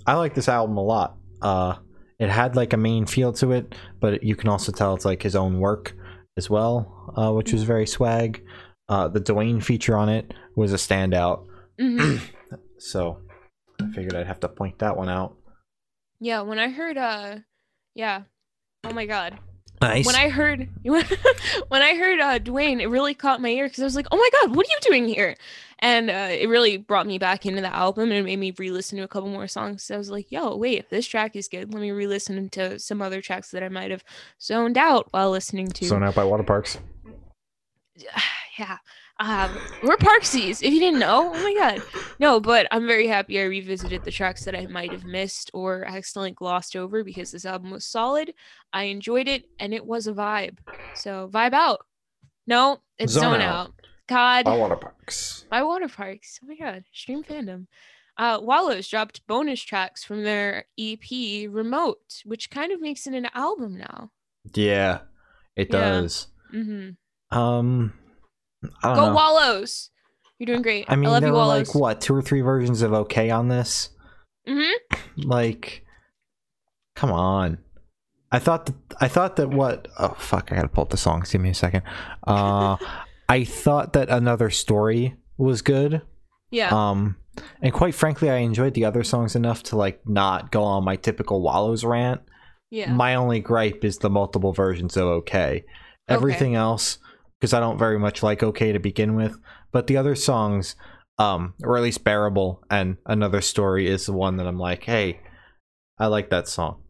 I 0.08 0.16
like 0.16 0.34
this 0.34 0.50
album 0.50 0.78
a 0.78 0.84
lot. 0.84 1.18
Uh, 1.40 1.76
it 2.20 2.30
had 2.30 2.56
like 2.56 2.74
a 2.74 2.78
Maine 2.78 3.06
feel 3.06 3.32
to 3.34 3.52
it, 3.52 3.76
but 4.00 4.24
you 4.24 4.36
can 4.36 4.50
also 4.50 4.72
tell 4.72 4.96
it's 4.96 5.06
like 5.06 5.22
his 5.24 5.36
own 5.36 5.60
work 5.60 5.94
as 6.38 6.50
well, 6.50 7.14
uh, 7.16 7.32
which 7.32 7.52
was 7.54 7.64
very 7.64 7.86
swag. 7.88 8.44
Uh, 8.90 9.08
the 9.08 9.20
Dwayne 9.20 9.62
feature 9.64 9.98
on 9.98 10.10
it 10.10 10.34
was 10.56 10.72
a 10.74 10.78
standout, 10.78 11.46
Mhm. 11.80 12.22
so 12.80 13.20
I 13.82 13.88
figured 13.92 14.16
I'd 14.16 14.28
have 14.28 14.40
to 14.42 14.50
point 14.50 14.80
that 14.80 14.96
one 14.98 15.10
out. 15.10 15.36
Yeah, 16.20 16.42
when 16.42 16.58
I 16.60 16.70
heard 16.70 16.98
uh 16.98 17.38
yeah. 17.96 18.24
Oh 18.84 18.94
my 18.94 19.06
god. 19.06 19.38
Nice. 19.82 20.08
when 20.08 20.16
I 20.16 20.30
heard 20.30 20.70
when 20.84 21.04
I 21.84 21.96
heard 21.96 22.20
uh, 22.20 22.40
Dwayne, 22.40 22.82
it 22.82 22.88
really 22.88 23.14
caught 23.14 23.42
my 23.42 23.50
ear 23.50 23.66
because 23.68 23.82
I 23.82 23.86
was 23.86 23.96
like, 23.96 24.08
"Oh 24.12 24.18
my 24.18 24.30
god, 24.42 24.56
what 24.56 24.66
are 24.66 24.70
you 24.72 24.80
doing 24.82 25.08
here?" 25.08 25.36
And 25.80 26.10
uh, 26.10 26.30
it 26.32 26.50
really 26.50 26.78
brought 26.78 27.06
me 27.06 27.20
back 27.20 27.46
into 27.46 27.62
the 27.62 27.74
album 27.74 28.12
and 28.12 28.26
made 28.26 28.40
me 28.40 28.54
re-listen 28.58 28.98
to 28.98 29.04
a 29.04 29.08
couple 29.08 29.30
more 29.30 29.48
songs. 29.48 29.84
So 29.84 29.96
I 29.96 29.98
was 29.98 30.10
like, 30.10 30.32
"Yo, 30.32 30.56
wait, 30.56 30.80
if 30.80 30.90
this 30.90 31.08
track 31.08 31.36
is 31.36 31.48
good, 31.48 31.74
let 31.74 31.82
me 31.82 31.92
re-listen 31.92 32.50
to 32.50 32.80
some 32.80 33.02
other 33.02 33.22
tracks 33.22 33.52
that 33.52 33.62
I 33.64 33.70
might 33.70 33.92
have 33.92 34.04
zoned 34.42 34.78
out 34.78 35.08
while 35.12 35.30
listening 35.30 35.68
to." 35.68 35.86
zoned 35.86 36.04
out 36.04 36.16
by 36.16 36.24
Waterparks. 36.24 36.78
yeah. 38.58 38.78
Um, 39.20 39.58
we're 39.82 39.98
Parksies, 39.98 40.62
if 40.62 40.72
you 40.72 40.80
didn't 40.80 41.00
know. 41.00 41.32
Oh 41.34 41.44
my 41.44 41.54
god. 41.56 41.82
No, 42.20 42.40
but 42.40 42.68
I'm 42.72 42.86
very 42.86 43.08
happy 43.08 43.40
I 43.40 43.46
revisited 43.46 44.04
the 44.04 44.12
tracks 44.12 44.46
that 44.46 44.56
I 44.56 44.68
might 44.68 44.92
have 44.92 45.06
missed 45.06 45.50
or 45.56 45.86
accidentally 45.86 46.32
glossed 46.32 46.76
over 46.76 47.04
because 47.04 47.32
this 47.32 47.46
album 47.46 47.72
was 47.72 47.84
solid. 47.84 48.34
I 48.74 48.84
enjoyed 48.84 49.28
it 49.28 49.46
and 49.60 49.74
it 49.74 49.86
was 49.86 50.06
a 50.06 50.14
vibe. 50.14 50.60
So 50.94 51.30
vibe 51.34 51.54
out. 51.54 51.80
No, 52.46 52.80
it's 53.00 53.14
Zone 53.14 53.24
zone, 53.24 53.42
out. 53.42 53.68
out. 53.68 53.74
God, 54.08 54.46
Waterparks. 54.46 55.48
by 55.50 55.62
Waterparks. 55.62 56.40
Oh 56.44 56.48
my 56.48 56.56
god, 56.56 56.84
stream 56.94 57.24
fandom. 57.24 57.68
Uh, 58.18 58.40
Wallows 58.42 58.88
dropped 58.88 59.26
bonus 59.28 59.62
tracks 59.62 60.04
from 60.04 60.24
their 60.24 60.66
EP 60.80 61.48
Remote, 61.50 62.22
which 62.26 62.50
kind 62.50 62.72
of 62.72 62.82
makes 62.82 63.06
it 63.06 63.14
an 63.14 63.28
album 63.36 63.78
now. 63.78 64.12
Yeah, 64.54 65.00
it 65.56 65.68
Yeah. 65.72 65.80
does. 65.80 66.28
Mm-hmm. 66.54 67.38
Um, 67.38 67.94
I 68.84 68.88
don't 68.88 68.96
Go 68.96 69.06
know. 69.10 69.14
Wallows! 69.14 69.92
You're 70.40 70.48
doing 70.48 70.62
great. 70.62 70.86
I 70.88 70.96
mean, 70.96 71.10
love 71.12 71.22
there 71.22 71.30
you, 71.30 71.34
were 71.34 71.40
Wallows. 71.40 71.68
like 71.68 71.76
what 71.76 72.02
two 72.02 72.16
or 72.16 72.22
three 72.22 72.42
versions 72.42 72.82
of 72.82 72.94
OK 72.94 73.30
on 73.30 73.50
this. 73.50 73.90
Mm-hmm. 74.48 74.98
Like, 75.28 75.84
come 76.96 77.12
on. 77.12 77.58
I 78.32 78.38
thought 78.40 78.68
that 78.68 78.76
I 79.02 79.08
thought 79.08 79.36
that 79.38 79.50
what 79.50 79.88
oh 79.98 80.16
fuck 80.20 80.52
I 80.52 80.56
gotta 80.58 80.68
pull 80.68 80.84
up 80.84 80.90
the 80.92 80.98
songs. 80.98 81.32
Give 81.32 81.42
me 81.42 81.50
a 81.50 81.54
second. 81.56 81.82
Uh, 82.26 82.78
I 83.30 83.44
thought 83.44 83.94
that 83.94 84.10
another 84.10 84.50
story 84.50 85.16
was 85.38 85.62
good. 85.62 86.02
Yeah. 86.50 86.70
Um, 86.70 87.18
and 87.62 87.74
quite 87.74 87.94
frankly, 87.94 88.30
I 88.30 88.38
enjoyed 88.38 88.74
the 88.74 88.86
other 88.86 89.04
songs 89.04 89.36
enough 89.36 89.64
to 89.64 89.76
like 89.76 90.02
not 90.08 90.52
go 90.52 90.64
on 90.64 90.86
my 90.86 90.96
typical 90.96 91.42
Wallows 91.42 91.84
rant. 91.84 92.22
yeah. 92.70 92.92
My 92.92 93.16
only 93.16 93.40
gripe 93.40 93.84
is 93.84 93.98
the 93.98 94.10
multiple 94.10 94.54
versions 94.54 94.98
of 94.98 95.04
OK. 95.04 95.66
Everything 96.08 96.56
else, 96.56 97.00
because 97.40 97.54
I 97.54 97.60
don't 97.60 97.78
very 97.78 98.00
much 98.00 98.24
like 98.24 98.42
OK 98.42 98.72
to 98.72 98.80
begin 98.80 99.16
with, 99.16 99.38
but 99.74 99.88
the 99.88 99.98
other 99.98 100.16
songs, 100.16 100.76
um, 101.20 101.54
or 101.64 101.76
at 101.76 101.84
least 101.84 102.06
Bearable 102.06 102.64
and 102.70 102.98
Another 103.06 103.42
Story 103.42 103.88
is 103.88 104.06
the 104.06 104.14
one 104.14 104.38
that 104.38 104.48
I'm 104.48 104.58
like, 104.58 104.84
hey, 104.86 105.20
I 106.00 106.08
like 106.08 106.30
that 106.30 106.48
song. 106.48 106.82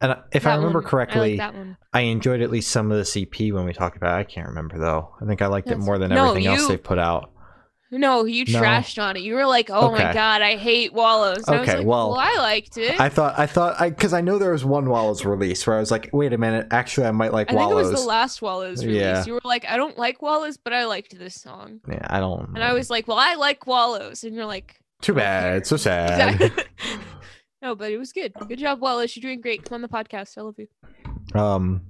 And 0.00 0.16
if 0.32 0.46
I 0.46 0.54
remember 0.56 0.78
one. 0.80 0.86
I 0.86 0.90
correctly, 0.90 1.30
like 1.36 1.38
that 1.38 1.54
one. 1.54 1.76
I 1.92 2.00
enjoyed 2.02 2.40
at 2.42 2.50
least 2.50 2.70
some 2.70 2.90
of 2.92 2.98
the 2.98 3.04
CP 3.04 3.52
when 3.52 3.64
we 3.64 3.72
talked 3.72 3.96
about 3.96 4.18
it. 4.18 4.20
I 4.20 4.24
can't 4.24 4.48
remember 4.48 4.78
though. 4.78 5.14
I 5.20 5.24
think 5.26 5.40
I 5.42 5.46
liked 5.46 5.70
it 5.70 5.78
more 5.78 5.98
than 5.98 6.10
No, 6.10 6.28
everything 6.30 6.48
else 6.48 6.62
you- 6.62 6.68
they 6.68 6.76
put 6.76 6.98
out. 6.98 7.30
No, 7.92 8.24
you 8.24 8.44
No. 8.48 8.60
trashed 8.60 9.00
on 9.00 9.16
it. 9.16 9.20
You 9.22 9.34
were 9.34 9.46
like, 9.46 9.70
"Oh 9.70 9.92
Okay. 9.92 10.02
my 10.06 10.12
god, 10.12 10.42
I 10.42 10.56
hate 10.56 10.92
Wallows." 10.92 11.44
And 11.46 11.56
I 11.56 11.60
was 11.60 11.68
Okay, 11.68 11.78
like, 11.78 11.86
well, 11.86 12.16
I 12.18 12.34
liked 12.38 12.76
it. 12.78 13.00
I 13.00 13.08
thought 13.08 13.38
I 13.38 13.46
thought 13.46 13.80
I 13.80 13.90
because 13.90 14.12
I 14.12 14.20
know 14.22 14.38
there 14.38 14.50
was 14.50 14.64
one 14.64 14.90
Wallows 14.90 15.24
release 15.24 15.64
where 15.64 15.76
I 15.76 15.78
was 15.80 15.92
like, 15.92 16.10
wait 16.12 16.32
a 16.32 16.36
minute, 16.38 16.66
actually 16.72 17.06
I 17.06 17.12
might 17.12 17.32
like 17.32 17.46
I 17.48 17.52
think 17.52 17.62
it 17.62 17.64
Wallows. 17.74 17.92
was 17.92 18.00
the 18.02 18.06
last 18.08 18.42
Wallows 18.42 18.84
release. 18.84 19.00
Yeah. 19.00 19.24
You 19.24 19.34
were 19.34 19.40
like, 19.44 19.64
"I 19.70 19.76
don't 19.76 19.96
like 19.96 20.20
Wallows, 20.20 20.56
but 20.56 20.72
I 20.72 20.84
liked 20.86 21.16
this 21.16 21.36
song." 21.40 21.78
yeah, 21.88 22.04
I 22.10 22.18
don't. 22.18 22.48
And 22.56 22.62
I 22.64 22.72
was 22.72 22.90
like, 22.90 23.06
"Well, 23.06 23.18
I 23.18 23.36
like 23.36 23.68
Wallows," 23.68 24.24
and 24.24 24.34
you're 24.34 24.46
like, 24.46 24.80
too 25.00 25.14
bad, 25.14 25.64
so 25.64 25.76
sad. 25.76 26.40
Exactly. 26.40 26.64
no, 27.66 27.74
but 27.74 27.90
it 27.90 27.98
was 27.98 28.12
good. 28.12 28.32
Good 28.46 28.60
job, 28.60 28.80
Wallows. 28.80 29.16
You're 29.16 29.22
doing 29.22 29.40
great. 29.40 29.64
Come 29.64 29.76
on 29.76 29.82
the 29.82 29.88
podcast. 29.88 30.38
I 30.38 30.42
love 30.42 30.54
you. 30.56 30.68
Um, 31.38 31.82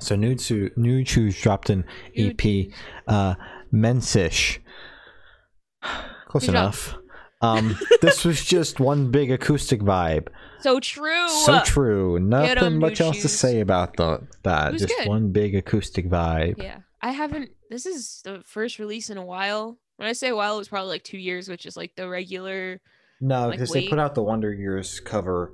so 0.00 0.16
new 0.16 0.36
Su- 0.36 0.70
new 0.76 1.04
Shoes 1.04 1.40
dropped 1.40 1.70
an 1.70 1.84
EP. 2.16 2.72
Uh, 3.06 3.36
Mensish. 3.72 4.58
Close 6.26 6.46
Good 6.46 6.50
enough. 6.50 6.96
Um, 7.40 7.78
this 8.00 8.24
was 8.24 8.44
just 8.56 8.80
one 8.80 9.12
big 9.12 9.30
acoustic 9.30 9.80
vibe. 9.80 10.26
So 10.60 10.80
true. 10.80 11.28
So 11.28 11.60
true. 11.64 12.18
Nothing 12.18 12.80
much 12.80 13.00
else 13.00 13.22
to 13.22 13.28
say 13.28 13.60
about 13.60 13.96
the 13.96 14.26
that. 14.42 14.72
Just 14.72 14.88
good. 14.88 15.06
one 15.06 15.30
big 15.30 15.54
acoustic 15.54 16.08
vibe. 16.08 16.60
Yeah, 16.60 16.78
I 17.00 17.12
haven't. 17.12 17.50
This 17.70 17.86
is 17.86 18.22
the 18.24 18.42
first 18.44 18.80
release 18.80 19.08
in 19.08 19.18
a 19.18 19.24
while. 19.24 19.78
When 19.96 20.08
I 20.08 20.14
say 20.14 20.30
a 20.30 20.36
while, 20.36 20.56
it 20.56 20.58
was 20.58 20.68
probably 20.68 20.90
like 20.90 21.04
two 21.04 21.18
years, 21.18 21.48
which 21.48 21.64
is 21.64 21.76
like 21.76 21.94
the 21.94 22.08
regular. 22.08 22.80
No, 23.22 23.46
Like, 23.46 23.52
because 23.52 23.70
they 23.70 23.88
put 23.88 24.00
out 24.00 24.16
the 24.16 24.22
Wonder 24.22 24.52
Years 24.52 24.98
cover 24.98 25.52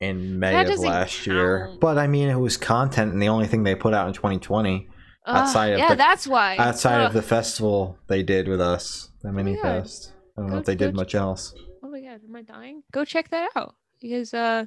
in 0.00 0.38
May 0.38 0.52
That 0.52 0.70
of 0.70 0.78
last 0.80 1.26
year. 1.26 1.74
But 1.80 1.96
I 1.96 2.06
mean, 2.06 2.28
it 2.28 2.38
was 2.38 2.58
content, 2.58 3.12
and 3.14 3.22
the 3.22 3.30
only 3.30 3.46
thing 3.46 3.62
they 3.62 3.74
put 3.74 3.94
out 3.94 4.06
in 4.06 4.12
2020 4.12 4.86
Ugh, 5.24 5.36
Outside 5.36 5.72
of 5.72 5.78
yeah, 5.78 5.88
the- 5.88 5.96
that's 5.96 6.26
why. 6.26 6.56
outside 6.58 7.04
of 7.04 7.12
the 7.14 7.22
festival 7.22 7.98
they 8.06 8.22
did 8.22 8.46
with 8.46 8.60
us, 8.60 9.10
the 9.22 9.32
mini 9.32 9.54
yeah. 9.54 9.62
fest. 9.62 10.12
I 10.36 10.42
don't 10.42 10.50
know 10.50 10.58
if 10.58 10.66
they 10.66 10.76
did 10.76 10.92
go- 10.92 10.96
much 11.00 11.14
else. 11.14 11.52
Oh 11.82 11.88
my 11.88 12.00
god, 12.00 12.20
am 12.28 12.36
I 12.36 12.42
dying? 12.42 12.82
Go 12.92 13.04
check 13.04 13.30
that 13.30 13.48
out 13.56 13.74
because 14.00 14.34
uh, 14.34 14.66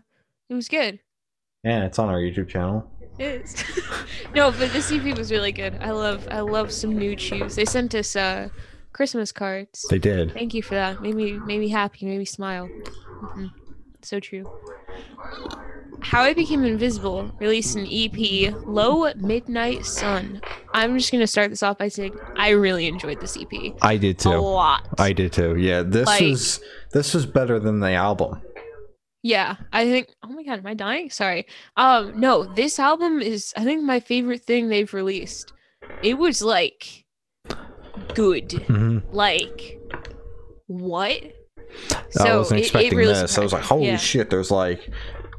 it 0.50 0.54
was 0.56 0.68
good. 0.68 1.00
Yeah, 1.64 1.86
it's 1.86 2.00
on 2.00 2.10
our 2.10 2.18
YouTube 2.18 2.50
channel. 2.50 2.90
It 3.20 3.42
is. 3.44 3.64
no, 4.36 4.52
but 4.52 4.74
this 4.74 4.92
EP 4.92 5.16
was 5.18 5.32
really 5.32 5.52
good. 5.52 5.78
I 5.82 5.92
love, 5.92 6.28
I 6.32 6.40
love 6.40 6.72
some 6.72 6.98
new 6.98 7.18
shoes. 7.18 7.56
They 7.56 7.66
sent 7.66 7.94
us 7.96 8.16
uh 8.16 8.50
Christmas 9.00 9.32
cards. 9.32 9.86
They 9.90 9.98
did. 9.98 10.34
Thank 10.34 10.54
you 10.54 10.62
for 10.62 10.76
that. 10.76 11.02
Made 11.02 11.16
me, 11.16 11.32
made 11.40 11.62
me 11.62 11.70
happy. 11.70 12.06
Made 12.06 12.18
me 12.18 12.26
smile. 12.26 12.68
Mhm. 12.68 13.50
So 14.02 14.20
true. 14.20 14.44
How 16.02 16.22
I 16.24 16.34
Became 16.34 16.66
Invisible 16.66 17.32
released 17.40 17.78
an 17.78 17.88
EP, 17.90 18.54
Low 18.66 19.10
Midnight 19.16 19.86
Sun. 19.86 20.42
I'm 20.74 20.98
just 20.98 21.14
gonna 21.14 21.28
start 21.28 21.50
this 21.50 21.64
off 21.64 21.78
by 21.78 21.88
saying 21.88 22.14
I 22.36 22.50
really 22.50 22.88
enjoyed 22.88 23.22
this 23.22 23.38
EP 23.38 23.74
I 23.82 23.96
did 23.96 24.20
too. 24.20 24.32
a 24.32 24.36
lot. 24.42 24.86
I 24.98 25.14
did 25.14 25.32
too. 25.32 25.56
Yeah, 25.56 25.84
this 25.84 26.06
Like- 26.06 26.22
was 26.22 26.60
this 26.92 27.14
was 27.14 27.26
better 27.26 27.58
than 27.58 27.80
the 27.80 27.92
album. 27.94 28.42
Yeah, 29.24 29.56
I 29.72 29.86
think. 29.86 30.10
Oh 30.24 30.28
my 30.30 30.44
god, 30.44 30.60
am 30.60 30.68
I 30.68 30.74
dying? 30.74 31.10
Sorry. 31.10 31.46
Um, 31.78 32.20
no, 32.20 32.44
this 32.44 32.80
album 32.80 33.22
is 33.22 33.54
I 33.56 33.64
think 33.64 33.82
my 33.84 34.02
favorite 34.02 34.44
thing 34.44 34.68
they've 34.68 34.94
released. 34.94 35.54
It 36.04 36.18
was 36.18 36.42
like 36.42 37.06
good. 38.13 38.52
hmm 38.67 38.99
Like 39.12 39.80
what? 40.67 41.21
I 42.19 42.36
wasn't 42.38 42.60
it- 42.60 42.63
it 42.63 42.65
expecting 42.65 42.97
really 42.97 43.13
this. 43.13 43.38
I 43.38 43.41
was 43.41 43.54
like, 43.54 43.63
holy 43.63 43.88
Yeah. 43.88 43.97
shit! 43.97 44.30
There's 44.30 44.52
like 44.52 44.89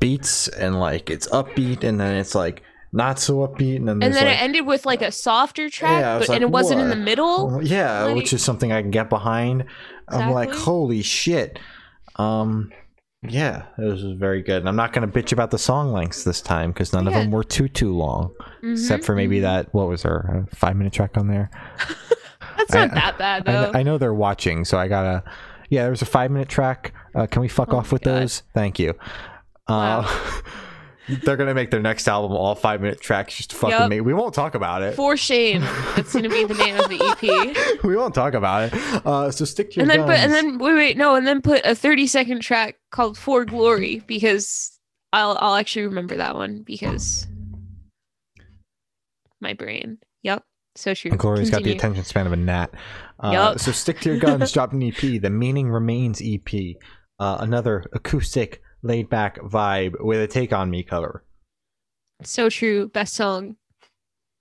beats 0.00 0.48
and 0.48 0.78
like 0.80 1.10
it's 1.10 1.26
upbeat, 1.28 1.82
and 1.84 1.98
then 2.00 2.14
it's 2.16 2.34
like 2.34 2.62
not 2.92 3.18
so 3.18 3.46
upbeat, 3.46 3.76
and 3.76 3.88
then 3.88 4.02
And 4.02 4.14
then 4.14 4.26
like 4.26 4.36
it 4.36 4.42
ended 4.42 4.66
with 4.66 4.86
like 4.86 5.02
a 5.02 5.12
softer 5.12 5.68
track, 5.68 6.00
Yeah, 6.00 6.18
but 6.18 6.22
and 6.28 6.28
like, 6.30 6.42
it 6.42 6.50
wasn't 6.50 6.80
in 6.80 6.88
the 6.88 6.96
middle. 6.96 7.60
Yeah, 7.62 8.04
Like- 8.04 8.16
which 8.16 8.32
is 8.32 8.42
something 8.42 8.72
I 8.72 8.80
can 8.82 8.90
get 8.90 9.08
behind. 9.08 9.64
I'm 10.08 10.32
like, 10.32 10.52
holy 10.52 11.02
shit. 11.02 11.58
Um, 12.16 12.72
yeah, 13.22 13.64
it 13.78 13.84
was 13.84 14.02
very 14.18 14.42
good. 14.42 14.56
And 14.58 14.68
I'm 14.68 14.74
not 14.76 14.92
gonna 14.92 15.06
bitch 15.08 15.32
about 15.32 15.50
the 15.52 15.58
song 15.58 15.92
lengths 15.92 16.24
this 16.24 16.40
time 16.40 16.72
because 16.72 16.92
none 16.92 17.06
of 17.06 17.14
them 17.14 17.30
were 17.30 17.44
too 17.44 17.68
too 17.68 17.94
long, 17.96 18.32
except 18.62 19.02
Mhm, 19.02 19.06
for 19.06 19.14
maybe 19.14 19.38
mhm. 19.38 19.42
that. 19.42 19.72
What 19.74 19.88
was 19.88 20.02
there? 20.02 20.46
Five 20.54 20.76
minute 20.76 20.92
track 20.92 21.16
on 21.16 21.28
there. 21.28 21.50
That's 22.68 22.75
I- 22.75 22.87
not 22.87 22.94
that 22.94 23.18
bad 23.18 23.49
I, 23.49 23.53
though. 23.53 23.62
kn- 23.73 23.77
I 23.77 23.83
know 23.83 23.99
they're 23.99 24.14
watching, 24.14 24.64
so 24.64 24.79
I 24.79 24.88
gotta. 24.88 25.23
Yeah, 25.68 25.83
there 25.83 25.90
was 25.90 26.03
a 26.03 26.07
five 26.07 26.31
minute 26.31 26.49
track. 26.49 26.92
Uh, 27.14 27.27
can 27.27 27.42
we 27.42 27.49
fuck 27.49 27.73
Oh 27.73 27.79
off 27.79 27.92
with 27.92 28.03
God. 28.03 28.23
those? 28.23 28.42
Thank 28.55 28.79
you. 28.81 28.94
Uh, 29.68 30.03
they're 31.25 31.37
gonna 31.37 31.55
make 31.55 31.70
their 31.70 31.81
next 31.81 32.09
album 32.09 32.33
all 32.33 32.55
five 32.57 32.81
minute 32.81 33.01
tracks 33.01 33.37
just 33.37 33.53
fucking 33.53 33.79
Yup. 33.79 33.88
me. 33.88 34.01
We 34.01 34.12
won't 34.14 34.35
talk 34.35 34.55
about 34.57 34.83
it. 34.83 34.94
For 34.96 35.16
shame. 35.16 35.61
That's 35.94 36.12
gonna 36.12 36.29
be 36.29 36.44
the 36.44 36.55
name 36.55 36.77
of 36.77 36.88
the 36.88 37.01
EP. 37.01 37.83
we 37.85 37.96
won't 37.96 38.14
talk 38.14 38.35
about 38.35 38.64
it. 38.73 39.07
Uh, 39.07 39.31
so 39.31 39.44
stick 39.44 39.70
to 39.73 39.77
your 39.77 39.83
and 39.83 39.90
then 39.90 40.07
put 40.07 40.16
and 40.18 40.33
then 40.33 40.59
wait 40.59 40.75
wait 40.75 40.96
no 40.96 41.14
and 41.14 41.25
then 41.27 41.40
put 41.40 41.64
a 41.64 41.75
30 41.75 42.07
second 42.09 42.40
track 42.40 42.77
called 42.90 43.16
for 43.16 43.44
glory 43.44 44.03
because 44.07 44.77
i'll 45.12 45.37
i'll 45.40 45.55
actually 45.57 45.87
remember 45.87 46.16
that 46.16 46.35
one 46.37 46.62
because 46.62 47.27
my 49.40 49.53
brain 49.55 49.99
yep 50.23 50.42
so 50.80 50.94
true 50.94 51.10
Gloria's 51.12 51.50
got 51.50 51.62
the 51.62 51.72
attention 51.72 52.04
span 52.04 52.26
of 52.26 52.32
a 52.32 52.36
gnat. 52.36 52.72
Uh, 53.22 53.30
Yup. 53.32 53.58
So 53.60 53.72
stick 53.72 54.00
to 54.00 54.10
your 54.10 54.18
guns. 54.18 54.50
dropped 54.54 54.72
an 54.72 54.82
EP, 54.82 54.96
the 55.20 55.30
Meaning 55.30 55.70
Remains 55.70 56.20
EP, 56.24 56.76
uh, 57.18 57.38
another 57.40 57.84
acoustic, 57.92 58.62
laid 58.82 59.08
back 59.10 59.38
vibe 59.40 59.92
with 60.00 60.20
a 60.20 60.26
Take 60.26 60.52
on 60.52 60.70
Me 60.70 60.82
cover. 60.82 61.24
so 62.22 62.48
true 62.48 62.88
best 62.88 63.14
song 63.14 63.56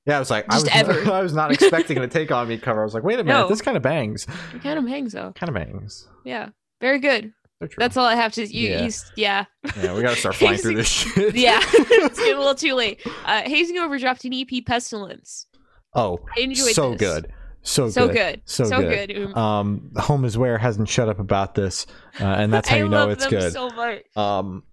Yeah, 0.06 0.15
I 0.17 0.19
was 0.19 0.30
like, 0.32 0.49
Just 0.49 0.73
I 0.75 0.84
was, 0.84 0.97
ever. 0.97 1.12
I 1.13 1.21
was 1.21 1.34
not 1.34 1.52
expecting 1.52 1.97
a 1.97 2.08
Take 2.08 2.32
on 2.32 2.47
Me 2.47 2.58
cover. 2.58 2.82
I 2.82 2.84
was 2.86 2.93
like, 2.93 3.04
wait 3.04 3.19
a 3.19 3.23
minute, 3.23 3.38
No. 3.39 3.47
this 3.49 3.62
kind 3.62 3.75
of 3.78 3.84
bangs. 3.84 4.25
it 4.54 4.62
kind 4.63 4.80
of 4.80 4.86
bangs 4.86 5.13
though 5.13 5.33
Kind 5.35 5.50
of 5.50 5.56
bangs. 5.56 6.08
yeah 6.25 6.50
very 6.81 7.00
good 7.00 7.33
that's 7.77 7.98
all 7.98 8.06
i 8.06 8.15
have 8.15 8.31
to 8.31 8.46
you, 8.48 8.69
Yeah. 8.69 8.90
yeah. 9.17 9.46
yeah 9.65 9.71
yeah, 9.83 9.94
we 9.94 10.02
gotta 10.02 10.15
start 10.15 10.35
flying 10.42 10.58
through 10.58 10.75
this 10.75 10.87
shit. 10.87 11.35
yeah 11.35 11.60
it's 11.62 12.17
getting 12.17 12.35
a 12.35 12.37
little 12.37 12.56
too 12.56 12.73
late 12.73 13.06
uh 13.25 13.42
hazing 13.42 13.77
over 13.77 13.98
dropped 13.98 14.23
an 14.23 14.31
ep 14.33 14.48
pestilence 14.65 15.46
oh, 15.94 16.19
i 16.37 16.42
enjoyed 16.42 16.73
so 16.73 16.92
this. 16.92 17.00
good, 17.00 17.31
so, 17.62 17.90
so 17.90 18.08
good. 18.08 18.15
good 18.15 18.42
So 18.46 18.63
so, 18.65 18.81
good. 18.81 19.10
good, 19.10 19.35
Um, 19.35 19.37
Um, 19.37 19.92
Home 20.04 20.25
is 20.25 20.37
Where 20.37 20.58
hasn't 20.58 20.90
shut 20.90 21.10
up 21.10 21.19
about 21.19 21.56
this, 21.56 21.85
uh, 22.19 22.23
and 22.25 22.52
that's 22.54 22.67
how 22.69 22.77
you 22.77 22.90
know 22.90 23.10
it's 23.10 23.27
good. 23.27 23.54
so 23.54 23.69
much 23.69 24.02
Um, 24.15 24.63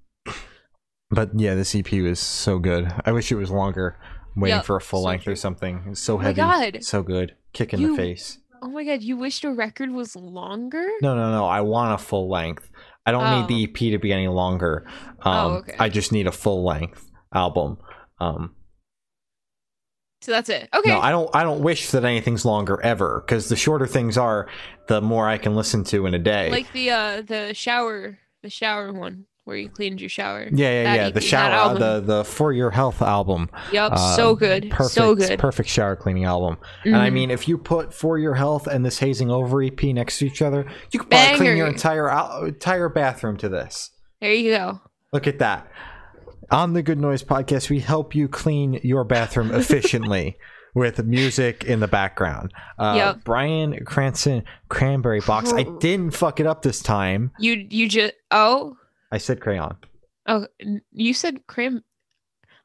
but 1.10 1.30
yeah, 1.38 1.54
this 1.54 1.74
EP 1.74 1.90
was 2.02 2.18
so 2.20 2.58
good. 2.58 2.92
I 3.04 3.12
wish 3.12 3.30
it 3.30 3.36
was 3.36 3.50
longer. 3.50 3.96
I'm 4.34 4.42
waiting 4.42 4.56
Yep, 4.58 4.64
for 4.66 4.76
a 4.76 4.80
full 4.80 5.02
so 5.02 5.08
length 5.08 5.28
or 5.28 5.36
something. 5.36 5.84
It's 5.90 6.00
so 6.00 6.14
Oh 6.14 6.18
my 6.18 6.24
heavy, 6.24 6.36
God. 6.36 6.84
so 6.84 7.02
good, 7.02 7.34
kick 7.52 7.72
in 7.72 7.80
You- 7.80 7.90
the 7.92 7.96
face. 7.96 8.38
Oh 8.62 8.68
my 8.68 8.84
god, 8.84 9.02
you 9.02 9.16
wished 9.18 9.44
a 9.44 9.52
record 9.52 9.90
was 9.90 10.16
longer? 10.16 10.84
No, 11.02 11.14
no, 11.14 11.30
no. 11.30 11.44
I 11.46 11.60
want 11.60 11.92
a 11.94 12.02
full 12.02 12.28
length. 12.28 12.70
I 13.04 13.12
don't 13.12 13.22
Oh. 13.24 13.38
need 13.40 13.48
the 13.48 13.64
EP 13.64 13.90
to 13.92 13.98
be 13.98 14.12
any 14.12 14.26
longer. 14.28 14.84
Um, 15.22 15.32
Oh, 15.36 15.50
okay. 15.58 15.76
I 15.78 15.88
just 15.90 16.10
need 16.10 16.26
a 16.26 16.32
full 16.32 16.64
length 16.64 17.08
album. 17.34 17.76
Um, 18.18 18.55
So 20.26 20.32
that's 20.32 20.48
it. 20.48 20.68
Okay. 20.74 20.90
No, 20.90 20.98
I 21.00 21.10
don't. 21.12 21.30
I 21.34 21.44
don't 21.44 21.62
wish 21.62 21.90
that 21.92 22.04
anything's 22.04 22.44
longer 22.44 22.80
ever 22.82 23.22
because 23.24 23.48
the 23.48 23.54
shorter 23.54 23.86
things 23.86 24.18
are, 24.18 24.48
the 24.88 25.00
more 25.00 25.28
I 25.28 25.38
can 25.38 25.54
listen 25.54 25.84
to 25.84 26.04
in 26.06 26.14
a 26.14 26.18
day. 26.18 26.50
like 26.50 26.72
the 26.72 26.90
uh 26.90 27.22
the 27.22 27.54
shower 27.54 28.18
the 28.42 28.50
shower 28.50 28.92
one 28.92 29.26
where 29.44 29.56
you 29.56 29.68
cleaned 29.68 30.00
your 30.00 30.10
shower. 30.10 30.48
yeah, 30.50 30.82
yeah, 30.82 30.94
yeah. 30.94 31.06
EP, 31.06 31.14
The 31.14 31.20
shower, 31.20 31.52
uh, 31.54 31.74
the 31.74 32.00
the 32.00 32.24
for 32.24 32.52
your 32.52 32.72
health 32.72 33.00
album. 33.02 33.48
Yep, 33.70 33.92
uh, 33.92 34.16
so 34.16 34.34
good. 34.34 34.68
Perfect, 34.70 34.90
so 34.94 35.14
good. 35.14 35.38
perfect 35.38 35.68
shower 35.68 35.94
cleaning 35.94 36.24
album. 36.24 36.56
And 36.84 36.96
I 36.96 37.08
Mhm. 37.10 37.12
mean, 37.12 37.30
if 37.30 37.46
you 37.46 37.56
put 37.56 37.94
for 37.94 38.18
your 38.18 38.34
health 38.34 38.66
and 38.66 38.84
this 38.84 38.98
hazing 38.98 39.30
over 39.30 39.62
EP 39.62 39.92
next 39.92 40.18
to 40.18 40.26
each 40.26 40.42
other, 40.42 40.66
you 40.90 40.98
could 40.98 41.08
probably 41.10 41.36
clean 41.36 41.56
your 41.56 41.68
entire 41.68 42.08
entire 42.48 42.88
bathroom 42.88 43.36
to 43.36 43.48
this. 43.48 43.90
there 44.20 44.32
you 44.34 44.50
go. 44.50 44.80
Look 45.12 45.28
at 45.28 45.38
that. 45.38 45.70
On 46.51 46.72
the 46.74 46.82
Good 46.82 47.01
Noise 47.01 47.22
podcast, 47.24 47.70
we 47.70 47.80
help 47.80 48.14
you 48.14 48.28
clean 48.28 48.80
your 48.82 49.05
bathroom 49.05 49.51
efficiently 49.55 50.38
with 50.74 51.03
music 51.05 51.64
in 51.64 51.80
the 51.80 51.88
background. 51.88 52.53
Uh, 52.78 52.94
Yep. 52.97 53.24
Brian 53.24 53.84
Cranston 53.84 54.44
Cranberry 54.68 55.20
Box. 55.20 55.53
I 55.53 55.64
didn't 55.80 56.12
fuck 56.12 56.38
it 56.38 56.47
up 56.47 56.62
this 56.62 56.80
time. 56.82 57.32
You 57.38 57.66
you 57.68 57.88
just 57.88 58.14
oh 58.30 58.76
I 59.11 59.18
said 59.18 59.40
crayon. 59.40 59.76
oh 60.26 60.47
you 60.92 61.14
said 61.14 61.47
cram. 61.47 61.82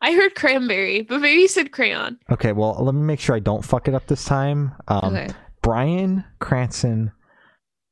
I 0.04 0.14
heard 0.14 0.34
cranberry, 0.36 1.04
but 1.04 1.20
maybe 1.22 1.42
you 1.42 1.48
said 1.48 1.72
crayon. 1.72 2.18
Okay, 2.32 2.52
well, 2.54 2.76
let 2.84 2.96
me 2.96 3.02
make 3.02 3.20
sure 3.20 3.36
I 3.36 3.40
don't 3.40 3.64
fuck 3.64 3.88
it 3.88 3.94
up 3.96 4.08
this 4.08 4.26
time. 4.26 4.74
Um, 4.88 5.16
okay, 5.16 5.30
Brian 5.62 6.24
Cranston 6.40 7.12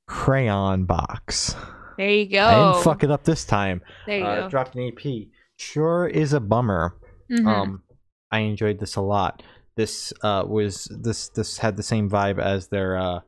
Crayon 0.08 0.86
Box. 0.86 1.56
there 1.98 2.10
you 2.10 2.26
go. 2.30 2.44
I 2.46 2.72
didn't 2.74 2.84
fuck 2.84 3.04
it 3.04 3.12
up 3.12 3.24
this 3.24 3.46
time. 3.46 3.82
there 4.08 4.18
you 4.20 4.26
Uh, 4.26 4.42
go. 4.42 4.50
dropped 4.50 4.76
an 4.76 4.82
EP. 4.88 5.28
Sure 5.60 6.08
is 6.08 6.32
a 6.34 6.40
bummer. 6.40 6.96
Mhm. 7.30 7.46
Um, 7.46 7.84
I 8.32 8.40
enjoyed 8.40 8.80
this 8.80 8.96
a 8.96 9.02
lot. 9.02 9.44
This 9.76 10.14
uh 10.24 10.44
was 10.48 10.86
this 11.02 11.30
this 11.30 11.58
had 11.58 11.76
the 11.78 11.84
same 11.84 12.10
vibe 12.10 12.40
as 12.40 12.68
their 12.70 12.98
uh 12.98 13.20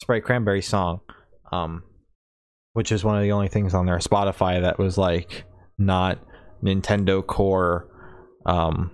Sprite 0.00 0.24
Cranberry 0.24 0.62
song, 0.62 1.00
um, 1.52 1.82
which 2.74 2.92
is 2.92 3.04
one 3.04 3.16
of 3.16 3.22
the 3.22 3.32
only 3.32 3.48
things 3.48 3.74
on 3.74 3.86
their 3.86 3.98
Spotify 3.98 4.60
that 4.62 4.78
was 4.78 4.96
like 4.98 5.44
not 5.76 6.18
Nintendo 6.62 7.26
Core 7.26 7.88
um 8.46 8.90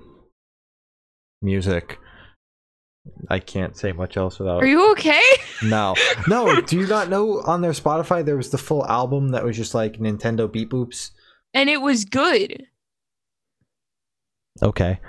music. 1.43 1.99
I 3.29 3.39
can't 3.41 3.77
say 3.77 3.93
much 3.93 4.17
else 4.17 4.39
without 4.39 4.63
Are 4.63 4.67
you 4.67 4.91
okay? 4.93 5.23
no 5.65 5.95
no. 6.29 6.61
Do 6.61 6.79
you 6.79 6.87
not 6.87 7.09
know 7.09 7.41
on 7.43 7.61
their 7.61 7.73
Spotify 7.73 8.25
there 8.25 8.37
was 8.37 8.51
the 8.51 8.59
full 8.59 8.87
album 8.87 9.31
that 9.31 9.45
was 9.45 9.57
just 9.57 9.75
like 9.75 9.99
Nintendo 9.99 10.51
beat 10.51 10.71
boops? 10.71 11.11
And 11.55 11.69
it 11.71 11.81
was 11.81 12.05
good. 12.05 12.67
Okay. 14.63 15.01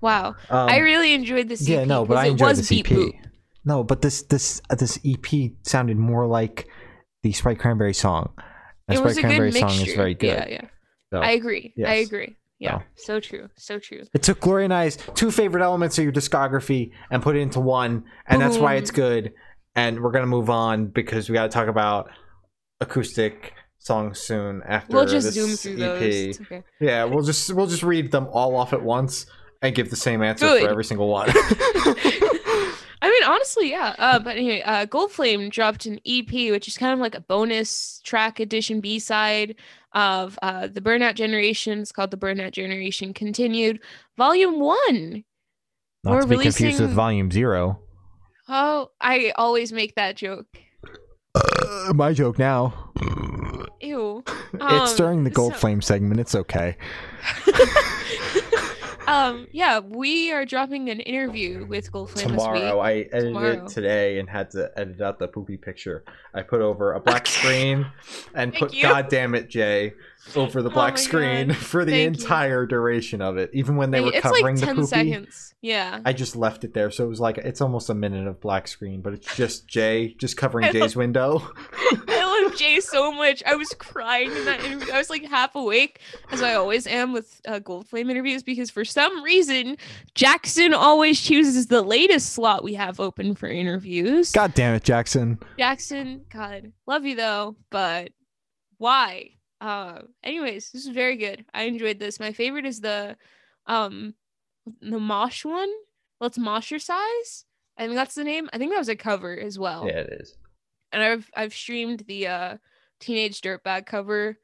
Wow, 0.00 0.34
Um, 0.48 0.68
I 0.70 0.78
really 0.78 1.12
enjoyed 1.12 1.48
this. 1.48 1.68
yeah, 1.68 1.84
no, 1.84 2.06
but 2.06 2.16
I 2.16 2.26
enjoyed 2.26 2.56
the 2.56 2.62
this 2.62 2.72
EP. 2.72 3.14
No, 3.66 3.84
but 3.84 4.00
this 4.00 4.22
this 4.22 4.62
uh, 4.70 4.74
this 4.74 4.98
EP 5.04 5.50
sounded 5.62 5.98
more 5.98 6.26
like 6.26 6.66
the 7.22 7.32
Sprite 7.32 7.58
Cranberry 7.58 7.92
song. 7.92 8.32
It 8.88 8.94
Sprite 8.96 9.04
was 9.04 9.18
a 9.18 9.20
Cranberry 9.20 9.50
good 9.50 9.60
song 9.60 9.72
is 9.72 9.94
very 9.94 10.14
good. 10.14 10.28
Yeah, 10.28 10.48
yeah. 10.48 10.64
So, 11.12 11.18
I 11.20 11.32
agree. 11.32 11.74
I 11.86 11.96
agree. 11.96 12.36
Yeah, 12.58 12.78
So. 12.96 13.14
so 13.14 13.20
true. 13.20 13.48
So 13.56 13.78
true. 13.78 14.04
It 14.14 14.22
took 14.22 14.40
Gloria 14.40 14.64
and 14.64 14.74
I's 14.74 14.96
two 15.14 15.30
favorite 15.30 15.62
elements 15.62 15.98
of 15.98 16.04
your 16.04 16.12
discography 16.12 16.92
and 17.10 17.22
put 17.22 17.36
it 17.36 17.40
into 17.40 17.60
one, 17.60 18.04
and 18.26 18.40
that's 18.40 18.56
why 18.56 18.76
it's 18.76 18.90
good. 18.90 19.32
And 19.74 20.00
we're 20.02 20.12
gonna 20.12 20.26
move 20.26 20.48
on 20.48 20.86
because 20.86 21.28
we 21.28 21.34
got 21.34 21.42
to 21.42 21.48
talk 21.50 21.68
about 21.68 22.10
acoustic 22.80 23.52
songs 23.80 24.20
soon 24.20 24.62
after 24.64 24.94
We'll 24.96 25.06
just 25.06 25.26
this 25.26 25.34
zoom 25.34 25.56
through 25.56 25.82
EP. 25.84 25.98
those. 26.00 26.40
Okay. 26.42 26.62
Yeah, 26.80 27.04
we'll 27.04 27.24
just 27.24 27.52
we'll 27.52 27.66
just 27.66 27.82
read 27.82 28.12
them 28.12 28.28
all 28.30 28.54
off 28.56 28.72
at 28.72 28.82
once 28.82 29.26
and 29.62 29.74
give 29.74 29.90
the 29.90 29.96
same 29.96 30.22
answer 30.22 30.46
Good. 30.46 30.62
for 30.62 30.68
every 30.70 30.84
single 30.84 31.08
one. 31.08 31.28
I 33.02 33.08
mean, 33.08 33.24
honestly, 33.24 33.70
yeah. 33.70 33.94
Uh, 33.98 34.18
but 34.18 34.36
anyway, 34.36 34.60
uh, 34.62 34.84
Gold 34.84 35.10
Flame 35.10 35.48
dropped 35.48 35.86
an 35.86 35.98
EP, 36.06 36.30
which 36.30 36.68
is 36.68 36.76
kind 36.76 36.92
of 36.92 36.98
like 36.98 37.14
a 37.14 37.20
bonus 37.20 38.00
track 38.04 38.40
edition 38.40 38.80
B 38.82 38.98
side 38.98 39.56
of 39.92 40.38
uh, 40.42 40.66
the 40.66 40.82
Burnout 40.82 41.14
Generation. 41.14 41.78
It's 41.80 41.92
called 41.92 42.10
the 42.10 42.18
Burnout 42.18 42.52
Generation 42.52 43.14
Continued, 43.14 43.80
Volume 44.18 44.60
One. 44.60 45.24
Not 46.04 46.12
We're 46.14 46.20
to 46.22 46.26
be 46.26 46.34
confused 46.36 46.60
with 46.60 46.80
releasing- 46.80 46.94
Volume 46.94 47.30
Zero. 47.30 47.80
Oh, 48.48 48.90
I 49.00 49.32
always 49.36 49.72
make 49.72 49.94
that 49.94 50.16
joke. 50.16 50.46
Uh, 51.34 51.92
my 51.94 52.12
joke 52.12 52.38
now. 52.38 52.90
Ew. 53.80 54.22
it's 54.52 54.90
Um, 54.92 54.96
during 54.96 55.24
the 55.24 55.30
Gold 55.30 55.52
so- 55.54 55.58
Flame 55.60 55.80
segment. 55.82 56.20
It's 56.20 56.34
okay. 56.34 56.76
um, 59.10 59.46
yeah, 59.52 59.80
we 59.80 60.30
are 60.32 60.44
dropping 60.44 60.88
an 60.88 61.00
interview 61.00 61.66
with 61.66 61.90
Gold 61.92 62.10
Flame 62.10 62.28
this 62.28 62.36
week. 62.36 62.38
Tomorrow, 62.54 62.78
I 62.78 62.92
edited 62.92 63.22
Tomorrow. 63.34 63.64
it 63.64 63.68
today 63.68 64.18
and 64.18 64.28
had 64.30 64.50
to 64.52 64.70
edit 64.76 65.00
out 65.00 65.18
the 65.18 65.28
poopy 65.28 65.56
picture. 65.56 66.04
I 66.32 66.42
put 66.42 66.60
over 66.60 66.92
a 66.92 67.00
black 67.00 67.26
screen 67.26 67.86
and 68.34 68.52
Thank 68.52 68.62
put 68.64 68.74
you. 68.74 68.82
"God 68.82 69.08
damn 69.08 69.34
it, 69.34 69.48
Jay" 69.48 69.94
over 70.36 70.62
the 70.62 70.68
Oh 70.70 70.72
black 70.72 70.94
my 70.94 71.00
screen 71.00 71.48
God. 71.48 71.56
for 71.56 71.84
the 71.84 71.92
Thank 71.92 72.18
you. 72.18 72.22
entire 72.22 72.66
duration 72.66 73.20
of 73.22 73.36
it. 73.38 73.50
Even 73.52 73.76
when 73.76 73.90
they 73.90 74.00
were 74.00 74.12
it's 74.12 74.20
covering 74.20 74.56
like 74.56 74.60
the 74.60 74.66
10 74.66 74.74
poopy, 74.76 74.86
seconds. 74.86 75.54
Yeah. 75.62 76.00
I 76.04 76.12
just 76.12 76.36
left 76.36 76.62
it 76.64 76.72
there, 76.74 76.90
so 76.90 77.04
it 77.04 77.08
was 77.08 77.20
like 77.20 77.38
it's 77.38 77.60
almost 77.60 77.90
a 77.90 77.94
minute 77.94 78.26
of 78.26 78.40
black 78.40 78.68
screen, 78.68 79.00
but 79.02 79.12
it's 79.14 79.34
just 79.34 79.66
Jay 79.66 80.14
just 80.18 80.36
covering 80.36 80.72
Jay's 80.72 80.94
window. 80.96 81.50
I 82.50 82.52
love 82.52 82.58
Jay 82.58 82.80
so 82.80 83.12
much. 83.12 83.42
I 83.46 83.54
was 83.54 83.68
crying 83.74 84.34
in 84.34 84.44
that 84.44 84.64
interview. 84.64 84.92
I 84.92 84.98
was 84.98 85.08
like 85.08 85.24
half 85.24 85.54
awake, 85.54 86.00
as 86.30 86.42
I 86.42 86.54
always 86.54 86.86
am 86.86 87.12
with 87.12 87.40
uh, 87.46 87.60
Gold 87.60 87.86
Flame 87.86 88.10
interviews, 88.10 88.42
because 88.42 88.70
for 88.70 88.84
some 88.84 89.22
reason, 89.22 89.76
Jackson 90.14 90.74
always 90.74 91.20
chooses 91.20 91.68
the 91.68 91.82
latest 91.82 92.32
slot 92.32 92.64
we 92.64 92.74
have 92.74 92.98
open 92.98 93.34
for 93.36 93.46
interviews. 93.46 94.32
God 94.32 94.54
damn 94.54 94.74
it, 94.74 94.82
Jackson! 94.82 95.38
Jackson, 95.58 96.24
God, 96.28 96.72
love 96.86 97.04
you 97.04 97.14
though, 97.14 97.56
but 97.70 98.10
why? 98.78 99.30
Uh, 99.60 100.00
anyways, 100.24 100.70
this 100.70 100.86
is 100.86 100.92
very 100.92 101.16
good. 101.16 101.44
I 101.54 101.64
enjoyed 101.64 101.98
this. 101.98 102.18
My 102.18 102.32
favorite 102.32 102.66
is 102.66 102.80
the, 102.80 103.16
um, 103.66 104.14
the 104.80 104.98
Mosh 104.98 105.44
one. 105.44 105.70
Let's 106.18 106.38
Mosh 106.38 106.70
your 106.70 106.80
size. 106.80 107.44
I 107.76 107.84
think 107.84 107.94
that's 107.94 108.14
the 108.14 108.24
name. 108.24 108.48
I 108.52 108.58
think 108.58 108.72
that 108.72 108.78
was 108.78 108.88
a 108.88 108.96
cover 108.96 109.38
as 109.38 109.58
well 109.58 109.86
Yeah, 109.86 110.00
it 110.00 110.18
is. 110.20 110.36
And 110.92 111.02
I've 111.02 111.30
I've 111.34 111.54
streamed 111.54 112.00
the 112.06 112.26
uh 112.26 112.56
teenage 113.00 113.40
dirtbag 113.40 113.86
cover 113.86 114.36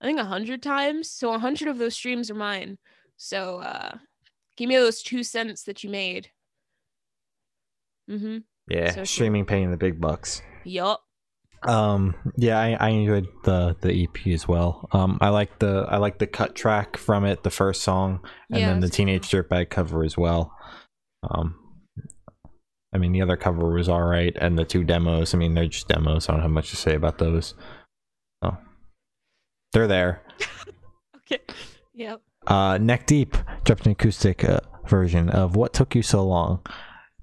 I 0.00 0.06
think 0.06 0.18
a 0.18 0.24
hundred 0.24 0.62
times. 0.62 1.10
So 1.10 1.32
a 1.32 1.38
hundred 1.38 1.68
of 1.68 1.78
those 1.78 1.94
streams 1.94 2.30
are 2.30 2.34
mine. 2.34 2.78
So 3.16 3.58
uh 3.60 3.96
give 4.56 4.68
me 4.68 4.76
those 4.76 5.02
two 5.02 5.22
cents 5.22 5.64
that 5.64 5.82
you 5.82 5.90
made. 5.90 6.30
Mm-hmm. 8.10 8.38
Yeah, 8.68 8.92
So 8.92 9.04
streaming 9.04 9.44
paying 9.46 9.70
the 9.70 9.76
big 9.76 10.00
bucks. 10.00 10.42
Yup. 10.64 11.00
Um, 11.62 12.14
yeah, 12.36 12.58
I, 12.60 12.76
I 12.78 12.88
enjoyed 12.90 13.26
the 13.44 13.74
the 13.80 14.04
EP 14.04 14.26
as 14.34 14.46
well. 14.46 14.86
Um, 14.92 15.16
I 15.22 15.30
like 15.30 15.58
the 15.58 15.86
I 15.88 15.96
like 15.96 16.18
the 16.18 16.26
cut 16.26 16.54
track 16.54 16.98
from 16.98 17.24
it, 17.24 17.42
the 17.42 17.50
first 17.50 17.82
song, 17.82 18.20
and 18.50 18.60
Yeah, 18.60 18.66
then 18.68 18.80
the 18.80 18.90
Teenage 18.90 19.30
Dirtbag 19.30 19.70
cover 19.70 20.04
as 20.04 20.16
well. 20.16 20.54
Um, 21.22 21.56
I 22.94 22.98
mean, 22.98 23.12
the 23.12 23.20
other 23.22 23.36
cover 23.36 23.72
was 23.72 23.88
all 23.88 24.04
right, 24.04 24.34
and 24.40 24.56
the 24.58 24.64
two 24.64 24.84
demos. 24.84 25.34
I 25.34 25.38
mean, 25.38 25.54
they're 25.54 25.66
just 25.66 25.88
demos. 25.88 26.28
I 26.28 26.32
don't 26.32 26.42
have 26.42 26.50
much 26.50 26.70
to 26.70 26.76
say 26.76 26.94
about 26.94 27.18
those. 27.18 27.54
Oh, 28.42 28.56
they're 29.72 29.88
there. 29.88 30.22
Okay. 31.26 31.40
Yep. 31.94 32.20
Uh, 32.46 32.76
Neck 32.76 33.06
Deep 33.06 33.34
dropped 33.64 33.86
an 33.86 33.92
acoustic 33.92 34.44
uh, 34.44 34.60
version 34.86 35.30
of 35.30 35.56
"What 35.56 35.72
Took 35.72 35.94
You 35.94 36.02
So 36.02 36.22
Long." 36.26 36.60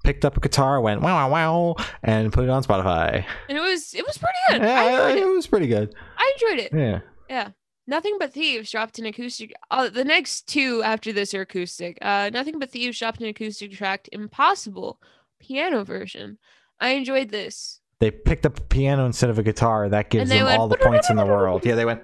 Picked 0.02 0.24
up 0.24 0.36
a 0.36 0.40
guitar, 0.40 0.80
went 0.80 1.02
wow 1.02 1.14
wow 1.14 1.30
wow, 1.30 1.84
and 2.02 2.32
put 2.32 2.42
it 2.42 2.50
on 2.50 2.64
Spotify. 2.64 3.24
And 3.48 3.56
it 3.56 3.60
was 3.60 3.94
it 3.94 4.04
was 4.04 4.18
pretty 4.18 4.38
good. 4.48 4.62
Yeah, 4.62 5.08
it 5.10 5.18
it. 5.18 5.24
was 5.26 5.46
pretty 5.46 5.68
good. 5.68 5.94
I 6.18 6.32
enjoyed 6.34 6.64
it. 6.66 6.72
Yeah. 6.76 7.00
Yeah. 7.30 7.48
Nothing 7.86 8.16
but 8.18 8.32
Thieves 8.32 8.72
dropped 8.72 8.98
an 8.98 9.06
acoustic. 9.06 9.52
Uh, 9.70 9.88
the 9.88 10.04
next 10.04 10.48
two 10.48 10.82
after 10.82 11.12
this 11.12 11.32
are 11.34 11.42
acoustic. 11.42 11.98
Uh, 12.02 12.30
Nothing 12.32 12.58
but 12.58 12.70
Thieves 12.72 12.98
dropped 12.98 13.20
an 13.20 13.28
acoustic 13.28 13.70
track, 13.70 14.08
Impossible, 14.10 15.00
piano 15.42 15.84
version. 15.84 16.38
I 16.80 16.90
enjoyed 16.90 17.30
this. 17.30 17.80
they 18.00 18.10
picked 18.10 18.46
up 18.46 18.58
a 18.58 18.62
piano 18.62 19.06
instead 19.06 19.30
of 19.30 19.38
a 19.38 19.42
guitar. 19.42 19.88
That 19.88 20.10
gives 20.10 20.30
them 20.30 20.44
went 20.44 20.58
all 20.58 20.68
the 20.68 20.76
points 20.76 21.10
in 21.10 21.16
the 21.16 21.26
world. 21.26 21.64
Yeah, 21.64 21.74
they 21.74 21.84
went 21.84 22.02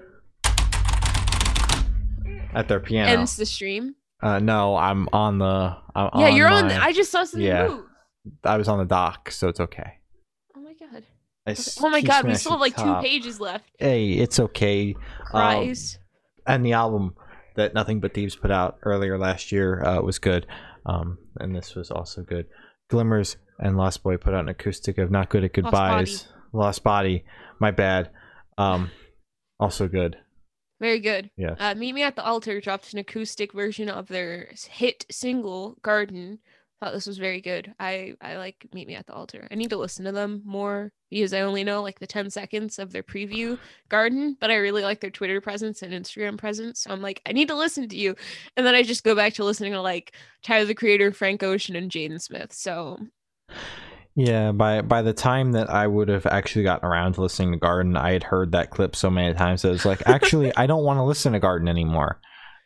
at 2.55 2.69
their 2.69 2.81
piano. 2.81 3.11
Ends 3.11 3.37
the 3.37 3.47
stream. 3.47 3.95
Uh, 4.23 4.39
no, 4.39 4.77
I'm 4.77 5.09
on 5.13 5.39
the. 5.39 5.77
I'm 5.95 6.21
yeah, 6.21 6.29
you're 6.29 6.49
on. 6.49 6.69
The, 6.69 6.83
I 6.83 6.93
just 6.93 7.11
saw 7.11 7.25
something 7.25 7.47
yeah. 7.47 7.69
move. 7.69 7.85
I 8.45 8.57
was 8.57 8.69
on 8.69 8.79
the 8.79 8.85
dock, 8.85 9.31
so 9.31 9.49
it's 9.49 9.61
okay. 9.61 9.99
Oh 10.57 10.61
my 10.61 10.75
god. 10.75 11.05
I 11.47 11.57
Oh 11.81 11.89
my 11.89 12.01
god, 12.03 12.27
we 12.27 12.35
still 12.35 12.53
have 12.53 12.61
like 12.61 12.77
two 12.77 12.95
pages 13.01 13.41
left. 13.41 13.71
Hey, 13.79 14.11
it's 14.13 14.39
okay. 14.39 14.95
Um, 14.95 15.31
Cries. 15.31 15.99
and 16.47 16.65
the 16.65 16.73
album, 16.73 17.15
that 17.57 17.75
Nothing 17.75 18.01
But 18.01 18.15
Thieves 18.15 18.37
put 18.37 18.51
out 18.51 18.79
earlier 18.83 19.19
last 19.19 19.51
year 19.51 19.83
uh, 19.83 20.01
was 20.03 20.19
good, 20.19 20.47
um, 20.85 21.19
and 21.39 21.55
this 21.55 21.75
was 21.75 21.91
also 21.91 22.23
good. 22.23 22.47
Glimmers 22.89 23.37
and 23.59 23.77
Lost 23.77 24.03
Boy 24.03 24.17
put 24.17 24.35
out 24.35 24.41
an 24.41 24.49
acoustic 24.49 24.99
of 24.99 25.11
Not 25.11 25.29
Good 25.29 25.45
at 25.45 25.53
Goodbyes. 25.53 26.29
Lost 26.53 26.83
Body, 26.83 27.25
my 27.59 27.71
bad. 27.71 28.11
Um, 28.57 28.91
also 29.61 29.89
good. 29.89 30.17
Very 30.81 31.01
good. 31.01 31.31
Yeah. 31.37 31.55
Uh, 31.59 31.75
Meet 31.75 31.95
Me 31.95 32.03
at 32.03 32.17
the 32.17 32.25
Altar 32.25 32.61
dropped 32.61 32.93
an 32.93 33.01
acoustic 33.01 33.53
version 33.53 33.89
of 33.89 34.09
their 34.09 34.53
hit 34.71 35.05
single 35.11 35.77
Garden. 35.83 36.39
Thought 36.81 36.93
this 36.93 37.07
was 37.07 37.19
very 37.19 37.41
good. 37.41 37.75
I 37.81 38.15
I 38.21 38.37
like 38.37 38.67
Meet 38.73 38.87
Me 38.87 38.95
at 38.95 39.07
the 39.07 39.13
Altar. 39.13 39.49
I 39.51 39.57
need 39.57 39.71
to 39.71 39.77
listen 39.77 40.05
to 40.05 40.13
them 40.13 40.43
more 40.45 40.93
because 41.11 41.33
I 41.33 41.41
only 41.41 41.65
know 41.65 41.83
like 41.83 41.99
the 41.99 42.07
10 42.07 42.31
seconds 42.31 42.79
of 42.79 42.93
their 42.93 43.03
preview 43.03 43.59
Garden, 43.89 44.37
but 44.39 44.51
I 44.51 44.57
really 44.57 44.83
like 44.83 45.01
their 45.01 45.11
Twitter 45.11 45.41
presence 45.41 45.83
and 45.83 45.93
Instagram 45.93 46.39
presence. 46.39 46.81
So 46.81 46.91
I'm 46.91 47.03
like, 47.03 47.21
I 47.27 47.33
need 47.33 47.49
to 47.49 47.57
listen 47.57 47.89
to 47.89 47.97
you. 47.97 48.15
And 48.57 48.65
then 48.65 48.75
I 48.77 48.83
just 48.85 49.03
go 49.03 49.17
back 49.17 49.35
to 49.35 49.45
listening 49.45 49.73
to 49.73 49.81
like 49.81 50.15
Tyler 50.43 50.67
the 50.67 50.75
Creator, 50.75 51.13
Frank 51.13 51.43
Ocean, 51.43 51.75
and 51.75 51.91
Jaden 51.91 52.21
Smith. 52.21 52.53
So 52.53 52.99
Yeah, 54.15 54.53
by 54.53 54.83
by 54.83 55.03
the 55.03 55.13
time 55.13 55.53
that 55.53 55.71
I 55.71 55.87
would 55.87 56.09
have 56.09 56.27
actually 56.27 56.65
gotten 56.65 56.89
around 56.89 57.15
to 57.15 57.23
listening 57.23 57.53
to 57.53 57.59
Garden, 57.59 57.97
I 57.97 58.13
had 58.13 58.25
heard 58.25 58.53
that 58.53 58.71
clip 58.71 58.95
so 58.95 59.11
many 59.11 59.35
times 59.35 59.63
that 59.63 59.69
it 59.69 59.73
was 59.73 59.85
like, 59.85 60.03
actually, 60.07 60.55
I 60.57 60.67
don't 60.67 60.85
want 60.85 60.99
to 60.99 61.05
listen 61.05 61.33
to 61.33 61.39
Garden 61.39 61.69
anymore. 61.69 62.21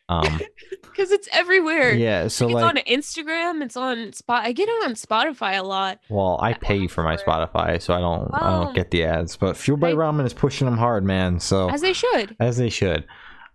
Um, 0.08 0.40
because 0.82 1.10
it's 1.10 1.28
everywhere. 1.32 1.94
yeah, 1.94 2.28
so 2.28 2.46
it's 2.46 2.54
like, 2.54 2.64
on 2.64 2.76
Instagram. 2.84 3.62
It's 3.62 3.76
on 3.76 4.12
Spot. 4.12 4.44
I 4.44 4.52
get 4.52 4.68
it 4.68 4.84
on 4.84 4.94
Spotify 4.94 5.58
a 5.58 5.62
lot. 5.62 6.00
well, 6.08 6.38
I 6.42 6.52
pay 6.52 6.86
for 6.86 7.02
my 7.02 7.16
Spotify, 7.16 7.80
so 7.80 7.94
I 7.94 8.00
don't 8.00 8.30
I 8.34 8.50
don't 8.62 8.74
get 8.74 8.90
the 8.90 9.04
ads. 9.04 9.36
But 9.36 9.56
Fuel 9.56 9.78
by 9.78 9.92
Ramen 9.92 10.26
is 10.26 10.34
pushing 10.34 10.66
them 10.66 10.76
hard, 10.76 11.04
man. 11.04 11.40
So 11.40 11.70
As 11.70 11.80
they 11.80 11.92
should. 11.92 12.36
as 12.40 12.56
they 12.56 12.68
should. 12.68 13.06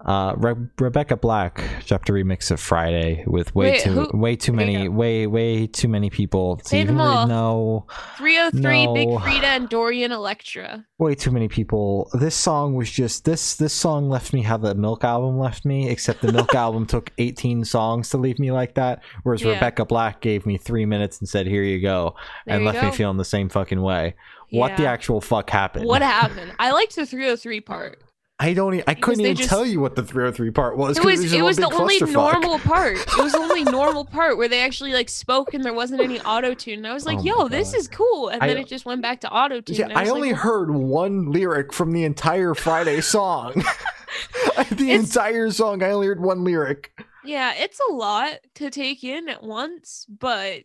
Uh, 0.05 0.33
Re- 0.37 0.53
Rebecca 0.79 1.17
Black 1.17 1.63
dropped 1.87 2.07
a 2.09 2.11
remix 2.11 2.51
of 2.51 2.59
Friday 2.59 3.23
with 3.25 3.53
way 3.55 3.71
Wait, 3.71 3.81
too 3.81 3.91
who- 4.05 4.17
way 4.17 4.35
too 4.35 4.53
many 4.53 4.87
way 4.87 5.25
way 5.25 5.65
too 5.65 5.87
many 5.87 6.11
people 6.11 6.57
to 6.57 6.65
Say 6.65 6.81
even 6.81 6.97
them 6.97 7.01
all. 7.07 7.25
know 7.27 7.87
3OH!3 8.17 8.93
Big 8.93 9.07
Freedia 9.09 9.43
and 9.55 9.67
Dorian 9.69 10.11
Electra. 10.11 10.85
way 10.99 11.15
too 11.15 11.31
many 11.31 11.47
people. 11.47 12.09
This 12.13 12.35
song 12.35 12.75
was 12.75 12.91
just 12.91 13.25
this 13.25 13.55
this 13.55 13.73
song 13.73 14.07
left 14.07 14.33
me 14.33 14.43
how 14.43 14.57
the 14.57 14.75
Milk 14.75 15.03
album 15.03 15.39
left 15.39 15.65
me, 15.65 15.89
except 15.89 16.21
the 16.21 16.31
Milk 16.31 16.53
album 16.55 16.85
took 16.85 17.11
18 17.17 17.65
songs 17.65 18.09
to 18.09 18.17
leave 18.17 18.37
me 18.37 18.51
like 18.51 18.75
that, 18.75 19.01
whereas 19.23 19.41
Yeah. 19.41 19.53
Rebecca 19.53 19.83
Black 19.85 20.21
gave 20.21 20.45
me 20.45 20.57
3 20.57 20.85
minutes 20.85 21.19
and 21.19 21.27
said, 21.27 21.47
"Here 21.47 21.63
you 21.63 21.81
go." 21.81 22.13
There 22.45 22.55
and 22.55 22.63
you 22.63 22.69
left 22.71 22.83
me 22.83 22.91
feeling 22.91 23.17
the 23.17 23.25
same 23.25 23.49
fucking 23.49 23.81
way. 23.81 24.13
What 24.51 24.77
the 24.77 24.85
actual 24.85 25.19
fuck 25.21 25.49
happened? 25.49 25.85
What 25.85 26.01
happened? 26.01 26.53
I 26.59 26.71
liked 26.71 26.95
the 26.95 27.01
3OH!3 27.01 27.65
part. 27.65 28.01
I 28.39 28.53
don't 28.53 28.75
e- 28.75 28.83
I 28.85 28.93
couldn't 28.93 29.21
even 29.21 29.35
just- 29.35 29.49
tell 29.49 29.65
you 29.65 29.79
what 29.79 29.95
the 29.95 30.03
3OH!3 30.03 30.53
part 30.53 30.77
was 30.77 30.95
It 30.97 31.03
was 31.03 31.21
just 31.23 31.33
it 31.33 31.41
was 31.41 31.57
the 31.57 31.71
only 31.73 31.99
normal 31.99 32.59
part. 32.73 32.95
It 32.97 33.17
was 33.17 33.31
the 33.31 33.39
only 33.39 33.63
normal 33.63 34.05
part 34.05 34.37
where 34.37 34.47
they 34.47 34.61
actually 34.61 34.93
like 34.93 35.09
spoke 35.09 35.55
and 35.55 35.65
there 35.65 35.73
wasn't 35.73 36.01
any 36.01 36.21
auto 36.21 36.53
tune. 36.53 36.77
And 36.79 36.87
I 36.87 36.93
was 36.93 37.05
like, 37.07 37.17
Oh 37.19 37.23
"Yo, 37.23 37.47
this 37.47 37.73
is 37.73 37.87
cool." 37.87 38.29
And 38.29 38.43
I- 38.43 38.47
then 38.47 38.57
it 38.57 38.67
just 38.67 38.85
went 38.85 39.01
back 39.01 39.21
to 39.21 39.31
auto 39.31 39.59
tune. 39.61 39.75
Yeah, 39.75 39.87
I 39.99 40.09
only 40.09 40.29
heard 40.33 40.69
one 40.69 41.31
lyric 41.31 41.73
from 41.73 41.91
the 41.93 42.03
entire 42.03 42.53
Friday 42.53 43.01
song. 43.15 43.53
the 44.71 44.91
It's- 44.91 44.99
entire 45.09 45.49
song, 45.49 45.81
I 45.81 45.89
only 45.89 46.05
heard 46.07 46.21
one 46.21 46.43
lyric. 46.43 46.91
Yeah, 47.25 47.53
it's 47.57 47.79
a 47.89 47.91
lot 47.91 48.35
to 48.55 48.69
take 48.69 49.03
in 49.03 49.27
at 49.29 49.41
once, 49.43 50.05
but 50.07 50.61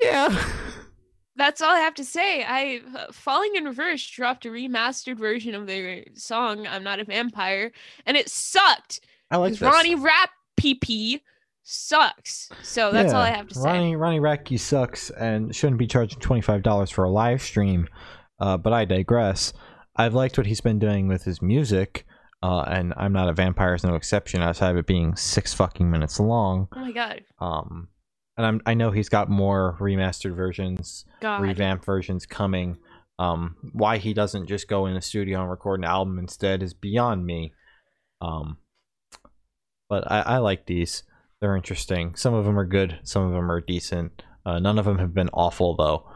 Yeah. 0.00 0.28
That's 1.36 1.60
all 1.60 1.70
I 1.70 1.80
have 1.80 1.94
to 1.94 2.04
say. 2.04 2.44
I 2.44 2.80
uh, 2.96 3.12
Falling 3.12 3.56
in 3.56 3.64
Reverse 3.64 4.08
dropped 4.08 4.46
a 4.46 4.48
remastered 4.50 5.18
version 5.18 5.54
of 5.54 5.66
their 5.66 6.04
song 6.14 6.66
"I'm 6.66 6.84
Not 6.84 7.00
a 7.00 7.04
Vampire," 7.04 7.72
and 8.06 8.16
it 8.16 8.28
sucked. 8.28 9.00
I 9.30 9.36
like. 9.36 9.60
Ronnie 9.60 9.94
Rap 9.94 10.30
PP 10.60 11.20
sucks. 11.62 12.50
So 12.62 12.92
that's 12.92 13.12
all 13.12 13.20
I 13.22 13.30
have 13.30 13.48
to 13.48 13.54
say. 13.54 13.62
Ronnie 13.62 13.96
Ronnie 13.96 14.20
Radke 14.20 14.58
sucks 14.60 15.10
and 15.10 15.54
shouldn't 15.54 15.78
be 15.78 15.86
charging 15.86 16.20
twenty 16.20 16.42
five 16.42 16.62
dollars 16.62 16.90
for 16.90 17.04
a 17.04 17.10
live 17.10 17.42
stream. 17.42 17.88
Uh, 18.38 18.56
but 18.56 18.72
I 18.72 18.84
digress. 18.84 19.52
I've 19.96 20.14
liked 20.14 20.36
what 20.36 20.46
he's 20.46 20.60
been 20.60 20.78
doing 20.78 21.06
with 21.06 21.22
his 21.22 21.40
music, 21.40 22.04
uh, 22.42 22.62
and 22.62 22.92
I'm 22.96 23.12
not 23.12 23.28
a 23.28 23.32
vampire 23.32 23.74
is 23.74 23.84
no 23.84 23.94
exception. 23.94 24.42
Outside 24.42 24.70
of 24.72 24.76
it 24.76 24.86
being 24.86 25.14
six 25.16 25.54
fucking 25.54 25.88
minutes 25.90 26.18
long, 26.18 26.68
Oh 26.72 26.80
my 26.80 26.92
god, 26.92 27.22
um, 27.38 27.88
and 28.36 28.46
I'm 28.46 28.60
I 28.66 28.74
know 28.74 28.90
he's 28.90 29.08
got 29.08 29.28
more 29.30 29.76
remastered 29.80 30.34
versions, 30.36 31.04
God. 31.20 31.42
revamped 31.42 31.84
versions 31.84 32.26
coming. 32.26 32.78
Um, 33.18 33.54
why 33.72 33.98
he 33.98 34.12
doesn't 34.12 34.46
just 34.48 34.66
go 34.68 34.86
in 34.86 34.94
the 34.94 35.00
studio 35.00 35.40
and 35.40 35.50
record 35.50 35.78
an 35.80 35.84
album 35.84 36.18
instead 36.18 36.62
is 36.62 36.74
beyond 36.74 37.24
me. 37.24 37.52
Um, 38.20 38.56
but 39.88 40.10
I, 40.10 40.20
I 40.22 40.38
like 40.38 40.66
these. 40.66 41.04
They're 41.40 41.56
interesting. 41.56 42.16
Some 42.16 42.34
of 42.34 42.44
them 42.44 42.58
are 42.58 42.64
good. 42.66 42.98
Some 43.04 43.22
of 43.24 43.32
them 43.32 43.50
are 43.50 43.60
decent. 43.60 44.22
Uh, 44.46 44.58
none 44.58 44.78
of 44.78 44.84
them 44.84 44.98
have 44.98 45.14
been 45.14 45.28
awful 45.32 45.76
though. 45.76 46.10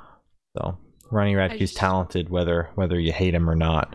So 0.56 0.78
Ronnie 1.10 1.36
Radke's 1.36 1.58
just- 1.58 1.76
talented, 1.76 2.30
whether 2.30 2.70
whether 2.74 2.98
you 2.98 3.12
hate 3.12 3.34
him 3.34 3.48
or 3.48 3.54
not. 3.56 3.94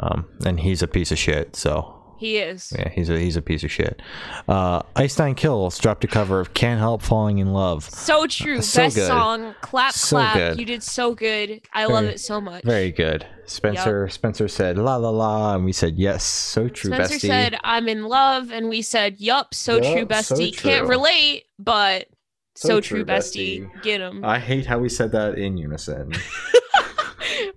Um, 0.00 0.26
and 0.44 0.58
he's 0.60 0.82
a 0.82 0.88
piece 0.88 1.12
of 1.12 1.18
shit. 1.18 1.54
So 1.56 1.93
He 2.18 2.38
is. 2.38 2.72
yeah, 2.78 2.88
he's 2.90 3.10
a 3.10 3.18
he's 3.18 3.36
a 3.36 3.42
piece 3.42 3.64
of 3.64 3.70
shit. 3.70 4.00
Uh, 4.48 4.82
Nine 5.18 5.34
Kills 5.34 5.78
dropped 5.78 6.04
a 6.04 6.06
cover 6.06 6.40
of 6.40 6.54
"Can't 6.54 6.78
Help 6.80 7.02
Falling 7.02 7.38
in 7.38 7.52
Love." 7.52 7.84
So 7.84 8.26
true. 8.26 8.62
So 8.62 8.82
Best 8.82 8.96
good. 8.96 9.06
song. 9.08 9.54
Clap, 9.60 9.92
So 9.92 10.16
clap. 10.16 10.34
good. 10.36 10.58
You 10.60 10.66
did 10.66 10.82
so 10.82 11.14
good. 11.14 11.60
I 11.72 11.86
love 11.86 12.04
it 12.04 12.20
so 12.20 12.40
much. 12.40 12.64
Very 12.64 12.90
good. 12.92 13.26
Spencer 13.46 14.08
Spencer 14.08 14.48
said 14.48 14.78
la 14.78 14.96
la 14.96 15.10
la, 15.10 15.54
and 15.54 15.64
we 15.64 15.72
said 15.72 15.96
yes. 15.96 16.24
So 16.24 16.68
true. 16.68 16.90
Spencer 16.92 17.14
bestie. 17.16 17.20
said, 17.28 17.58
I'm 17.62 17.88
in 17.88 18.04
love. 18.04 18.50
And 18.50 18.68
we 18.70 18.80
said, 18.80 19.20
Yup, 19.20 19.52
so 19.52 19.74
Yup, 19.76 19.82
true, 19.82 20.00
so 20.22 20.34
bestie. 20.34 20.56
Can't 20.56 20.88
relate, 20.88 21.44
but 21.58 22.08
so, 22.54 22.68
So 22.68 22.80
true, 22.80 22.98
true, 23.04 23.04
bestie. 23.04 23.66
bestie. 23.68 23.82
Get 23.82 24.00
him. 24.00 24.24
I 24.24 24.38
hate 24.38 24.64
how 24.64 24.78
we 24.78 24.88
said 24.88 25.12
that 25.12 25.36
in 25.36 25.58
unison. 25.58 26.12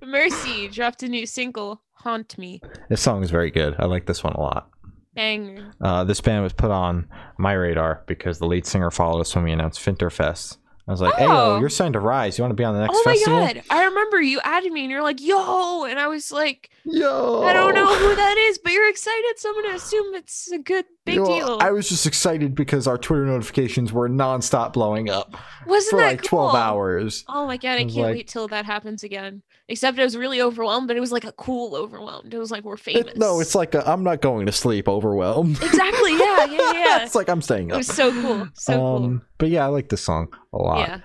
Mercy 0.06 0.68
dropped 0.70 1.04
a 1.04 1.08
new 1.08 1.26
single, 1.26 1.82
Haunt 2.08 2.38
Me. 2.38 2.62
this 2.90 3.02
song 3.02 3.22
is 3.24 3.30
very 3.32 3.52
good. 3.52 3.76
I 3.80 3.86
like 3.86 4.06
this 4.06 4.24
one 4.24 4.34
a 4.34 4.40
lot. 4.40 4.70
Banger. 5.14 5.72
Uh, 5.82 6.04
this 6.04 6.22
band 6.22 6.44
was 6.44 6.54
put 6.54 6.72
on 6.72 7.10
my 7.38 7.54
radar 7.54 8.04
because 8.08 8.40
the 8.40 8.46
lead 8.46 8.66
singer 8.66 8.92
followed 8.92 9.20
us 9.22 9.36
when 9.36 9.44
we 9.44 9.52
announced 9.52 9.80
Finterfest. 9.84 10.58
I 10.88 10.92
was 10.92 11.02
like, 11.02 11.16
"Hey, 11.16 11.26
Oh. 11.28 11.60
you're 11.60 11.68
signed 11.68 11.94
to 11.96 12.00
Rise. 12.00 12.38
You 12.38 12.44
want 12.44 12.52
to 12.52 12.56
be 12.56 12.64
on 12.64 12.74
the 12.74 12.80
next 12.80 12.94
Oh 12.96 13.04
my 13.06 13.12
festival?" 13.14 13.40
god. 13.46 13.62
I 13.70 13.86
remember 13.86 14.22
you 14.22 14.40
added 14.46 14.72
me 14.72 14.84
and 14.84 14.92
you're 14.92 15.02
like, 15.04 15.20
yo. 15.20 15.84
And 15.84 16.00
I 16.00 16.08
was 16.08 16.32
like, 16.32 16.70
Yo, 16.86 17.44
I 17.44 17.52
don't 17.52 17.76
know 17.76 17.94
who 17.94 18.16
that 18.16 18.38
is, 18.38 18.58
but 18.60 18.72
you're 18.72 18.88
excited. 18.90 19.34
So 19.36 19.50
I'm 19.54 19.64
to 19.66 19.76
assume 19.76 20.16
it's 20.16 20.50
a 20.50 20.60
good, 20.60 20.86
big 21.04 21.16
Yo, 21.16 21.26
deal. 21.26 21.58
I 21.60 21.72
was 21.72 21.90
just 21.90 22.06
excited 22.06 22.56
because 22.56 22.88
our 22.88 22.98
Twitter 22.98 23.26
notifications 23.26 23.92
were 23.92 24.08
nonstop 24.08 24.72
blowing 24.72 25.10
up 25.10 25.36
Wasn't 25.66 25.90
for 25.92 25.98
that 25.98 26.08
like 26.12 26.22
12 26.22 26.56
hours. 26.56 27.26
Oh 27.28 27.46
my 27.46 27.58
god, 27.58 27.72
I 27.72 27.74
I 27.80 27.84
can't 27.84 27.96
like- 27.96 28.16
wait 28.16 28.28
till 28.30 28.48
that 28.48 28.64
happens 28.64 29.04
again. 29.04 29.42
Except 29.70 30.00
I 30.00 30.04
was 30.06 30.16
really 30.16 30.42
overwhelmed, 30.42 30.88
but 30.88 30.96
it 30.96 31.02
was 31.02 31.12
like 31.12 31.26
a 31.26 31.34
cool 31.34 31.76
overwhelmed. 31.76 32.34
It 32.34 32.38
was 32.38 32.52
like 32.52 32.64
we're 32.64 32.78
famous. 32.78 33.08
It- 33.12 33.18
no, 33.18 33.42
it's 33.42 33.54
like 33.54 33.76
i 33.76 33.82
I'm 33.82 34.04
not 34.04 34.22
going 34.22 34.46
to 34.46 34.52
sleep 34.54 34.88
overwhelmed. 34.88 35.62
exactly, 35.62 36.14
yeah, 36.18 36.46
yeah, 36.46 36.72
yeah. 36.74 37.04
it's 37.04 37.16
like 37.16 37.28
I'm 37.28 37.42
staying 37.42 37.72
up. 37.72 37.76
it 37.76 37.78
was 37.80 37.88
so 37.88 38.12
cool. 38.22 38.48
So 38.54 38.86
um, 38.96 39.22
but 39.38 39.50
yeah, 39.50 39.66
I 39.66 39.68
like 39.68 39.90
this 39.90 40.02
song 40.04 40.30
a 40.54 40.58
lot. 40.58 40.88
Yeah. 40.88 41.00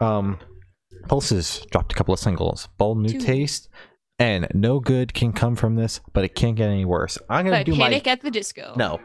Um, 0.00 0.38
Pulses 1.08 1.64
dropped 1.70 1.92
a 1.92 1.94
couple 1.94 2.14
of 2.14 2.20
singles. 2.20 2.68
Bold 2.78 2.98
new 2.98 3.08
Two. 3.08 3.20
taste, 3.20 3.68
and 4.18 4.48
no 4.54 4.80
good 4.80 5.14
can 5.14 5.32
come 5.32 5.56
from 5.56 5.76
this, 5.76 6.00
but 6.12 6.24
it 6.24 6.34
can't 6.34 6.56
get 6.56 6.68
any 6.68 6.84
worse. 6.84 7.18
I'm 7.28 7.44
gonna 7.46 7.58
But 7.58 7.66
do 7.66 7.76
Panic 7.76 8.06
my 8.06 8.12
at 8.12 8.20
the 8.20 8.30
Disco. 8.30 8.74
no. 8.76 9.00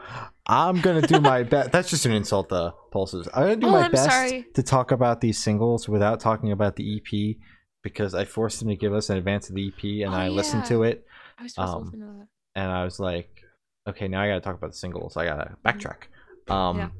I'm 0.46 0.80
gonna 0.80 1.02
do 1.02 1.20
my 1.20 1.42
best. 1.44 1.70
That's 1.72 1.90
just 1.90 2.06
an 2.06 2.12
insult 2.12 2.48
to 2.48 2.74
Pulses. 2.92 3.28
I'm 3.34 3.42
gonna 3.44 3.56
do 3.56 3.66
Oh, 3.68 3.70
my 3.72 3.84
I'm 3.84 3.92
best 3.92 4.10
sorry. 4.10 4.46
to 4.54 4.62
talk 4.62 4.90
about 4.90 5.20
these 5.20 5.38
singles 5.38 5.88
without 5.88 6.18
talking 6.20 6.50
about 6.52 6.74
the 6.76 6.96
EP 6.96 7.36
because 7.82 8.14
I 8.14 8.24
forced 8.24 8.58
them 8.60 8.68
to 8.68 8.76
give 8.76 8.92
us 8.94 9.10
an 9.10 9.16
advance 9.18 9.48
of 9.48 9.54
the 9.56 9.68
EP, 9.68 10.02
and 10.06 10.14
Oh, 10.14 10.18
I 10.18 10.28
listened 10.28 10.64
to 10.66 10.82
it, 10.82 11.06
I 11.38 11.42
was 11.44 11.54
supposed 11.54 11.74
Um, 11.74 11.90
to 11.92 11.96
know 11.98 12.18
that. 12.18 12.28
and 12.60 12.70
I 12.70 12.84
was 12.84 13.00
like, 13.00 13.42
okay, 13.88 14.08
now 14.08 14.20
I 14.22 14.28
gotta 14.28 14.40
talk 14.40 14.56
about 14.56 14.70
the 14.72 14.76
singles. 14.76 15.16
I 15.16 15.24
gotta 15.24 15.56
backtrack. 15.64 16.04
Um, 16.52 16.78
Yeah. 16.78 16.90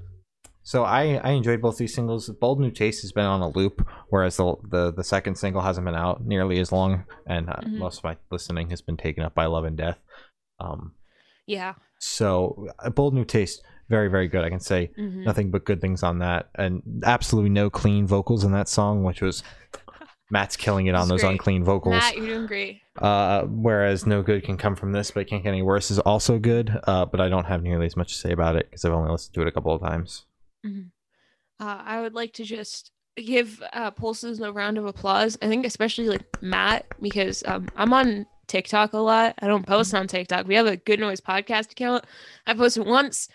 so 0.62 0.84
I 0.84 1.16
I 1.22 1.30
enjoyed 1.30 1.60
both 1.60 1.76
these 1.78 1.94
singles. 1.94 2.28
Bold 2.28 2.60
New 2.60 2.70
Taste 2.70 3.02
has 3.02 3.12
been 3.12 3.26
on 3.26 3.40
a 3.42 3.48
loop, 3.48 3.86
whereas 4.08 4.36
the 4.38 4.54
the, 4.68 4.92
the 4.92 5.04
second 5.04 5.36
single 5.36 5.62
hasn't 5.62 5.84
been 5.84 5.94
out 5.94 6.24
nearly 6.24 6.58
as 6.60 6.72
long, 6.72 7.04
and 7.26 7.48
uh, 7.50 7.56
Mhm. 7.62 7.78
most 7.78 7.98
of 7.98 8.04
my 8.04 8.16
listening 8.30 8.70
has 8.70 8.80
been 8.80 8.96
taken 8.96 9.22
up 9.24 9.34
by 9.34 9.46
Love 9.46 9.64
and 9.64 9.76
Death. 9.76 10.02
Um, 10.58 10.94
Yeah. 11.46 11.74
so 11.98 12.68
uh, 12.78 12.90
Bold 12.90 13.14
New 13.14 13.24
Taste, 13.24 13.62
very 13.88 14.08
very 14.08 14.28
good. 14.28 14.44
I 14.44 14.50
can 14.50 14.60
say 14.60 14.90
mhm. 14.98 15.24
nothing 15.24 15.50
but 15.50 15.64
good 15.64 15.80
things 15.80 16.02
on 16.02 16.18
that, 16.20 16.48
and 16.54 16.82
absolutely 17.04 17.50
no 17.50 17.68
clean 17.70 18.06
vocals 18.06 18.44
in 18.44 18.52
that 18.52 18.68
song, 18.68 19.02
which 19.04 19.20
was 19.20 19.42
Matt's 20.30 20.56
killing 20.56 20.86
it 20.86 20.94
on 20.94 21.08
those 21.08 21.22
great. 21.22 21.32
unclean 21.32 21.64
vocals. 21.64 21.94
Matt, 21.94 22.16
you're 22.16 22.26
doing 22.26 22.46
great. 22.46 22.80
Uh, 23.00 23.42
whereas 23.42 24.06
no 24.06 24.22
good 24.22 24.44
can 24.44 24.56
come 24.56 24.76
from 24.76 24.92
this, 24.92 25.10
but 25.10 25.20
it 25.20 25.28
can't 25.28 25.42
get 25.42 25.50
any 25.50 25.62
worse 25.62 25.90
is 25.90 25.98
also 25.98 26.38
good. 26.38 26.78
Uh, 26.86 27.04
but 27.04 27.20
I 27.20 27.28
don't 27.28 27.46
have 27.46 27.62
nearly 27.62 27.86
as 27.86 27.96
much 27.96 28.12
to 28.12 28.18
say 28.18 28.32
about 28.32 28.56
it 28.56 28.70
because 28.70 28.84
I've 28.84 28.92
only 28.92 29.10
listened 29.10 29.34
to 29.34 29.42
it 29.42 29.48
a 29.48 29.52
couple 29.52 29.74
of 29.74 29.80
times. 29.80 30.26
Uh, 30.64 30.78
I 31.58 32.00
would 32.00 32.14
like 32.14 32.32
to 32.34 32.44
just 32.44 32.92
give 33.16 33.62
uh, 33.72 33.90
Pulses 33.90 34.40
a 34.40 34.52
round 34.52 34.78
of 34.78 34.86
applause. 34.86 35.36
I 35.42 35.48
think 35.48 35.66
especially 35.66 36.08
like 36.08 36.42
Matt 36.42 36.86
because 37.00 37.42
um, 37.46 37.68
I'm 37.76 37.92
on 37.92 38.26
TikTok 38.46 38.92
a 38.92 38.98
lot. 38.98 39.34
I 39.40 39.46
don't 39.46 39.66
post 39.66 39.94
on 39.94 40.06
TikTok. 40.06 40.46
We 40.46 40.54
have 40.54 40.66
a 40.66 40.76
Good 40.76 41.00
Noise 41.00 41.20
podcast 41.20 41.72
account. 41.72 42.04
I 42.46 42.54
posted 42.54 42.86
once, 42.86 43.28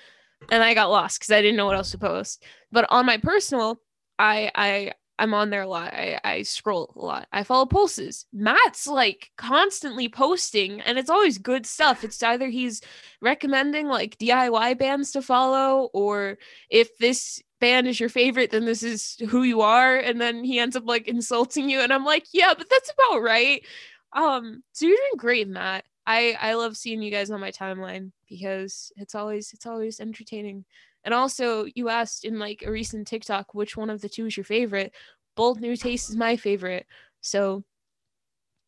and 0.52 0.64
I 0.64 0.74
got 0.74 0.90
lost 0.90 1.20
because 1.20 1.32
I 1.32 1.42
didn't 1.42 1.58
know 1.58 1.66
what 1.66 1.76
else 1.76 1.92
to 1.92 1.98
post. 1.98 2.44
But 2.72 2.86
on 2.90 3.06
my 3.06 3.18
personal, 3.18 3.80
I 4.20 4.52
I 4.56 4.92
I'm 5.18 5.34
on 5.34 5.50
there 5.50 5.62
a 5.62 5.68
lot. 5.68 5.94
I, 5.94 6.20
I 6.24 6.42
scroll 6.42 6.94
a 6.96 7.06
lot. 7.06 7.28
I 7.32 7.44
follow 7.44 7.66
pulses. 7.66 8.26
Matt's 8.34 8.86
like 8.86 9.32
constantly 9.38 10.10
posting, 10.10 10.82
and 10.82 10.98
it's 10.98 11.10
always 11.10 11.38
good 11.38 11.66
stuff. 11.66 12.04
It's 12.04 12.22
either 12.22 12.50
he's 12.50 12.82
recommending 13.22 13.88
like 13.88 14.18
DIY 14.18 14.78
bands 14.78 15.12
to 15.12 15.22
follow, 15.22 15.90
or 15.94 16.38
if 16.70 16.98
this 16.98 17.42
band 17.62 17.88
is 17.88 18.00
your 18.00 18.10
favorite, 18.10 18.52
then 18.52 18.66
this 18.66 18.84
is 18.84 19.16
who 19.30 19.44
you 19.44 19.62
are. 19.62 19.96
And 19.96 20.20
then 20.20 20.44
he 20.44 20.60
ends 20.60 20.76
up 20.76 20.86
like 20.86 21.08
insulting 21.08 21.70
you, 21.70 21.80
and 21.80 21.94
I'm 21.94 22.06
like, 22.06 22.26
yeah, 22.34 22.54
but 22.58 22.70
that's 22.70 22.92
about 22.92 23.22
right. 23.22 23.66
Um, 24.14 24.64
so 24.74 24.86
you're 24.86 24.98
doing 24.98 25.18
great, 25.18 25.48
Matt. 25.48 25.86
I 26.06 26.38
I 26.40 26.54
love 26.54 26.78
seeing 26.78 27.02
you 27.02 27.12
guys 27.12 27.32
on 27.32 27.40
my 27.40 27.52
timeline 27.52 28.12
because 28.30 28.92
it's 28.98 29.16
always 29.16 29.54
it's 29.54 29.66
always 29.66 30.00
entertaining. 30.00 30.66
And 31.06 31.14
also, 31.14 31.68
you 31.76 31.88
asked 31.90 32.26
in 32.26 32.40
like 32.40 32.64
a 32.66 32.72
recent 32.72 33.08
TikTok 33.08 33.54
which 33.54 33.78
one 33.78 33.90
of 33.90 34.02
the 34.02 34.10
two 34.10 34.26
is 34.26 34.36
your 34.36 34.44
favorite. 34.44 34.92
Bold 35.36 35.62
New 35.62 35.78
Taste 35.78 36.10
is 36.10 36.16
my 36.16 36.36
favorite. 36.36 36.88
So, 37.22 37.64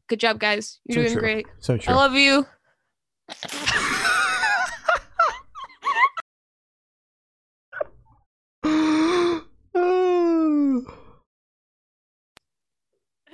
good 0.07 0.19
job, 0.19 0.39
guys. 0.39 0.79
You're 0.85 1.03
So 1.03 1.07
doing 1.07 1.13
true. 1.13 1.21
great. 1.21 1.47
So 1.59 1.77
true. 1.77 1.93
I 1.93 1.97
love 1.97 2.13
you. 2.13 2.45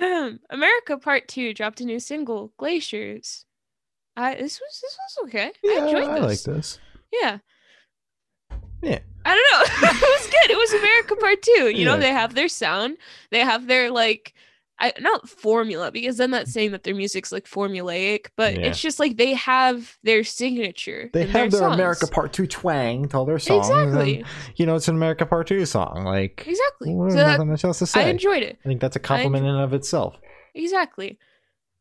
America 0.50 0.96
Part 1.00 1.28
Two 1.28 1.54
dropped 1.54 1.80
a 1.80 1.84
new 1.84 2.00
single, 2.00 2.52
Glaciers. 2.56 3.44
I 4.16 4.34
this 4.34 4.60
was 4.60 4.80
this 4.80 4.96
was 4.98 5.28
okay. 5.28 5.52
I 5.64 5.86
enjoyed 5.86 6.04
I 6.04 6.18
like 6.20 6.42
this. 6.42 6.78
Yeah. 7.12 7.38
Yeah. 8.82 8.98
I 9.26 9.34
don't 9.34 9.82
know. 9.82 9.88
it 9.88 10.20
was 10.20 10.26
good. 10.26 10.50
It 10.50 10.58
was 10.58 10.72
America 10.74 11.16
Part 11.16 11.42
Two. 11.42 11.70
You 11.70 11.84
know, 11.84 11.98
they 11.98 12.12
have 12.12 12.34
their 12.34 12.48
sound. 12.48 12.98
They 13.30 13.40
have 13.40 13.66
their 13.66 13.90
like 13.90 14.34
I 14.78 14.92
not 15.00 15.28
formula 15.28 15.90
because 15.92 16.18
I'm 16.20 16.30
not 16.30 16.48
saying 16.48 16.72
that 16.72 16.82
their 16.82 16.94
music's 16.94 17.32
like 17.32 17.46
formulaic, 17.46 18.26
but 18.36 18.54
Yeah. 18.54 18.66
it's 18.66 18.80
just 18.80 18.98
like 19.00 19.16
they 19.16 19.32
have 19.34 19.96
their 20.02 20.24
signature. 20.24 21.10
They 21.12 21.26
have 21.26 21.52
their 21.52 21.60
songs. 21.60 21.74
America 21.74 22.06
Part 22.08 22.32
Two 22.32 22.46
twang 22.46 23.08
to 23.08 23.16
all 23.16 23.24
their 23.24 23.38
songs. 23.38 23.68
and, 23.70 23.88
Exactly. 23.88 24.24
you 24.56 24.66
know, 24.66 24.74
it's 24.74 24.88
an 24.88 24.96
America 24.96 25.24
Part 25.24 25.46
Two 25.46 25.64
song. 25.64 26.02
Like, 26.04 26.44
Exactly. 26.46 26.88
So 26.88 27.14
that, 27.14 27.32
nothing 27.38 27.48
much 27.50 27.64
else 27.64 27.78
to 27.78 27.86
say. 27.86 28.04
I, 28.04 28.08
enjoyed 28.08 28.42
it. 28.42 28.58
I 28.64 28.68
think 28.68 28.80
that's 28.80 28.96
a 28.96 29.00
compliment 29.00 29.46
in 29.46 29.52
and 29.54 29.62
of 29.62 29.72
itself. 29.72 30.16
Exactly. 30.54 31.18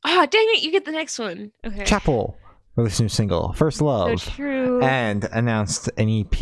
Ah, 0.05 0.25
dang 0.29 0.45
it, 0.49 0.61
you 0.63 0.71
get 0.71 0.85
the 0.85 0.91
next 0.91 1.17
one. 1.19 1.51
Okay. 1.65 1.83
Chapel 1.85 2.37
released 2.75 2.99
a 2.99 3.03
new 3.03 3.09
single, 3.09 3.53
First 3.53 3.79
so 3.79 3.85
Love, 3.85 4.21
true. 4.23 4.81
and 4.81 5.25
announced 5.31 5.89
an 5.97 6.09
EP, 6.09 6.41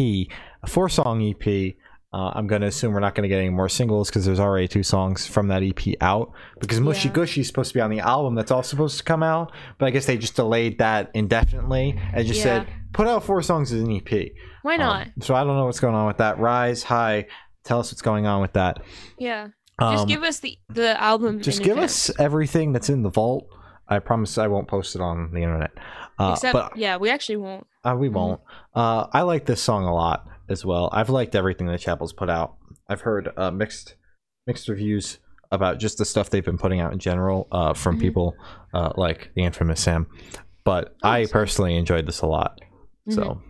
a 0.63 0.67
four 0.67 0.89
song 0.89 1.21
EP. 1.23 1.75
Uh, 2.13 2.29
I'm 2.35 2.45
going 2.45 2.59
to 2.61 2.67
assume 2.67 2.91
we're 2.91 2.99
not 2.99 3.15
going 3.15 3.23
to 3.23 3.29
get 3.29 3.39
any 3.39 3.49
more 3.49 3.69
singles 3.69 4.09
because 4.09 4.25
there's 4.25 4.39
already 4.39 4.67
two 4.67 4.83
songs 4.83 5.25
from 5.25 5.47
that 5.47 5.63
EP 5.63 5.95
out. 6.01 6.33
Because 6.59 6.81
Mushy 6.81 7.07
Yeah. 7.07 7.13
Gushy 7.13 7.39
is 7.41 7.47
supposed 7.47 7.69
to 7.69 7.73
be 7.75 7.79
on 7.81 7.89
the 7.89 8.01
album 8.01 8.35
that's 8.35 8.51
all 8.51 8.63
supposed 8.63 8.97
to 8.97 9.03
come 9.05 9.23
out, 9.23 9.53
but 9.77 9.85
I 9.85 9.91
guess 9.91 10.07
they 10.07 10.17
just 10.17 10.35
delayed 10.35 10.79
that 10.79 11.09
indefinitely 11.13 11.97
and 12.13 12.27
just 12.27 12.41
said 12.41 12.67
put 12.91 13.07
out 13.07 13.23
four 13.23 13.41
songs 13.41 13.71
as 13.71 13.81
an 13.81 13.91
EP. 13.95 14.31
Why 14.63 14.73
Um, 14.73 14.79
not? 14.81 15.07
so 15.21 15.35
I 15.35 15.45
don't 15.45 15.55
know 15.55 15.65
what's 15.65 15.79
going 15.79 15.95
on 15.95 16.05
with 16.05 16.17
that. 16.17 16.37
Rise, 16.37 16.83
hi, 16.83 17.27
tell 17.63 17.79
us 17.79 17.93
what's 17.93 18.01
going 18.01 18.25
on 18.25 18.41
with 18.41 18.53
that. 18.53 18.81
yeah. 19.17 19.47
Um, 19.79 19.95
Just 19.95 20.07
give 20.09 20.21
us 20.23 20.39
the 20.41 20.59
the 20.69 21.01
album. 21.01 21.41
just 21.41 21.63
give 21.63 21.77
us 21.79 22.11
everything 22.19 22.71
that's 22.73 22.89
in 22.89 23.01
the 23.03 23.09
vault. 23.09 23.47
I 23.87 23.97
promise 23.99 24.37
I 24.37 24.45
won't 24.47 24.67
post 24.67 24.95
it 24.95 25.01
on 25.01 25.31
the 25.31 25.39
internet. 25.41 25.71
Uh, 26.21 26.31
Except, 26.33 26.53
but 26.53 26.77
yeah, 26.77 26.97
we 26.97 27.09
actually 27.09 27.37
won't. 27.37 27.65
uh, 27.83 27.95
we 27.97 28.09
Mhm. 28.09 28.13
won't. 28.13 28.41
Uh, 28.75 29.07
I 29.11 29.21
like 29.23 29.45
this 29.45 29.61
song 29.61 29.85
a 29.85 29.93
lot 29.93 30.25
as 30.49 30.63
well. 30.65 30.89
I've 30.91 31.09
liked 31.09 31.35
everything 31.35 31.67
that 31.67 31.79
Chapel's 31.79 32.13
put 32.13 32.29
out. 32.29 32.55
I've 32.89 33.01
heard 33.01 33.29
uh, 33.37 33.51
mixed 33.51 33.95
mixed 34.47 34.67
reviews 34.67 35.19
about 35.51 35.79
just 35.79 35.97
the 35.97 36.05
stuff 36.05 36.29
they've 36.29 36.45
been 36.45 36.57
putting 36.57 36.79
out 36.79 36.93
in 36.93 36.99
general 36.99 37.47
uh, 37.51 37.73
from 37.73 37.97
Mhm. 37.97 38.01
people 38.01 38.35
uh, 38.73 38.91
like 38.97 39.31
the 39.35 39.43
infamous 39.43 39.81
Sam. 39.81 40.07
But 40.63 40.95
Oh, 41.03 41.09
I 41.09 41.23
sorry. 41.23 41.31
personally 41.31 41.75
enjoyed 41.75 42.05
this 42.07 42.21
a 42.21 42.27
lot. 42.27 42.59
Mhm. 43.09 43.13
So 43.15 43.41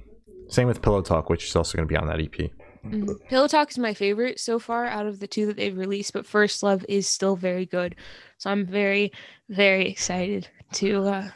same 0.48 0.68
with 0.68 0.82
Pillow 0.82 1.02
Talk, 1.02 1.30
which 1.30 1.46
is 1.48 1.56
also 1.56 1.78
going 1.78 1.88
to 1.88 1.92
be 1.92 1.98
on 1.98 2.08
that 2.08 2.20
EP. 2.20 2.52
Mhm. 2.86 3.08
Pillow 3.30 3.48
Talk 3.48 3.70
is 3.70 3.78
my 3.78 3.94
favorite 3.94 4.40
so 4.40 4.58
far 4.60 4.86
out 4.86 5.06
of 5.06 5.20
the 5.20 5.28
two 5.28 5.46
that 5.46 5.58
they've 5.58 5.78
released, 5.78 6.14
but 6.14 6.26
First 6.26 6.64
Love 6.64 6.84
is 6.90 7.08
still 7.08 7.36
very 7.36 7.66
good. 7.66 7.96
So 8.38 8.50
I'm 8.50 8.66
very, 8.66 9.12
very 9.50 9.88
excited 9.90 10.48
to. 10.74 11.04
uh 11.06 11.30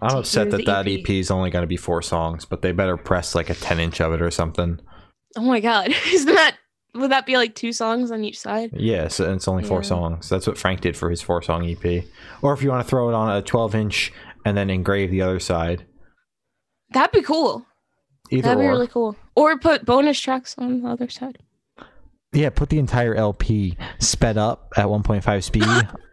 I'm 0.00 0.16
upset 0.18 0.50
that 0.50 0.64
that 0.66 0.88
EP. 0.88 1.00
EP 1.00 1.10
is 1.10 1.30
only 1.30 1.50
going 1.50 1.62
to 1.62 1.66
be 1.68 1.76
four 1.76 2.02
songs, 2.02 2.44
but 2.44 2.62
they 2.62 2.72
better 2.72 2.96
press 2.96 3.34
like 3.34 3.50
a 3.50 3.54
10 3.54 3.78
inch 3.78 4.00
of 4.00 4.12
it 4.12 4.22
or 4.22 4.30
something. 4.30 4.80
Oh 5.36 5.42
my 5.42 5.60
god, 5.60 5.88
isn't 6.12 6.34
that? 6.34 6.56
Would 6.94 7.10
that 7.10 7.24
be 7.26 7.36
like 7.36 7.54
two 7.54 7.72
songs 7.72 8.10
on 8.10 8.22
each 8.24 8.38
side? 8.38 8.70
Yeah, 8.74 9.08
so 9.08 9.32
it's 9.32 9.48
only 9.48 9.64
four 9.64 9.78
Yeah. 9.78 9.88
songs. 9.88 10.28
That's 10.28 10.46
what 10.46 10.58
Frank 10.58 10.80
did 10.82 10.96
for 10.96 11.08
his 11.08 11.22
four 11.22 11.40
song 11.42 11.64
EP. 11.66 12.04
Or 12.42 12.52
if 12.52 12.62
you 12.62 12.68
want 12.70 12.84
to 12.84 12.88
throw 12.90 13.08
it 13.08 13.14
on 13.14 13.34
a 13.34 13.40
12 13.42 13.74
inch 13.74 14.12
and 14.44 14.56
then 14.56 14.68
engrave 14.68 15.10
the 15.10 15.22
other 15.22 15.40
side. 15.40 15.86
That'd 16.90 17.12
be 17.12 17.22
cool. 17.22 17.64
Either 18.30 18.42
That'd 18.42 18.58
or. 18.58 18.62
be 18.62 18.68
really 18.68 18.86
cool. 18.88 19.16
Or 19.34 19.58
put 19.58 19.86
bonus 19.86 20.20
tracks 20.20 20.54
on 20.58 20.82
the 20.82 20.88
other 20.88 21.08
side. 21.08 21.38
Yeah, 22.34 22.48
put 22.50 22.70
the 22.70 22.78
entire 22.78 23.14
LP 23.14 23.76
sped 23.98 24.38
up 24.38 24.72
at 24.76 24.86
1.5 24.86 25.42
speed 25.42 25.64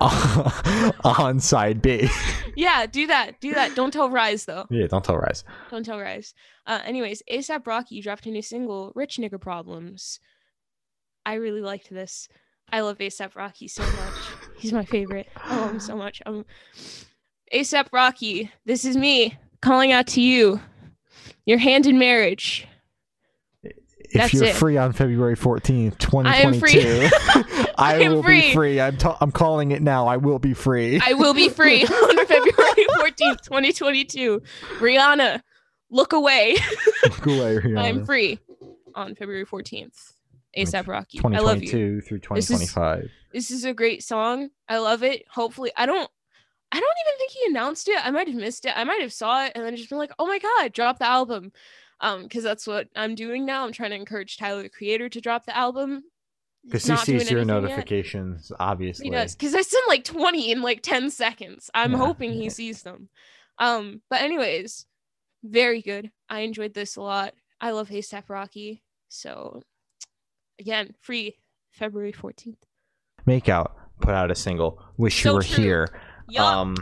on 1.05 1.39
side 1.39 1.82
B. 1.82 2.09
Yeah, 2.57 2.86
do 2.88 3.07
that. 3.07 3.39
Do 3.39 3.53
that. 3.53 3.74
Don't 3.76 3.91
tell 3.91 4.09
Rise 4.09 4.43
though. 4.45 4.65
yeah, 4.70 4.88
don't 4.88 5.03
tell 5.05 5.17
Rise. 5.17 5.45
Don't 5.72 5.86
tell 5.86 5.97
Rise. 5.99 6.34
Uh, 6.67 6.80
anyways, 6.84 7.24
ASAP 7.32 7.65
Rocky 7.65 8.01
dropped 8.01 8.26
a 8.26 8.32
new 8.32 8.41
single, 8.41 8.91
"Rich 8.95 9.15
Nigga 9.17 9.39
Problems." 9.39 10.20
I 11.26 11.36
really 11.36 11.61
liked 11.61 11.89
this. 11.89 12.28
I 12.72 12.82
love 12.82 12.97
ASAP 12.97 13.36
Rocky 13.36 13.67
so 13.67 13.82
much. 13.84 14.13
He's 14.57 14.74
my 14.74 14.84
favorite. 14.86 15.28
I 15.38 15.57
love 15.59 15.72
him 15.72 15.80
so 15.80 15.95
much. 15.95 16.22
Um, 16.26 16.45
ASAP 17.53 17.88
Rocky, 17.93 18.51
this 18.65 18.84
is 18.86 18.97
me 18.97 19.38
calling 19.61 19.91
out 19.91 20.07
to 20.07 20.22
you. 20.22 20.59
Your 21.45 21.57
hand 21.59 21.88
in 21.88 21.97
marriage. 21.97 22.67
If 24.12 24.14
That's 24.22 24.34
you're 24.34 24.45
it. 24.45 24.55
free 24.55 24.76
on 24.78 24.91
February 24.93 25.36
14th, 25.36 26.26
I 26.26 26.38
am 26.38 26.53
free. 26.60 26.72
2022, 26.74 27.72
I, 27.78 27.93
I 27.93 27.93
am 27.99 28.14
will 28.14 28.24
free. 28.24 28.41
be 28.41 28.53
free. 28.53 28.82
I'm, 28.82 28.97
t- 28.97 29.07
I'm 29.22 29.32
calling 29.32 29.72
it 29.72 29.82
now. 29.84 30.07
I 30.07 30.18
will 30.18 30.39
be 30.39 30.53
free. 30.55 30.99
I 31.05 31.14
will 31.14 31.34
be 31.36 31.47
free 31.49 31.84
on 31.86 32.26
February 32.26 32.51
14th, 32.53 33.41
2022. 33.43 34.41
Rihanna, 34.80 35.41
look 35.91 36.14
away. 36.14 36.55
Go 37.22 37.34
away, 37.34 37.57
Rihanna. 37.64 37.80
I'm 37.84 38.05
free 38.05 38.39
on 38.95 39.14
February 39.16 39.45
14th. 39.45 40.14
ASAP 40.57 40.88
Rocky. 40.88 41.20
I 41.24 41.39
love 41.39 41.62
you. 41.62 41.70
2022 41.70 42.01
through 42.01 42.20
This 42.36 42.49
is- 42.49 42.60
2025. 42.72 43.12
This 43.32 43.51
is 43.51 43.64
a 43.64 43.76
great 43.76 44.03
song. 44.03 44.49
I 44.68 44.80
love 44.80 45.03
it. 45.03 45.24
Hopefully, 45.30 45.72
I 45.78 45.86
don't. 45.86 46.10
I 46.72 46.80
don't 46.80 46.95
even 47.05 47.18
think 47.20 47.32
he 47.32 47.49
announced 47.51 47.88
it. 47.88 48.03
I 48.03 48.10
might 48.10 48.28
have 48.28 48.36
missed 48.36 48.66
it. 48.66 48.74
I 48.76 48.84
might 48.84 49.01
have 49.01 49.14
saw 49.14 49.45
it 49.45 49.51
and 49.53 49.64
then 49.64 49.76
just 49.76 49.89
been 49.89 49.99
like, 49.99 50.12
"Oh 50.18 50.26
my 50.26 50.39
god, 50.39 50.74
drop 50.74 50.97
the 50.97 51.05
album," 51.05 51.51
um, 52.02 52.24
because 52.24 52.43
that's 52.43 52.66
what 52.68 52.88
I'm 52.95 53.16
doing 53.16 53.45
now. 53.45 53.66
I'm 53.66 53.72
trying 53.74 53.91
to 53.91 53.95
encourage 53.95 54.38
Tyler 54.38 54.64
the 54.64 54.70
Creator 54.70 55.10
to 55.10 55.22
drop 55.22 55.45
the 55.45 55.56
album. 55.56 56.04
Because 56.66 56.86
he 56.86 56.95
sees 56.97 57.08
your 57.08 57.16
anything 57.20 57.38
yet. 57.38 57.47
notifications, 57.47 58.52
obviously. 58.60 59.06
He 59.06 59.12
does 59.12 59.34
because 59.36 59.56
I 59.56 59.62
sent 59.62 59.88
like 59.88 60.04
20 60.04 60.52
in 60.52 60.62
like 60.62 60.82
10 60.84 61.10
seconds. 61.10 61.70
I'm 61.74 61.93
Yeah, 61.93 61.97
hoping 62.00 62.34
he 62.34 62.50
sees 62.50 62.84
them. 62.84 63.10
Um, 63.58 64.02
but 64.10 64.22
anyways, 64.22 64.86
very 65.43 65.82
good. 65.82 66.12
I 66.30 66.41
enjoyed 66.41 66.74
this 66.74 66.97
a 66.97 67.02
lot. 67.02 67.34
I 67.62 67.72
love 67.72 67.89
ASAP 67.89 68.24
Rocky. 68.30 68.84
So 69.08 69.62
again, 70.60 70.93
free 71.02 71.38
February 71.72 72.12
14th. 72.12 72.58
Makeout 73.26 73.72
put 74.02 74.14
out 74.14 74.30
a 74.30 74.36
single. 74.36 74.84
Wish 74.97 75.24
you 75.24 75.34
were 75.34 75.41
true. 75.41 75.64
here. 75.64 75.88
Yup. 76.30 76.43
Um, 76.45 76.76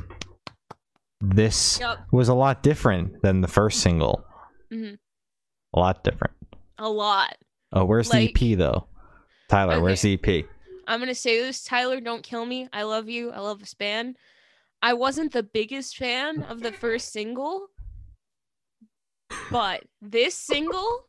this 1.22 1.80
yup. 1.80 2.00
was 2.12 2.30
a 2.30 2.34
lot 2.34 2.64
different 2.64 3.22
than 3.22 3.42
the 3.42 3.48
first 3.48 3.82
single. 3.82 4.24
Mm 4.72 4.78
Mhm. 4.82 4.98
A 5.78 5.80
lot 5.80 6.04
different. 6.04 6.34
A 6.80 6.90
lot. 6.90 7.38
Oh, 7.72 7.86
where's 7.86 8.10
Like- 8.12 8.34
the 8.34 8.52
EP 8.54 8.58
though? 8.58 8.88
Tyler, 9.48 9.80
where's 9.80 10.02
the 10.02 10.10
E 10.10 10.20
EP? 10.24 10.46
I'm 10.88 11.00
gonna 11.00 11.14
say 11.14 11.40
this, 11.40 11.64
Tyler. 11.64 12.02
Don't 12.02 12.24
kill 12.24 12.46
me. 12.48 12.68
I 12.74 12.82
love 12.82 13.08
you. 13.08 13.30
I 13.32 13.40
love 13.42 13.60
this 13.60 13.76
band. 13.76 14.18
I 14.82 14.94
wasn't 14.94 15.34
the 15.34 15.44
biggest 15.44 15.96
fan 15.98 16.42
of 16.44 16.62
the 16.62 16.72
first 16.72 17.14
single, 17.14 17.68
but 19.52 19.84
this 20.02 20.34
single 20.34 21.06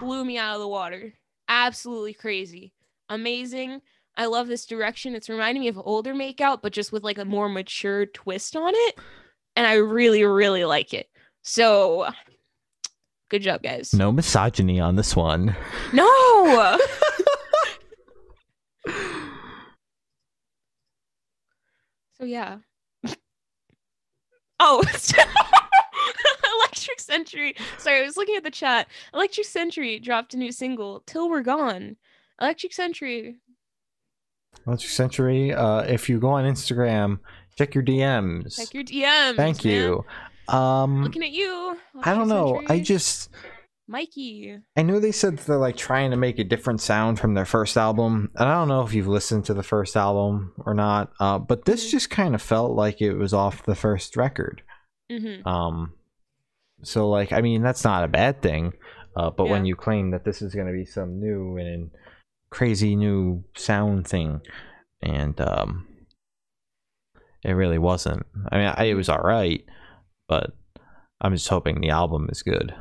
blew 0.00 0.24
me 0.24 0.38
out 0.38 0.54
of 0.54 0.60
the 0.60 0.68
water. 0.68 1.12
Absolutely 1.48 2.14
crazy, 2.14 2.72
amazing. 3.10 3.82
I 4.16 4.24
love 4.26 4.46
this 4.48 4.64
direction. 4.64 5.14
It's 5.14 5.28
reminding 5.28 5.60
me 5.62 5.68
of 5.68 5.78
older 5.78 6.14
Makeout, 6.14 6.62
but 6.62 6.72
just 6.72 6.92
with 6.92 7.04
like 7.04 7.18
a 7.18 7.24
more 7.26 7.48
mature 7.50 8.06
twist 8.06 8.56
on 8.56 8.72
it, 8.74 8.98
and 9.54 9.66
I 9.66 9.74
really, 9.74 10.24
really 10.24 10.64
like 10.64 10.94
it. 10.94 11.08
So, 11.42 12.08
good 13.28 13.42
job, 13.42 13.62
guys. 13.62 13.92
No 13.94 14.10
misogyny 14.12 14.80
on 14.80 14.96
this 14.96 15.14
one. 15.14 15.54
No. 15.92 16.78
so 22.18 22.24
yeah. 22.24 22.58
Oh, 24.60 24.82
Electric 26.60 26.98
Century. 26.98 27.54
Sorry, 27.78 28.00
I 28.00 28.02
was 28.02 28.16
looking 28.16 28.34
at 28.34 28.42
the 28.42 28.50
chat. 28.50 28.88
Electric 29.14 29.46
Century 29.46 30.00
dropped 30.00 30.34
a 30.34 30.36
new 30.36 30.50
single, 30.50 31.04
Till 31.06 31.30
We're 31.30 31.42
Gone. 31.42 31.94
Electric 32.40 32.72
Century. 32.72 33.36
Electric 34.66 34.90
Century. 34.90 35.52
Uh, 35.54 35.82
if 35.82 36.08
you 36.08 36.18
go 36.18 36.30
on 36.30 36.44
Instagram, 36.44 37.20
check 37.56 37.74
your 37.74 37.84
DMs. 37.84 38.56
Check 38.56 38.74
your 38.74 38.82
DMs. 38.82 39.36
Thank 39.36 39.64
man. 39.64 39.74
you. 39.74 40.04
Um, 40.48 41.02
Looking 41.04 41.22
at 41.24 41.30
you. 41.30 41.76
I 42.02 42.14
don't 42.14 42.28
know. 42.28 42.62
I 42.68 42.80
just 42.80 43.30
Mikey. 43.86 44.58
I 44.76 44.82
know 44.82 45.00
they 45.00 45.12
said 45.12 45.38
they're 45.38 45.56
like 45.56 45.76
trying 45.76 46.10
to 46.10 46.16
make 46.16 46.38
a 46.38 46.44
different 46.44 46.80
sound 46.80 47.18
from 47.18 47.34
their 47.34 47.44
first 47.46 47.76
album, 47.76 48.30
and 48.36 48.48
I 48.48 48.54
don't 48.54 48.68
know 48.68 48.82
if 48.82 48.92
you've 48.94 49.08
listened 49.08 49.44
to 49.46 49.54
the 49.54 49.62
first 49.62 49.96
album 49.96 50.52
or 50.64 50.74
not. 50.74 51.12
Uh, 51.20 51.38
but 51.38 51.64
this 51.64 51.86
Mhm. 51.86 51.90
just 51.90 52.10
kind 52.10 52.34
of 52.34 52.42
felt 52.42 52.72
like 52.72 53.00
it 53.00 53.14
was 53.14 53.32
off 53.32 53.64
the 53.64 53.74
first 53.74 54.16
record. 54.16 54.62
hmm 55.10 55.46
Um, 55.46 55.94
so 56.82 57.08
like, 57.08 57.32
I 57.32 57.40
mean, 57.40 57.62
that's 57.62 57.84
not 57.84 58.04
a 58.04 58.08
bad 58.08 58.42
thing. 58.42 58.72
Uh, 59.16 59.30
but 59.30 59.48
when 59.48 59.64
you 59.64 59.74
claim 59.74 60.10
that 60.12 60.24
this 60.24 60.42
is 60.42 60.54
going 60.54 60.66
to 60.68 60.72
be 60.72 60.84
some 60.84 61.18
new 61.18 61.56
and 61.56 61.90
crazy 62.50 62.94
new 62.94 63.42
sound 63.56 64.06
thing, 64.06 64.40
and 65.02 65.40
um, 65.40 65.88
it 67.42 67.52
really 67.52 67.78
wasn't. 67.78 68.26
I 68.52 68.58
mean, 68.58 68.72
I, 68.76 68.84
it 68.84 68.94
was 68.94 69.08
all 69.08 69.18
right, 69.22 69.64
but 70.28 70.52
I'm 71.20 71.32
just 71.34 71.48
hoping 71.48 71.80
the 71.80 71.90
album 71.90 72.28
is 72.30 72.42
good. 72.42 72.74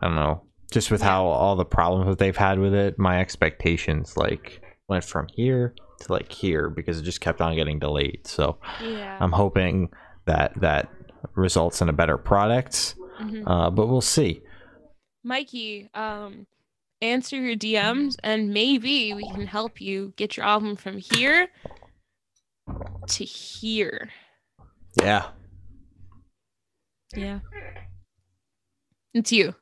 I 0.00 0.06
don't 0.06 0.16
know. 0.16 0.42
Just 0.72 0.90
with 0.90 1.02
how 1.02 1.26
all 1.26 1.56
the 1.56 1.64
problems 1.64 2.08
that 2.08 2.18
they've 2.18 2.36
had 2.36 2.58
with 2.58 2.74
it, 2.74 2.98
my 2.98 3.20
expectations 3.20 4.16
like 4.16 4.62
went 4.88 5.04
from 5.04 5.26
here 5.34 5.74
to 6.00 6.12
like 6.12 6.32
here 6.32 6.70
because 6.70 6.98
it 6.98 7.02
just 7.02 7.20
kept 7.20 7.40
on 7.40 7.54
getting 7.56 7.78
delayed. 7.78 8.26
So 8.26 8.58
Yeah. 8.82 9.18
I'm 9.20 9.32
hoping 9.32 9.90
that 10.26 10.58
that 10.60 10.88
results 11.34 11.80
in 11.82 11.88
a 11.88 11.92
better 11.92 12.16
product. 12.16 12.94
Mhm. 13.20 13.42
Uh, 13.46 13.70
but 13.70 13.88
we'll 13.88 14.00
see. 14.00 14.40
Mikey, 15.22 15.90
um, 15.92 16.46
answer 17.02 17.36
your 17.36 17.56
DMs 17.56 18.16
and 18.22 18.50
maybe 18.54 19.12
we 19.12 19.28
can 19.32 19.46
help 19.46 19.80
you 19.80 20.12
get 20.16 20.36
your 20.36 20.46
album 20.46 20.76
from 20.76 20.98
here 20.98 21.48
to 23.08 23.24
here. 23.24 24.10
Yeah. 25.02 25.28
Yeah. 27.14 27.40
It's 29.14 29.32
you. 29.32 29.54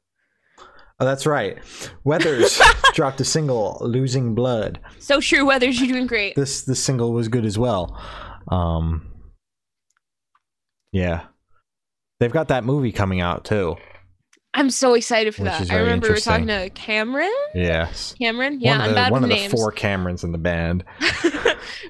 Oh, 1.00 1.04
that's 1.04 1.26
right. 1.26 1.58
Weathers 2.04 2.60
dropped 2.94 3.20
a 3.20 3.24
single, 3.24 3.78
"Losing 3.80 4.34
Blood." 4.34 4.80
So 4.98 5.20
true, 5.20 5.46
Weathers, 5.46 5.78
you're 5.80 5.92
doing 5.92 6.06
great. 6.06 6.34
This 6.34 6.62
this 6.62 6.82
single 6.82 7.12
was 7.12 7.28
good 7.28 7.46
as 7.46 7.56
well. 7.56 7.96
Um, 8.48 9.06
yeah, 10.92 11.26
they've 12.18 12.32
got 12.32 12.48
that 12.48 12.64
movie 12.64 12.92
coming 12.92 13.20
out 13.20 13.44
too. 13.44 13.76
I'm 14.58 14.70
so 14.70 14.94
excited 14.94 15.34
for 15.34 15.44
that. 15.44 15.60
is 15.62 15.70
I 15.70 15.76
remember 15.76 16.08
we 16.08 16.14
were 16.14 16.20
talking 16.20 16.48
to 16.48 16.68
Cameron. 16.70 17.32
Yes. 17.54 18.14
Cameron? 18.20 18.60
Yeah, 18.60 18.72
one 18.72 18.80
of 18.80 18.84
I'm 18.84 18.90
the, 18.90 18.94
bad 18.94 19.12
one 19.12 19.24
of 19.24 19.30
names. 19.30 19.50
the 19.52 19.56
four 19.56 19.72
Camerons 19.72 20.24
in 20.24 20.32
the 20.32 20.38
band. 20.38 20.84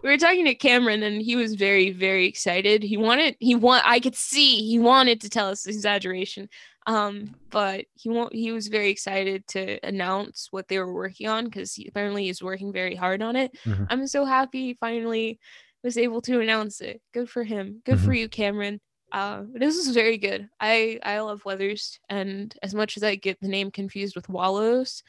we 0.03 0.11
were 0.11 0.17
talking 0.19 0.45
to 0.45 0.55
Cameron 0.55 1.03
and 1.03 1.21
he 1.23 1.37
was 1.37 1.55
very, 1.55 1.91
very 1.91 2.27
excited. 2.27 2.83
He 2.83 2.97
wanted 2.97 3.37
he 3.41 3.55
want 3.55 3.83
I 3.87 4.01
could 4.01 4.15
see 4.15 4.67
he 4.69 4.79
wanted 4.79 5.21
to 5.23 5.31
tell 5.31 5.49
us 5.49 5.67
exaggeration. 5.67 6.49
Um, 6.87 7.35
but 7.51 7.85
he 7.95 8.09
won't 8.09 8.33
he 8.35 8.51
was 8.53 8.69
very 8.69 8.91
excited 8.91 9.47
to 9.49 9.79
announce 9.87 10.49
what 10.51 10.69
they 10.69 10.79
were 10.79 10.93
working 10.93 11.29
on 11.29 11.45
because 11.45 11.75
he 11.75 11.87
apparently 11.89 12.25
he's 12.27 12.43
working 12.43 12.73
very 12.73 12.95
hard 12.95 13.23
on 13.23 13.37
it. 13.37 13.57
Mhm. 13.65 13.87
I'm 13.91 14.07
so 14.07 14.25
happy 14.25 14.67
he 14.69 14.75
finally 14.75 15.39
was 15.85 15.97
able 15.99 16.21
to 16.23 16.41
announce 16.41 16.81
it. 16.81 17.01
Good 17.15 17.29
for 17.31 17.45
him. 17.45 17.83
Good 17.85 17.97
Mm-hmm. 17.97 18.05
for 18.07 18.15
you, 18.15 18.29
Cameron. 18.29 18.81
Uh, 19.13 19.43
this 19.55 19.77
is 19.77 19.89
very 19.95 20.19
good. 20.19 20.49
I 20.61 20.99
I 21.03 21.21
love 21.21 21.45
Weathers, 21.45 21.99
and 22.09 22.55
as 22.63 22.75
much 22.75 22.97
as 22.97 23.03
I 23.03 23.15
get 23.15 23.41
the 23.41 23.49
name 23.49 23.71
confused 23.71 24.15
with 24.17 24.29
Wallows, 24.29 25.03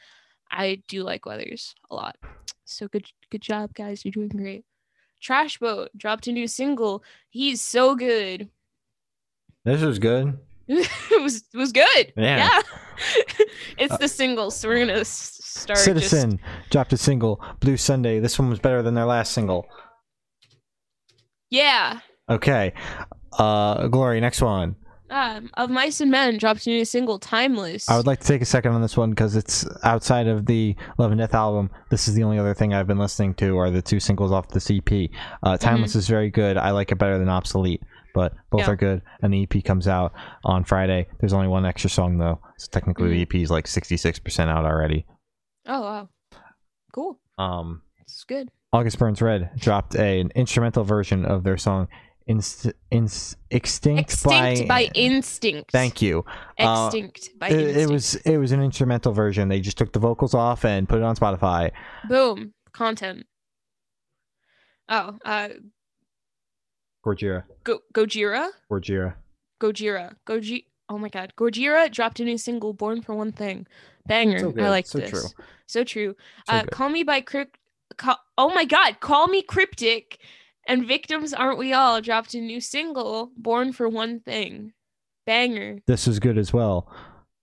I 0.50 0.82
do 0.88 1.02
like 1.02 1.26
Weathers 1.26 1.74
a 1.90 1.94
lot. 1.94 2.16
So 2.64 2.88
good 2.88 3.06
good 3.30 3.42
job, 3.42 3.74
guys. 3.74 4.04
You're 4.04 4.12
doing 4.12 4.28
great. 4.28 4.64
Trash 5.20 5.58
Boat 5.58 5.90
dropped 5.96 6.26
a 6.28 6.32
new 6.32 6.46
single. 6.46 7.04
He's 7.28 7.60
so 7.60 7.94
good. 7.94 8.48
This 9.64 9.82
was 9.82 9.98
good. 9.98 10.38
it 10.68 11.22
was 11.22 11.44
it 11.52 11.56
was 11.58 11.72
good. 11.72 12.12
Yeah. 12.16 12.60
it's 13.78 13.98
the 13.98 14.08
single, 14.08 14.50
so 14.50 14.68
we're 14.68 14.86
gonna 14.86 15.04
start. 15.04 15.76
just- 15.76 15.84
Citizen 15.84 16.40
dropped 16.70 16.92
a 16.94 16.96
single, 16.96 17.42
"Blue 17.60 17.76
Sunday." 17.76 18.18
This 18.20 18.38
one 18.38 18.48
was 18.48 18.60
better 18.60 18.82
than 18.82 18.94
their 18.94 19.04
last 19.04 19.32
single. 19.32 19.66
yeah. 21.50 22.00
Okay. 22.28 22.72
Uh, 23.38 23.86
Glory, 23.88 24.20
next 24.20 24.42
one. 24.42 24.76
Um, 25.10 25.50
of 25.54 25.70
Mice 25.70 26.00
and 26.00 26.10
Men 26.10 26.38
dropped 26.38 26.66
a 26.66 26.70
new 26.70 26.84
single, 26.84 27.18
Timeless. 27.18 27.88
I 27.88 27.96
would 27.96 28.06
like 28.06 28.20
to 28.20 28.26
take 28.28 28.42
a 28.42 28.44
second 28.44 28.72
on 28.72 28.80
this 28.82 28.96
one 28.96 29.10
because 29.10 29.34
it's 29.34 29.66
outside 29.82 30.28
of 30.28 30.46
the 30.46 30.76
Love 30.98 31.10
and 31.10 31.18
Death 31.18 31.34
album. 31.34 31.68
This 31.90 32.06
is 32.06 32.14
the 32.14 32.22
only 32.22 32.38
other 32.38 32.54
thing 32.54 32.72
I've 32.72 32.86
been 32.86 32.98
listening 32.98 33.34
to 33.34 33.58
are 33.58 33.70
the 33.72 33.82
two 33.82 33.98
singles 33.98 34.30
off 34.30 34.48
the 34.48 34.60
CP. 34.60 35.10
Uh, 35.42 35.56
Timeless 35.56 35.96
is 35.96 36.06
very 36.06 36.30
good. 36.30 36.56
I 36.56 36.70
like 36.70 36.92
it 36.92 36.98
better 36.98 37.18
than 37.18 37.28
Obsolete, 37.28 37.82
but 38.14 38.34
both 38.50 38.60
Yeah. 38.60 38.70
are 38.70 38.76
good. 38.76 39.02
And 39.20 39.34
the 39.34 39.42
EP 39.42 39.64
comes 39.64 39.88
out 39.88 40.12
on 40.44 40.62
Friday. 40.62 41.08
There's 41.18 41.32
only 41.32 41.48
one 41.48 41.66
extra 41.66 41.90
song 41.90 42.18
though, 42.18 42.38
so 42.56 42.68
technically 42.70 43.08
the 43.10 43.22
EP 43.22 43.34
is 43.42 43.50
like 43.50 43.66
66% 43.66 44.48
out 44.48 44.64
already. 44.64 45.06
oh 45.66 45.80
wow, 45.80 46.08
cool. 46.92 47.18
Um, 47.36 47.82
It's 48.00 48.22
good. 48.22 48.48
August 48.72 49.00
Burns 49.00 49.20
Red 49.20 49.50
dropped 49.56 49.96
a, 49.96 50.20
an 50.20 50.30
instrumental 50.36 50.84
version 50.84 51.24
of 51.24 51.42
their 51.42 51.56
song 51.56 51.88
Inst- 52.30 52.72
Inst- 52.92 53.36
Extinct, 53.50 54.12
Extinct 54.12 54.68
by, 54.68 54.88
instinct. 54.94 55.72
Thank 55.72 56.00
you. 56.00 56.24
Uh, 56.58 56.86
Extinct 56.92 57.30
by 57.40 57.48
It, 57.48 57.58
instinct. 57.60 57.78
it 57.80 57.92
was 57.92 58.14
it 58.14 58.36
was 58.38 58.52
an 58.52 58.62
instrumental 58.62 59.12
version. 59.12 59.48
They 59.48 59.60
just 59.60 59.76
took 59.76 59.92
the 59.92 59.98
vocals 59.98 60.32
off 60.32 60.64
and 60.64 60.88
put 60.88 60.98
it 60.98 61.02
on 61.04 61.16
Spotify. 61.16 61.72
boom 62.08 62.54
content. 62.72 63.26
Oh, 64.88 65.18
uh, 65.24 65.48
Gojira, 67.04 67.44
Go- 67.64 67.80
Gojira, 67.94 68.48
Gojira. 68.70 69.14
Gojira, 69.60 70.14
Goji. 70.26 70.64
Oh 70.88 70.98
my 70.98 71.08
God, 71.08 71.32
Gojira 71.36 71.90
dropped 71.90 72.20
a 72.20 72.24
new 72.24 72.38
single, 72.38 72.72
"Born 72.72 73.02
for 73.02 73.14
One 73.14 73.32
Thing." 73.32 73.66
Banger. 74.06 74.38
So 74.38 74.54
I 74.58 74.68
like 74.70 74.86
so 74.86 74.98
this. 74.98 75.10
true. 75.10 75.22
So 75.66 75.84
true. 75.84 76.16
So 76.48 76.54
uh, 76.54 76.64
call 76.70 76.88
me 76.90 77.02
by 77.02 77.20
crypt. 77.20 77.58
Call- 77.96 78.20
oh 78.38 78.50
my 78.54 78.64
God, 78.64 79.00
call 79.00 79.26
me 79.28 79.42
cryptic. 79.42 80.18
And 80.66 80.86
victims 80.86 81.32
aren't 81.34 81.58
we 81.58 81.72
all 81.72 82.00
dropped 82.00 82.34
a 82.34 82.40
new 82.40 82.60
single, 82.60 83.30
"Born 83.36 83.72
for 83.72 83.88
One 83.88 84.20
Thing." 84.20 84.72
Banger. 85.26 85.78
This 85.86 86.06
is 86.08 86.18
good 86.18 86.38
as 86.38 86.52
well. 86.52 86.90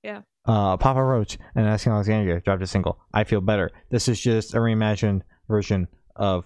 Yeah. 0.03 0.21
Uh, 0.45 0.77
Papa 0.77 1.03
Roach 1.03 1.37
and 1.55 1.65
Asking 1.67 1.91
Alexandria 1.93 2.39
dropped 2.41 2.61
a 2.61 2.67
single. 2.67 2.99
I 3.13 3.23
feel 3.23 3.41
better. 3.41 3.71
This 3.91 4.07
is 4.07 4.19
just 4.19 4.53
a 4.53 4.57
reimagined 4.57 5.21
version 5.49 5.87
of 6.15 6.45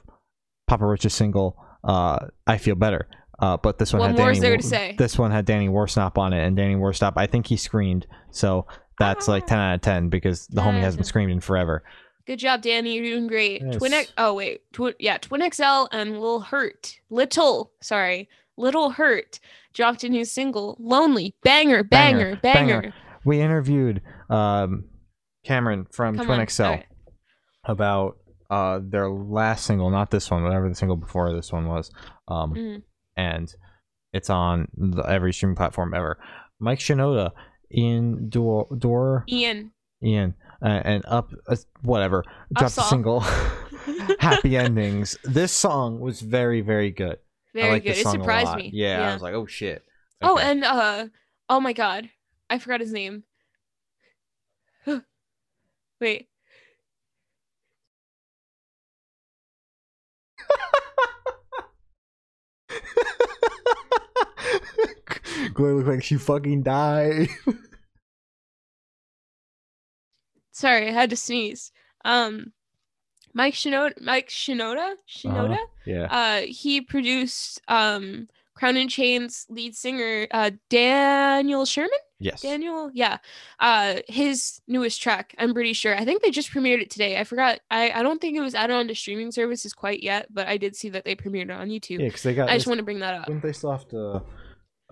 Papa 0.67 0.85
Roach's 0.85 1.13
single. 1.13 1.57
Uh, 1.83 2.27
I 2.47 2.57
feel 2.57 2.75
better. 2.75 3.07
Uh, 3.39 3.57
but 3.57 3.79
this 3.79 3.91
one 3.93 4.01
had 4.09 4.17
Danny. 4.17 4.39
there 4.39 4.57
to 4.57 4.63
say? 4.63 4.95
This 4.97 5.17
one 5.17 5.31
had 5.31 5.45
Danny 5.45 5.67
Worsnop 5.67 6.17
on 6.17 6.31
it, 6.33 6.45
and 6.45 6.55
Danny 6.55 6.75
Worsnop. 6.75 7.13
I 7.15 7.25
think 7.27 7.47
he 7.47 7.57
screamed, 7.57 8.05
so 8.29 8.67
that's 8.99 9.27
like 9.27 9.43
Ah. 9.43 9.47
ten 9.47 9.59
out 9.59 9.75
of 9.75 9.81
ten 9.81 10.09
because 10.09 10.45
the 10.47 10.61
10 10.61 10.75
homie 10.75 10.79
hasn't 10.81 11.05
screamed 11.07 11.31
in 11.31 11.39
forever. 11.39 11.83
Good 12.27 12.39
job, 12.39 12.61
Danny. 12.61 12.95
You're 12.95 13.05
doing 13.15 13.27
great. 13.27 13.61
Twin 13.73 13.93
X. 13.93 14.13
Oh 14.17 14.33
wait. 14.33 14.61
Yeah, 14.99 15.17
Twin 15.17 15.49
XL 15.51 15.85
and 15.91 16.19
Lil 16.19 16.39
Hurt. 16.41 16.95
Little. 17.09 17.71
Sorry, 17.81 18.29
Little 18.57 18.91
Hurt 18.91 19.39
dropped 19.73 20.03
a 20.03 20.09
new 20.09 20.25
single. 20.25 20.77
Lonely. 20.79 21.35
Banger. 21.43 21.83
Banger, 21.83 22.35
Banger. 22.37 22.81
Banger. 22.81 22.93
We 23.25 23.39
interviewed 23.41 24.01
um, 24.29 24.85
Cameron 25.45 25.87
from 25.91 26.15
Come 26.17 26.25
Twin 26.27 26.39
on. 26.41 26.47
XL. 26.47 26.63
alright. 26.63 26.85
about 27.65 28.17
uh 28.49 28.79
their 28.83 29.09
last 29.09 29.65
single, 29.65 29.89
not 29.89 30.11
this 30.11 30.29
one, 30.29 30.43
whatever 30.43 30.67
the 30.69 30.75
single 30.75 30.97
before 30.97 31.33
this 31.33 31.51
one 31.51 31.67
was. 31.67 31.89
Um 32.27 32.53
Mhm. 32.53 32.81
and 33.15 33.53
it's 34.13 34.29
on 34.29 34.67
the, 34.75 35.03
every 35.03 35.31
streaming 35.33 35.55
platform 35.55 35.93
ever. 35.93 36.17
Mike 36.59 36.79
Shinoda, 36.79 37.31
Ian 37.73 38.27
Dor, 38.29 38.67
Dor 38.77 39.23
Ian. 39.29 39.71
Ian, 40.03 40.35
uh, 40.61 40.81
and 40.83 41.03
up 41.07 41.33
uh, 41.47 41.55
whatever 41.81 42.23
dropped 42.53 42.77
a 42.77 42.81
single. 42.81 43.19
Happy 44.19 44.57
endings. 44.57 45.17
This 45.23 45.51
song 45.51 45.99
was 45.99 46.21
very 46.21 46.61
very 46.61 46.91
good. 46.91 47.17
Very 47.53 47.69
I 47.69 47.79
good. 47.79 47.97
It 47.97 48.07
surprised 48.07 48.47
lot. 48.47 48.57
me. 48.57 48.71
Yeah, 48.73 49.09
I 49.09 49.13
was 49.13 49.21
like, 49.21 49.33
oh 49.33 49.45
shit. 49.45 49.83
Oh, 50.21 50.37
and 50.37 50.63
uh, 50.63 51.07
oh 51.49 51.59
my 51.59 51.73
God, 51.73 52.09
I 52.49 52.59
forgot 52.59 52.79
his 52.79 52.93
name. 52.93 53.23
Wait. 55.99 56.29
Glory 65.53 65.73
looked 65.73 65.87
like 65.87 66.03
she 66.03 66.17
fucking 66.17 66.63
died. 66.63 67.29
Sorry, 70.51 70.87
I 70.87 70.91
had 70.91 71.09
to 71.09 71.15
sneeze. 71.15 71.71
Um, 72.05 72.53
Mike 73.33 73.53
Shinoda. 73.53 74.01
Mike 74.01 74.29
Shinoda. 74.29 74.93
Shinoda. 75.09 75.53
Uh-huh. 75.53 75.65
Yeah. 75.85 76.07
uh 76.11 76.41
he 76.41 76.81
produced 76.81 77.61
um 77.67 78.27
Crown 78.53 78.77
and 78.77 78.89
Chains 78.89 79.47
lead 79.49 79.75
singer 79.75 80.27
uh, 80.31 80.51
Daniel 80.69 81.65
Sherman. 81.65 81.89
Yes. 82.19 82.41
Daniel, 82.41 82.91
yeah. 82.93 83.17
Uh, 83.59 84.01
his 84.07 84.61
newest 84.67 85.01
track, 85.01 85.33
I'm 85.39 85.55
pretty 85.55 85.73
sure. 85.73 85.95
I 85.95 86.05
think 86.05 86.21
they 86.21 86.29
just 86.29 86.51
premiered 86.51 86.79
it 86.79 86.91
today. 86.91 87.19
I 87.19 87.23
forgot. 87.23 87.61
I, 87.71 87.89
I 87.89 88.03
don't 88.03 88.21
think 88.21 88.37
it 88.37 88.41
was 88.41 88.53
added 88.53 88.75
on 88.75 88.87
to 88.89 88.93
streaming 88.93 89.31
services 89.31 89.73
quite 89.73 90.03
yet, 90.03 90.27
but 90.31 90.47
I 90.47 90.57
did 90.57 90.75
see 90.75 90.89
that 90.89 91.03
they 91.03 91.15
premiered 91.15 91.45
it 91.45 91.51
on 91.51 91.69
YouTube. 91.69 91.99
Yeah, 91.99 92.05
because 92.07 92.21
they 92.21 92.35
got. 92.35 92.49
I 92.49 92.53
just 92.57 92.67
want 92.67 92.77
to 92.77 92.83
bring 92.83 92.99
that 92.99 93.15
up. 93.15 93.25
Didn't 93.25 93.41
they 93.41 93.53
still 93.53 93.71
have 93.71 93.87
to 93.87 94.21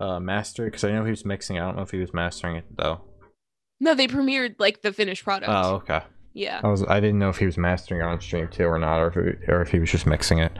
uh, 0.00 0.18
master? 0.18 0.64
Because 0.64 0.82
I 0.82 0.90
know 0.90 1.04
he 1.04 1.10
was 1.10 1.24
mixing. 1.24 1.56
I 1.56 1.60
don't 1.60 1.76
know 1.76 1.82
if 1.82 1.92
he 1.92 1.98
was 1.98 2.12
mastering 2.12 2.56
it 2.56 2.64
though. 2.76 3.02
No, 3.80 3.94
they 3.94 4.06
premiered 4.06 4.56
like 4.58 4.82
the 4.82 4.92
finished 4.92 5.24
product. 5.24 5.50
Oh, 5.52 5.76
okay. 5.76 6.02
Yeah. 6.32 6.60
I 6.62 6.68
was. 6.68 6.84
I 6.84 7.00
didn't 7.00 7.18
know 7.18 7.28
if 7.30 7.38
he 7.38 7.46
was 7.46 7.58
mastering 7.58 8.00
it 8.00 8.04
on 8.04 8.20
stream 8.20 8.48
too 8.48 8.64
or 8.64 8.78
not, 8.78 9.00
or 9.00 9.08
if 9.08 9.16
it, 9.16 9.48
or 9.48 9.62
if 9.62 9.70
he 9.70 9.78
was 9.80 9.90
just 9.90 10.06
mixing 10.06 10.38
it. 10.38 10.52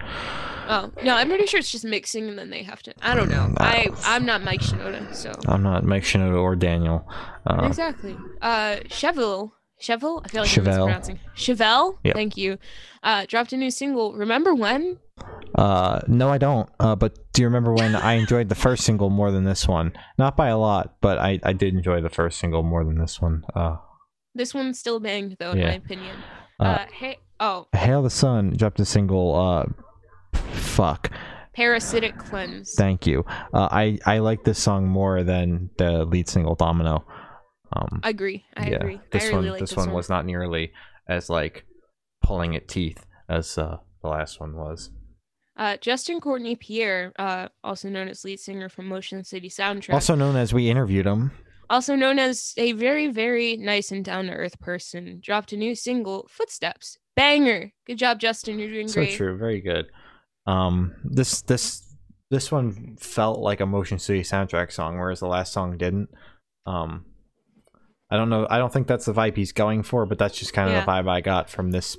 Oh 0.69 0.91
no, 1.03 1.15
I'm 1.15 1.29
pretty 1.29 1.47
sure 1.47 1.59
it's 1.61 1.71
just 1.71 1.85
mixing, 1.85 2.29
and 2.29 2.39
then 2.39 2.51
they 2.51 2.63
have 2.63 2.83
to. 2.85 2.95
I 3.03 3.15
don't 3.15 3.29
know. 3.29 3.53
I 3.59 3.89
I'm 4.05 4.25
not 4.25 4.43
Mike 4.43 4.61
Shinoda, 4.61 5.15
so 5.15 5.33
I'm 5.47 5.63
not 5.63 5.85
Mike 5.85 6.03
Shinoda 6.03 6.41
or 6.41 6.57
Daniel. 6.57 7.09
Uh, 7.47 7.65
exactly. 7.67 8.17
Uh, 8.41 8.77
Chevelle. 8.89 9.53
Chevelle. 9.81 10.21
I 10.25 10.29
feel 10.29 10.43
like 10.43 10.51
Chevelle. 10.51 10.67
I'm 10.83 11.03
mispronouncing. 11.03 11.21
Chevelle. 11.37 11.97
Yep. 12.05 12.15
Thank 12.15 12.37
you. 12.37 12.59
Uh, 13.03 13.25
dropped 13.27 13.53
a 13.53 13.57
new 13.57 13.71
single. 13.71 14.13
Remember 14.15 14.55
when? 14.55 14.99
Uh, 15.55 16.01
no, 16.07 16.29
I 16.29 16.39
don't. 16.39 16.69
Uh, 16.79 16.95
but 16.97 17.19
do 17.33 17.43
you 17.43 17.49
remember 17.49 17.73
when 17.73 17.95
I 17.97 18.13
enjoyed 18.23 18.49
the 18.49 18.55
first 18.55 18.85
single 18.85 19.11
more 19.11 19.31
than 19.31 19.45
this 19.45 19.67
one? 19.67 19.93
Not 20.19 20.37
by 20.37 20.49
a 20.49 20.59
lot, 20.59 20.97
but 21.01 21.19
I, 21.19 21.39
I 21.43 21.53
did 21.53 21.75
enjoy 21.75 22.01
the 22.01 22.11
first 22.11 22.39
single 22.39 22.63
more 22.63 22.85
than 22.85 22.99
this 22.99 23.21
one. 23.21 23.45
Uh, 23.55 23.77
This 24.35 24.55
one's 24.55 24.79
still 24.79 25.01
banged 25.01 25.37
though, 25.39 25.53
in 25.53 25.59
Yeah. 25.59 25.69
my 25.69 25.75
opinion. 25.75 26.17
Uh, 26.59 26.63
Uh, 26.65 26.87
hey. 26.93 27.17
Oh, 27.41 27.67
Hail 27.75 28.03
the 28.03 28.11
Sun 28.11 28.51
dropped 28.57 28.81
a 28.81 28.85
single. 28.85 29.35
Uh, 29.35 29.65
fuck. 30.53 31.11
parasitic 31.55 32.17
cleanse. 32.19 32.75
Thank 32.77 33.07
you. 33.07 33.25
Uh, 33.53 33.69
I 33.71 33.99
I 34.07 34.19
like 34.19 34.45
this 34.45 34.59
song 34.59 34.87
more 34.87 35.25
than 35.25 35.71
the 35.79 36.05
lead 36.05 36.29
single 36.29 36.55
Domino. 36.55 37.05
Um, 37.75 38.01
I 38.03 38.11
agree. 38.11 38.45
I 38.57 38.69
yeah, 38.69 38.77
agree. 38.77 39.01
this 39.11 39.25
I 39.25 39.27
really 39.29 39.51
one 39.51 39.51
like 39.51 39.61
this, 39.61 39.77
one 39.77 39.93
was 39.93 40.09
not 40.09 40.27
nearly 40.27 40.73
as 41.09 41.31
like 41.31 41.65
pulling 42.23 42.57
at 42.57 42.69
teeth 42.69 43.07
as 43.29 43.57
uh, 43.59 43.77
the 44.03 44.09
last 44.09 44.41
one 44.41 44.57
was. 44.57 44.91
Uh, 45.57 45.77
Justin 45.77 46.21
Courtney 46.21 46.57
Pierre, 46.57 47.13
uh, 47.19 47.49
also 47.63 47.89
known 47.89 48.09
as 48.09 48.25
lead 48.25 48.41
singer 48.41 48.69
from 48.69 48.87
Motion 48.89 49.23
City 49.25 49.49
Soundtrack, 49.51 49.93
Also 49.93 50.15
known 50.15 50.35
as 50.37 50.55
we 50.55 50.71
interviewed 50.71 51.07
him. 51.07 51.33
also 51.69 51.95
known 51.95 52.19
as 52.19 52.55
a 52.57 52.73
very, 52.73 53.09
very 53.09 53.57
nice 53.59 53.93
and 53.93 54.05
down 54.05 54.27
to 54.27 54.33
earth 54.33 54.59
person, 54.61 55.21
dropped 55.23 55.53
a 55.53 55.57
new 55.57 55.75
single, 55.75 56.27
Footsteps. 56.31 56.97
Banger. 57.15 57.73
Good 57.87 57.99
job, 57.99 58.19
Justin. 58.21 58.59
You're 58.59 58.71
doing 58.71 58.89
So 58.89 58.95
great. 59.03 59.11
So 59.11 59.17
true, 59.19 59.37
very 59.37 59.61
good. 59.61 59.87
Um, 60.47 60.95
this 61.05 61.43
this 61.43 61.83
this 62.31 62.51
one 62.51 62.97
felt 62.99 63.41
like 63.41 63.61
a 63.61 63.67
Motion 63.67 63.99
City 63.99 64.23
soundtrack 64.23 64.73
song, 64.73 64.99
whereas 64.99 65.21
the 65.21 65.27
last 65.27 65.53
song 65.53 65.77
didn't. 65.77 66.09
Um, 66.65 67.05
I 68.11 68.17
don't 68.17 68.29
know. 68.29 68.47
I 68.51 68.59
don't 68.59 68.73
think 68.73 68.87
that's 68.87 69.05
the 69.07 69.13
vibe 69.15 69.37
he's 69.37 69.53
going 69.53 69.83
for, 69.83 70.05
but 70.07 70.19
that's 70.19 70.39
just 70.39 70.53
kind 70.53 70.69
of 70.69 70.75
Yeah. 70.75 70.85
the 70.85 70.91
vibe 70.91 71.09
I 71.09 71.21
got 71.21 71.49
from 71.49 71.71
this 71.71 71.97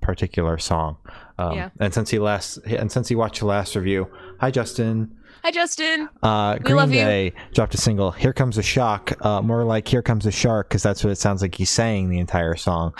particular 0.00 0.58
song. 0.58 0.96
Um, 1.38 1.52
Yeah. 1.56 1.70
And 1.80 1.92
since 1.92 2.10
he 2.10 2.18
last 2.18 2.58
and 2.66 2.90
since 2.90 3.08
he 3.08 3.14
watched 3.14 3.40
the 3.40 3.46
last 3.46 3.74
review, 3.76 4.08
hi 4.40 4.50
Justin. 4.50 5.16
Hi, 5.42 5.50
Justin. 5.50 6.08
Uh, 6.22 6.54
We 6.58 6.64
Green 6.64 6.76
love 6.76 6.90
you. 6.90 7.00
Day 7.04 7.32
dropped 7.52 7.74
a 7.74 7.76
single. 7.76 8.12
Here 8.12 8.32
comes 8.32 8.56
a 8.56 8.62
shock. 8.62 9.12
Uh, 9.20 9.42
more 9.42 9.62
like 9.64 9.86
here 9.86 10.00
comes 10.00 10.24
a 10.24 10.30
shark, 10.30 10.70
because 10.70 10.82
that's 10.82 11.04
what 11.04 11.10
it 11.10 11.18
sounds 11.18 11.42
like 11.42 11.54
he's 11.54 11.68
saying 11.68 12.08
the 12.08 12.18
entire 12.18 12.54
song. 12.56 12.94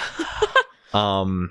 um, 0.92 1.50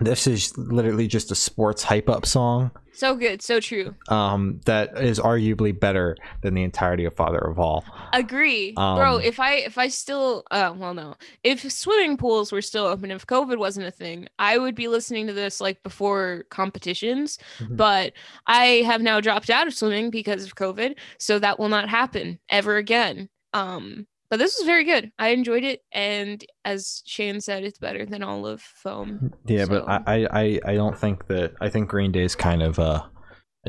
this 0.00 0.26
is 0.26 0.56
literally 0.56 1.06
just 1.06 1.30
a 1.30 1.34
sports 1.34 1.82
hype 1.82 2.08
up 2.08 2.26
song. 2.26 2.70
So 2.92 3.14
good. 3.14 3.40
So 3.40 3.60
true. 3.60 3.94
Um, 4.08 4.60
that 4.66 4.98
is 4.98 5.18
arguably 5.18 5.78
better 5.78 6.16
than 6.42 6.54
the 6.54 6.62
entirety 6.62 7.04
of 7.06 7.14
Father 7.14 7.38
of 7.38 7.58
All. 7.58 7.84
Agree, 8.12 8.72
bro. 8.72 9.16
Um, 9.16 9.22
If 9.22 9.40
I 9.40 9.54
if 9.54 9.78
I 9.78 9.88
still 9.88 10.42
uh 10.50 10.74
well 10.76 10.92
no, 10.92 11.14
if 11.42 11.70
swimming 11.72 12.16
pools 12.18 12.52
were 12.52 12.60
still 12.60 12.84
open, 12.84 13.10
if 13.10 13.26
COVID 13.26 13.56
wasn't 13.58 13.86
a 13.86 13.90
thing, 13.90 14.28
I 14.38 14.58
would 14.58 14.74
be 14.74 14.88
listening 14.88 15.26
to 15.28 15.32
this 15.32 15.60
like 15.60 15.82
before 15.82 16.44
competitions. 16.50 17.38
Mhm. 17.58 17.76
But 17.76 18.12
I 18.46 18.82
have 18.84 19.00
now 19.00 19.20
dropped 19.20 19.48
out 19.48 19.66
of 19.66 19.72
swimming 19.74 20.10
because 20.10 20.44
of 20.44 20.56
COVID, 20.56 20.96
so 21.18 21.38
that 21.38 21.58
will 21.58 21.68
not 21.70 21.88
happen 21.88 22.38
ever 22.50 22.76
again. 22.76 23.28
Um, 23.54 24.06
but 24.30 24.38
this 24.38 24.56
was 24.58 24.64
very 24.66 24.84
good. 24.84 25.10
I 25.18 25.28
enjoyed 25.28 25.64
it, 25.64 25.82
and 25.92 26.42
as 26.64 27.02
Shane 27.04 27.40
said, 27.40 27.64
it's 27.64 27.78
better 27.78 28.06
than 28.06 28.22
all 28.22 28.46
of 28.46 28.62
foam. 28.62 29.32
Yeah, 29.46 29.66
but 29.66 29.82
So- 29.82 29.86
I, 29.88 30.02
I, 30.06 30.26
I, 30.40 30.60
I 30.66 30.74
don't 30.74 30.96
think 30.98 31.26
that. 31.26 31.54
I 31.60 31.68
think 31.68 31.88
Green 31.88 32.12
Day 32.12 32.22
is 32.24 32.34
kind 32.34 32.62
of 32.62 32.78
uh 32.78 33.02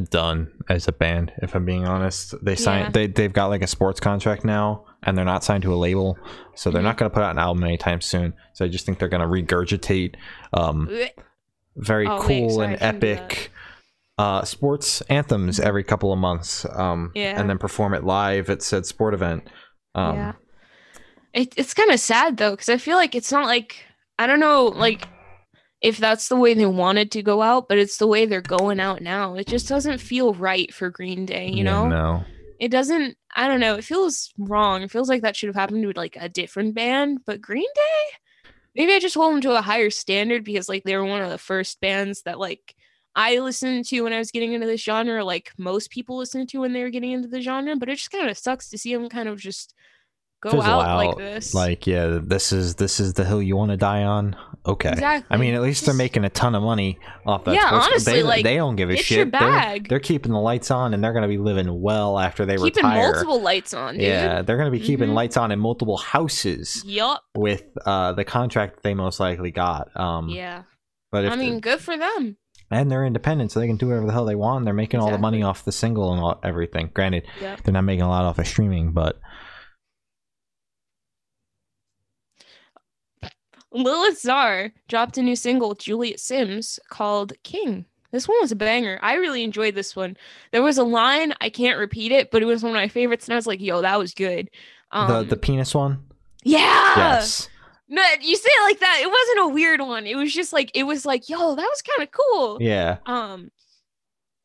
done 0.10 0.48
as 0.70 0.88
a 0.88 0.92
band. 0.94 1.34
If 1.42 1.54
I'm 1.54 1.66
being 1.66 1.86
honest, 1.86 2.34
they 2.42 2.56
signed. 2.56 2.86
Yeah. 2.86 2.92
They 2.92 3.08
they've 3.08 3.34
got 3.34 3.48
like 3.48 3.62
a 3.62 3.68
sports 3.68 4.00
contract 4.00 4.46
now, 4.46 4.86
and 5.04 5.18
they're 5.18 5.26
not 5.26 5.44
signed 5.44 5.64
to 5.64 5.74
a 5.74 5.76
label, 5.76 6.18
so 6.56 6.72
they're 6.72 6.82
Mhm. 6.82 6.86
not 6.86 6.98
going 6.98 7.10
to 7.12 7.14
put 7.14 7.24
out 7.24 7.32
an 7.32 7.40
album 7.40 7.64
anytime 7.64 8.00
soon. 8.00 8.34
So 8.54 8.64
I 8.64 8.68
just 8.70 8.86
think 8.86 9.00
they're 9.00 9.10
going 9.10 9.22
to 9.22 9.28
regurgitate 9.28 10.16
um 10.54 10.90
very 11.76 12.08
Oh, 12.08 12.20
wait, 12.20 12.22
cool 12.22 12.50
sorry, 12.52 12.66
and 12.68 12.76
I 12.76 12.78
shouldn't 12.78 13.02
do 13.02 13.08
epic 13.08 13.52
uh 14.18 14.44
sports 14.44 15.02
anthems 15.10 15.60
every 15.60 15.84
couple 15.84 16.12
of 16.14 16.20
months 16.20 16.66
um 16.76 17.12
Yeah. 17.16 17.40
and 17.40 17.50
then 17.50 17.58
perform 17.58 17.94
it 17.94 18.04
live 18.04 18.50
at 18.50 18.62
said 18.62 18.86
sport 18.86 19.14
event 19.14 19.48
um 19.96 20.16
yeah. 20.16 20.32
It, 21.34 21.54
it's 21.58 21.74
kind 21.74 21.92
of 21.92 22.00
sad 22.00 22.38
though, 22.38 22.52
because 22.52 22.70
I 22.70 22.78
feel 22.78 22.98
like 22.98 23.16
it's 23.16 23.32
not 23.32 23.46
like 23.46 23.84
I 24.20 24.28
don't 24.28 24.40
know, 24.40 24.66
like 24.66 25.08
if 25.82 25.98
that's 25.98 26.30
the 26.30 26.36
way 26.36 26.54
they 26.54 26.66
wanted 26.66 27.12
to 27.12 27.24
go 27.24 27.42
out, 27.42 27.68
but 27.68 27.80
it's 27.80 27.98
the 27.98 28.08
way 28.08 28.26
they're 28.26 28.42
going 28.42 28.80
out 28.80 29.02
now. 29.02 29.36
It 29.36 29.48
just 29.48 29.68
doesn't 29.68 29.98
feel 29.98 30.34
right 30.34 30.72
for 30.74 30.90
Green 30.90 31.26
Day, 31.26 31.48
you 31.48 31.58
yeah, 31.58 31.64
know? 31.64 31.88
no 31.88 32.24
It 32.60 32.70
doesn't. 32.70 33.18
I 33.36 33.48
don't 33.48 33.60
know. 33.60 33.76
It 33.76 33.84
feels 33.84 34.32
wrong. 34.38 34.84
It 34.84 34.92
feels 34.92 35.10
like 35.10 35.24
that 35.24 35.36
should 35.36 35.48
have 35.48 35.56
happened 35.56 35.84
to 35.84 36.00
like 36.00 36.18
a 36.20 36.30
different 36.30 36.76
band, 36.76 37.20
but 37.26 37.42
Green 37.42 37.68
Day. 37.76 38.52
Maybe 38.76 38.94
I 38.94 39.00
just 39.00 39.16
hold 39.16 39.34
them 39.34 39.42
to 39.42 39.58
a 39.58 39.62
higher 39.62 39.90
standard 39.90 40.46
because 40.46 40.70
like 40.70 40.84
they 40.84 40.96
were 40.96 41.04
one 41.04 41.22
of 41.22 41.30
the 41.30 41.38
first 41.38 41.82
bands 41.82 42.22
that 42.24 42.40
like 42.40 42.76
I 43.16 43.40
listened 43.40 43.86
to 43.86 44.02
when 44.02 44.14
I 44.14 44.20
was 44.20 44.32
getting 44.32 44.54
into 44.54 44.68
this 44.68 44.84
genre, 44.84 45.26
like 45.26 45.52
most 45.58 45.90
people 45.90 46.18
listened 46.18 46.48
to 46.50 46.60
when 46.60 46.72
they 46.72 46.84
were 46.84 46.90
getting 46.90 47.12
into 47.12 47.28
the 47.28 47.42
genre. 47.42 47.76
But 47.76 47.90
it 47.90 47.96
just 47.96 48.12
kind 48.12 48.30
of 48.30 48.38
sucks 48.38 48.70
to 48.70 48.78
see 48.78 48.94
them 48.94 49.10
kind 49.10 49.28
of 49.28 49.40
just 49.40 49.74
go 50.42 50.50
Fizzle 50.52 50.64
out, 50.64 50.98
like 50.98 51.18
this. 51.18 51.54
like 51.54 51.86
yeah 51.88 52.20
this 52.22 52.52
is 52.52 52.76
this 52.76 53.00
is 53.00 53.14
the 53.14 53.24
hill 53.24 53.42
you 53.42 53.56
want 53.56 53.70
to 53.72 53.78
die 53.78 54.04
on 54.04 54.36
okay 54.66 54.90
exactly. 54.92 55.28
i 55.36 55.38
mean 55.40 55.54
at 55.54 55.62
least 55.62 55.86
they're 55.86 55.94
making 55.94 56.24
a 56.26 56.30
ton 56.30 56.56
of 56.56 56.64
money 56.64 56.98
off 57.26 57.44
that 57.46 57.54
Yeah, 57.54 57.68
sports- 57.68 57.88
honestly, 57.88 58.14
they, 58.14 58.24
like, 58.24 58.44
they 58.44 58.56
don't 58.56 58.76
give 58.76 58.90
a 58.90 58.96
shit 58.98 59.18
your 59.18 59.26
They're- 59.28 59.80
They're, 59.88 60.00
keeping 60.00 60.32
the 60.32 60.40
lights 60.40 60.72
on 60.72 60.94
and 60.94 61.04
they're 61.04 61.14
going 61.14 61.22
to 61.24 61.28
be 61.28 61.38
living 61.38 61.82
well 61.82 62.18
after 62.20 62.46
they 62.46 62.56
keeping 62.58 62.84
retire 62.86 62.92
Keeping 63.02 63.12
multiple 63.14 63.42
lights 63.42 63.74
on, 63.74 63.94
dude. 63.94 64.04
yeah 64.04 64.42
they're 64.42 64.58
going 64.58 64.72
to 64.72 64.78
be 64.78 64.84
keeping 64.84 65.10
Mhm. 65.10 65.14
lights 65.16 65.38
on 65.38 65.52
in 65.52 65.60
multiple 65.60 65.98
houses 65.98 66.84
Yup. 66.86 67.22
with 67.36 67.64
uh 67.86 68.14
the 68.14 68.24
contract 68.26 68.82
they 68.84 68.94
most 68.94 69.20
likely 69.20 69.52
got 69.52 69.90
um 69.96 70.30
Yeah. 70.30 70.64
but 71.12 71.26
I 71.28 71.36
mean, 71.36 71.60
good 71.60 71.80
for 71.80 71.98
them. 71.98 72.38
and 72.70 72.90
they're 72.90 73.06
independent, 73.06 73.52
so 73.52 73.60
they 73.60 73.68
can 73.68 73.76
do 73.76 73.88
whatever 73.90 74.06
the 74.08 74.14
hell 74.14 74.24
they 74.26 74.36
want. 74.36 74.64
They're 74.66 74.74
making 74.74 75.02
all 75.02 75.12
the 75.12 75.18
money 75.18 75.44
off 75.44 75.66
the 75.66 75.74
single 75.74 76.14
and 76.14 76.22
all, 76.22 76.40
everything. 76.42 76.90
Granted, 76.94 77.24
Yep. 77.42 77.64
they're 77.64 77.74
not 77.74 77.84
making 77.84 78.04
a 78.04 78.10
lot 78.10 78.24
off 78.24 78.40
of 78.40 78.48
streaming, 78.48 78.94
but 78.94 79.20
Lilith 83.72 84.20
Czar 84.20 84.72
dropped 84.88 85.18
a 85.18 85.22
new 85.22 85.36
single 85.36 85.70
with 85.70 85.80
Juliet 85.80 86.20
Simms 86.20 86.80
called 86.90 87.34
King. 87.44 87.86
This 88.12 88.28
one 88.28 88.38
was 88.42 88.52
a 88.52 88.56
banger. 88.58 89.00
I 89.02 89.14
really 89.16 89.44
enjoyed 89.44 89.76
this 89.76 89.96
one. 89.96 90.18
There 90.52 90.62
was 90.62 90.78
a 90.78 90.84
line, 90.84 91.34
I 91.40 91.50
can't 91.50 91.80
repeat 91.80 92.12
it, 92.12 92.30
but 92.32 92.42
it 92.42 92.46
was 92.46 92.62
one 92.64 92.72
of 92.72 92.76
my 92.76 92.90
favorites, 92.90 93.26
and 93.28 93.34
I 93.34 93.38
was 93.38 93.48
like, 93.48 93.62
yo, 93.62 93.82
that 93.82 93.98
was 93.98 94.14
good. 94.14 94.50
Um, 94.92 95.10
the 95.10 95.24
the 95.24 95.38
penis 95.38 95.74
one, 95.74 96.04
yeah. 96.44 96.94
yes, 96.98 97.48
No, 97.88 98.04
you 98.22 98.36
say 98.36 98.50
it 98.50 98.64
like 98.64 98.80
that. 98.82 99.00
It 99.02 99.08
wasn't 99.10 99.50
a 99.52 99.54
weird 99.54 99.80
one. 99.80 100.06
It 100.06 100.16
was 100.18 100.34
just 100.34 100.52
like, 100.52 100.70
it 100.74 100.84
was 100.84 101.06
like, 101.06 101.30
yo, 101.30 101.56
that 101.56 101.62
was 101.62 101.82
kind 101.82 102.06
of 102.06 102.12
cool. 102.12 102.58
yeah. 102.60 102.98
Um, 103.06 103.50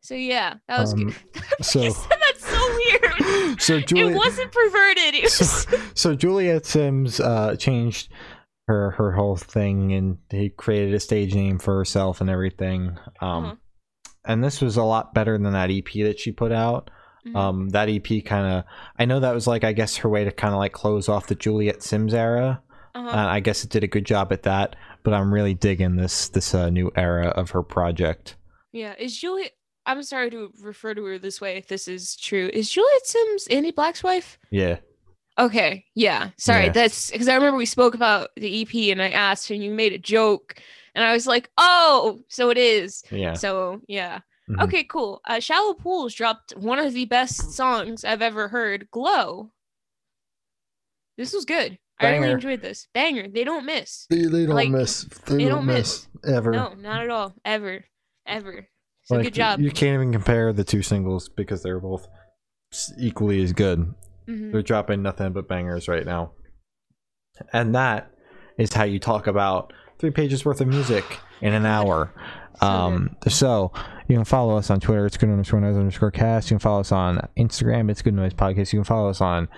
so 0.02 0.14
yeah, 0.14 0.54
that 0.68 0.78
was 0.78 0.92
Um, 0.92 1.06
good. 1.06 1.42
so- 1.62 1.80
that's 1.80 2.48
so 2.48 2.76
weird. 2.76 3.58
So 3.60 3.76
it 3.76 3.86
Juliet, 3.88 4.14
wasn't 4.16 4.52
perverted. 4.52 5.14
It 5.14 5.22
was. 5.38 5.62
so, 5.62 5.78
so 5.94 6.14
Juliet 6.14 6.66
Simms 6.66 7.18
uh, 7.20 7.56
changed 7.56 8.12
her 8.66 8.90
her 8.92 9.12
whole 9.12 9.36
thing, 9.36 9.92
and 9.92 10.18
he 10.30 10.50
created 10.50 10.94
a 10.94 11.00
stage 11.00 11.34
name 11.34 11.58
for 11.58 11.76
herself 11.76 12.20
and 12.20 12.28
everything. 12.30 12.98
Um, 13.20 13.44
Uh-huh. 13.44 13.54
and 14.24 14.42
this 14.44 14.60
was 14.60 14.76
a 14.76 14.82
lot 14.82 15.14
better 15.14 15.38
than 15.38 15.52
that 15.52 15.70
EP 15.70 16.02
that 16.02 16.18
she 16.18 16.32
put 16.32 16.52
out. 16.52 16.90
Mhm. 17.26 17.36
Um, 17.36 17.68
that 17.70 17.88
EP 17.88 18.20
kind 18.22 18.46
of, 18.54 18.64
I 18.98 19.04
know 19.04 19.18
that 19.20 19.34
was 19.34 19.46
like, 19.46 19.64
I 19.64 19.72
guess 19.72 19.96
her 19.98 20.08
way 20.08 20.24
to 20.24 20.30
kind 20.32 20.52
of 20.54 20.58
like 20.58 20.72
close 20.72 21.08
off 21.08 21.26
the 21.26 21.34
Juliet 21.34 21.82
Simms 21.82 22.14
era. 22.14 22.62
Uh-huh. 22.94 23.08
Uh, 23.08 23.26
I 23.26 23.40
guess 23.40 23.62
it 23.64 23.70
did 23.70 23.84
a 23.84 23.88
good 23.88 24.06
job 24.06 24.32
at 24.32 24.42
that, 24.44 24.74
but 25.02 25.12
I'm 25.12 25.32
really 25.34 25.54
digging 25.54 25.96
this 25.96 26.28
this 26.28 26.54
uh, 26.54 26.70
new 26.70 26.90
era 26.96 27.28
of 27.28 27.50
her 27.50 27.62
project. 27.62 28.36
Yeah, 28.72 28.94
is 28.98 29.16
Juliet? 29.16 29.52
I'm 29.86 30.02
sorry 30.02 30.30
to 30.30 30.50
refer 30.62 30.94
to 30.94 31.04
her 31.04 31.18
this 31.18 31.40
way 31.40 31.56
if 31.56 31.68
this 31.68 31.86
is 31.86 32.16
true. 32.16 32.50
Is 32.52 32.68
Juliet 32.70 33.06
Simms 33.06 33.46
Andy 33.48 33.70
Black's 33.70 34.02
wife? 34.02 34.38
Yeah, 34.50 34.78
Okay, 35.38 35.84
yeah. 35.94 36.30
Sorry, 36.38 36.66
Yeah. 36.66 36.72
that's 36.72 37.10
because 37.10 37.28
I 37.28 37.34
remember 37.34 37.58
we 37.58 37.66
spoke 37.66 37.94
about 37.94 38.30
the 38.36 38.62
EP 38.62 38.90
and 38.90 39.02
I 39.02 39.10
asked 39.10 39.50
and 39.50 39.62
you 39.62 39.70
made 39.70 39.92
a 39.92 39.98
joke 39.98 40.54
and 40.94 41.04
I 41.04 41.12
was 41.12 41.26
like, 41.26 41.50
oh, 41.58 42.20
so 42.28 42.48
it 42.50 42.56
is. 42.58 43.02
yeah. 43.10 43.34
So 43.34 43.80
yeah, 43.86 44.20
Mhm. 44.48 44.62
Okay, 44.64 44.84
cool. 44.84 45.20
Uh, 45.26 45.40
Shallow 45.40 45.74
Pools 45.74 46.14
dropped 46.14 46.52
one 46.56 46.78
of 46.78 46.94
the 46.94 47.04
best 47.04 47.52
songs 47.52 48.04
I've 48.04 48.22
ever 48.22 48.48
heard. 48.48 48.88
Glow. 48.90 49.50
This 51.18 51.32
was 51.32 51.44
good. 51.44 51.78
I 51.98 52.16
really 52.16 52.30
enjoyed 52.32 52.60
this. 52.60 52.88
Banger. 52.92 53.26
They 53.28 53.42
don't 53.42 53.64
miss. 53.64 54.06
They, 54.10 54.22
they 54.26 54.44
don't 54.46 54.54
Like, 54.54 54.68
miss. 54.70 55.04
They, 55.26 55.36
they 55.36 55.44
don't, 55.44 55.66
don't 55.66 55.66
miss, 55.66 56.06
ever. 56.26 56.52
No, 56.52 56.74
not 56.74 57.02
at 57.02 57.08
all. 57.10 57.34
Ever. 57.44 57.84
Ever. 58.26 58.68
So 59.04 59.14
Like, 59.16 59.24
good 59.24 59.34
job. 59.34 59.60
You 59.60 59.70
can't 59.70 59.94
even 59.94 60.12
compare 60.12 60.52
the 60.52 60.64
two 60.64 60.82
singles 60.82 61.28
because 61.30 61.62
they're 61.62 61.80
both 61.80 62.06
equally 62.98 63.42
as 63.42 63.52
good. 63.54 63.94
Mhm. 64.28 64.52
They're 64.52 64.62
dropping 64.62 65.02
nothing 65.02 65.32
but 65.32 65.48
bangers 65.48 65.88
right 65.88 66.04
now. 66.06 66.32
And 67.52 67.74
that 67.74 68.10
is 68.58 68.72
how 68.72 68.84
you 68.84 68.98
talk 68.98 69.26
about 69.26 69.72
three 69.98 70.10
pages 70.10 70.44
worth 70.44 70.60
of 70.60 70.68
music 70.68 71.04
in 71.40 71.52
an 71.54 71.66
hour. 71.66 72.12
So 72.58 72.66
Um, 72.66 73.16
so 73.28 73.70
you 74.08 74.16
can 74.16 74.24
follow 74.24 74.56
us 74.56 74.70
on 74.70 74.80
Twitter. 74.80 75.04
It's 75.04 75.18
good 75.18 75.28
underscore 75.28 75.60
noise 75.60 75.76
underscore 75.76 76.10
cast. 76.10 76.50
You 76.50 76.54
can 76.54 76.60
follow 76.60 76.80
us 76.80 76.90
on 76.90 77.20
Instagram. 77.38 77.90
It's 77.90 78.00
good 78.00 78.14
noise 78.14 78.32
podcast. 78.32 78.72
You 78.72 78.78
can 78.78 78.84
follow 78.84 79.10
us 79.10 79.20
on 79.20 79.48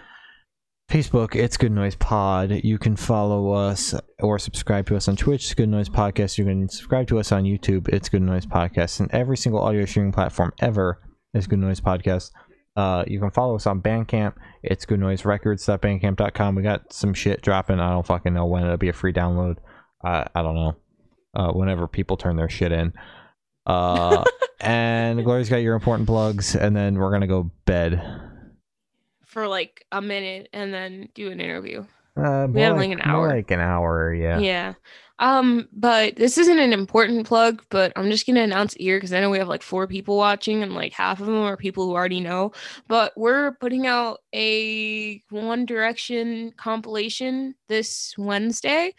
Facebook. 0.90 1.36
It's 1.36 1.56
good 1.56 1.70
noise 1.70 1.94
pod. 1.94 2.50
You 2.64 2.76
can 2.76 2.96
follow 2.96 3.52
us 3.52 3.94
or 4.18 4.40
subscribe 4.40 4.86
to 4.88 4.96
us 4.96 5.06
on 5.06 5.14
Twitch. 5.14 5.44
It's 5.44 5.54
good 5.54 5.68
noise 5.68 5.88
podcast. 5.88 6.38
You 6.38 6.44
can 6.46 6.68
subscribe 6.68 7.06
to 7.06 7.20
us 7.20 7.30
on 7.30 7.44
YouTube. 7.44 7.88
It's 7.88 8.08
good 8.08 8.22
noise 8.22 8.46
podcast. 8.46 8.98
And 8.98 9.08
every 9.12 9.36
single 9.36 9.60
audio 9.60 9.84
streaming 9.84 10.10
platform 10.10 10.52
ever 10.58 10.98
is 11.34 11.46
good 11.46 11.60
noise 11.60 11.80
podcast. 11.80 12.32
Uh, 12.78 13.02
you 13.08 13.18
can 13.18 13.32
follow 13.32 13.56
us 13.56 13.66
on 13.66 13.82
Bandcamp. 13.82 14.34
It's 14.62 14.86
good 14.86 15.00
noise 15.00 15.24
records.bandcamp.com. 15.24 16.54
We 16.54 16.62
got 16.62 16.92
some 16.92 17.12
shit 17.12 17.42
dropping. 17.42 17.80
I 17.80 17.90
don't 17.90 18.06
fucking 18.06 18.32
know 18.32 18.46
when 18.46 18.62
it'll 18.62 18.76
be 18.76 18.88
a 18.88 18.92
free 18.92 19.12
download. 19.12 19.56
Uh, 20.04 20.26
I 20.32 20.42
don't 20.42 20.54
know. 20.54 20.76
Uh, 21.34 21.50
whenever 21.50 21.88
people 21.88 22.16
turn 22.16 22.36
their 22.36 22.48
shit 22.48 22.70
in. 22.70 22.92
Uh, 23.66 24.22
and 24.60 25.24
Gloria's 25.24 25.48
got 25.48 25.56
your 25.56 25.74
important 25.74 26.06
plugs, 26.06 26.54
and 26.54 26.76
then 26.76 27.00
we're 27.00 27.10
gonna 27.10 27.26
go 27.26 27.50
bed. 27.64 28.00
For 29.26 29.48
like 29.48 29.84
a 29.90 30.00
minute 30.00 30.48
and 30.52 30.72
then 30.72 31.08
do 31.14 31.32
an 31.32 31.40
interview. 31.40 31.84
Uh, 32.18 32.46
We 32.50 32.60
have, 32.62 32.76
like, 32.76 32.90
an 32.90 33.00
hour. 33.02 33.28
like 33.28 33.50
an 33.50 33.60
hour, 33.60 34.12
yeah. 34.12 34.38
Yeah. 34.38 34.74
Um, 35.20 35.68
but 35.72 36.14
this 36.16 36.38
isn't 36.38 36.58
an 36.60 36.72
important 36.72 37.26
plug, 37.26 37.64
but 37.70 37.92
I'm 37.96 38.08
just 38.10 38.24
gonna 38.26 38.42
announce 38.42 38.74
it 38.76 38.82
here 38.82 38.98
because 38.98 39.12
I 39.12 39.20
know 39.20 39.30
we 39.30 39.38
have 39.38 39.48
like 39.48 39.62
four 39.62 39.88
people 39.88 40.16
watching 40.16 40.62
and 40.62 40.74
like 40.74 40.92
half 40.92 41.18
of 41.20 41.26
them 41.26 41.34
are 41.42 41.56
people 41.56 41.84
who 41.86 41.94
already 41.94 42.20
know. 42.20 42.52
But 42.86 43.12
we're 43.16 43.52
putting 43.56 43.86
out 43.86 44.18
a 44.32 45.20
One 45.30 45.66
Direction 45.66 46.52
compilation 46.56 47.56
this 47.68 48.14
Wednesday. 48.16 48.94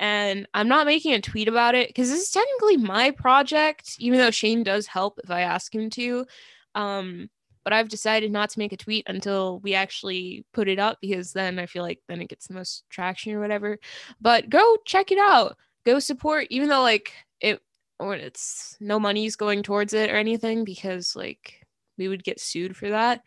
And 0.00 0.48
I'm 0.54 0.66
not 0.66 0.86
making 0.86 1.12
a 1.12 1.20
tweet 1.20 1.46
about 1.46 1.74
it 1.74 1.88
because 1.88 2.08
this 2.10 2.22
is 2.22 2.30
technically 2.30 2.78
my 2.78 3.10
project, 3.12 3.94
even 3.98 4.18
though 4.18 4.30
Shane 4.30 4.64
does 4.64 4.86
help 4.86 5.20
if 5.22 5.30
I 5.30 5.42
ask 5.42 5.72
him 5.74 5.90
to. 5.90 6.26
Um, 6.74 7.28
but 7.64 7.72
I've 7.72 7.88
decided 7.88 8.32
not 8.32 8.50
to 8.50 8.58
make 8.58 8.72
a 8.72 8.76
tweet 8.76 9.04
until 9.08 9.60
we 9.60 9.74
actually 9.74 10.44
put 10.52 10.68
it 10.68 10.78
up 10.78 10.98
because 11.00 11.32
then 11.32 11.58
I 11.58 11.66
feel 11.66 11.82
like 11.82 12.00
then 12.08 12.20
it 12.20 12.28
gets 12.28 12.46
the 12.46 12.54
most 12.54 12.84
traction 12.90 13.34
or 13.34 13.40
whatever. 13.40 13.78
But 14.20 14.48
go 14.48 14.76
check 14.86 15.12
it 15.12 15.18
out. 15.18 15.56
Go 15.84 15.98
support 15.98 16.46
even 16.50 16.68
though 16.68 16.82
like 16.82 17.12
it 17.40 17.60
or 17.98 18.14
it's 18.14 18.76
no 18.80 18.98
money's 18.98 19.36
going 19.36 19.62
towards 19.62 19.92
it 19.92 20.10
or 20.10 20.16
anything 20.16 20.64
because 20.64 21.14
like 21.14 21.66
we 21.98 22.08
would 22.08 22.24
get 22.24 22.40
sued 22.40 22.76
for 22.76 22.88
that. 22.90 23.22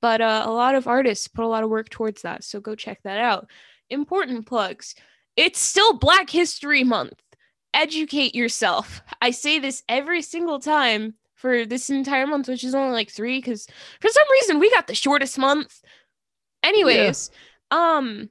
But 0.00 0.20
uh, 0.20 0.44
a 0.46 0.50
lot 0.50 0.74
of 0.74 0.86
artists 0.86 1.28
put 1.28 1.44
a 1.44 1.48
lot 1.48 1.64
of 1.64 1.70
work 1.70 1.88
towards 1.88 2.22
that 2.22 2.44
so 2.44 2.60
go 2.60 2.74
check 2.74 3.00
that 3.04 3.18
out. 3.18 3.48
Important 3.90 4.46
plugs. 4.46 4.94
It's 5.36 5.58
still 5.58 5.98
black 5.98 6.30
history 6.30 6.84
month. 6.84 7.20
Educate 7.74 8.34
yourself. 8.34 9.02
I 9.20 9.30
say 9.32 9.58
this 9.58 9.82
every 9.88 10.22
single 10.22 10.60
time 10.60 11.14
for 11.44 11.66
this 11.66 11.90
entire 11.90 12.26
month 12.26 12.48
which 12.48 12.64
is 12.64 12.74
only 12.74 12.90
like 12.94 13.10
three 13.10 13.36
because 13.36 13.66
for 14.00 14.08
some 14.08 14.24
reason 14.32 14.58
we 14.58 14.70
got 14.70 14.86
the 14.86 14.94
shortest 14.94 15.36
month 15.38 15.82
anyways 16.62 17.30
um 17.70 18.30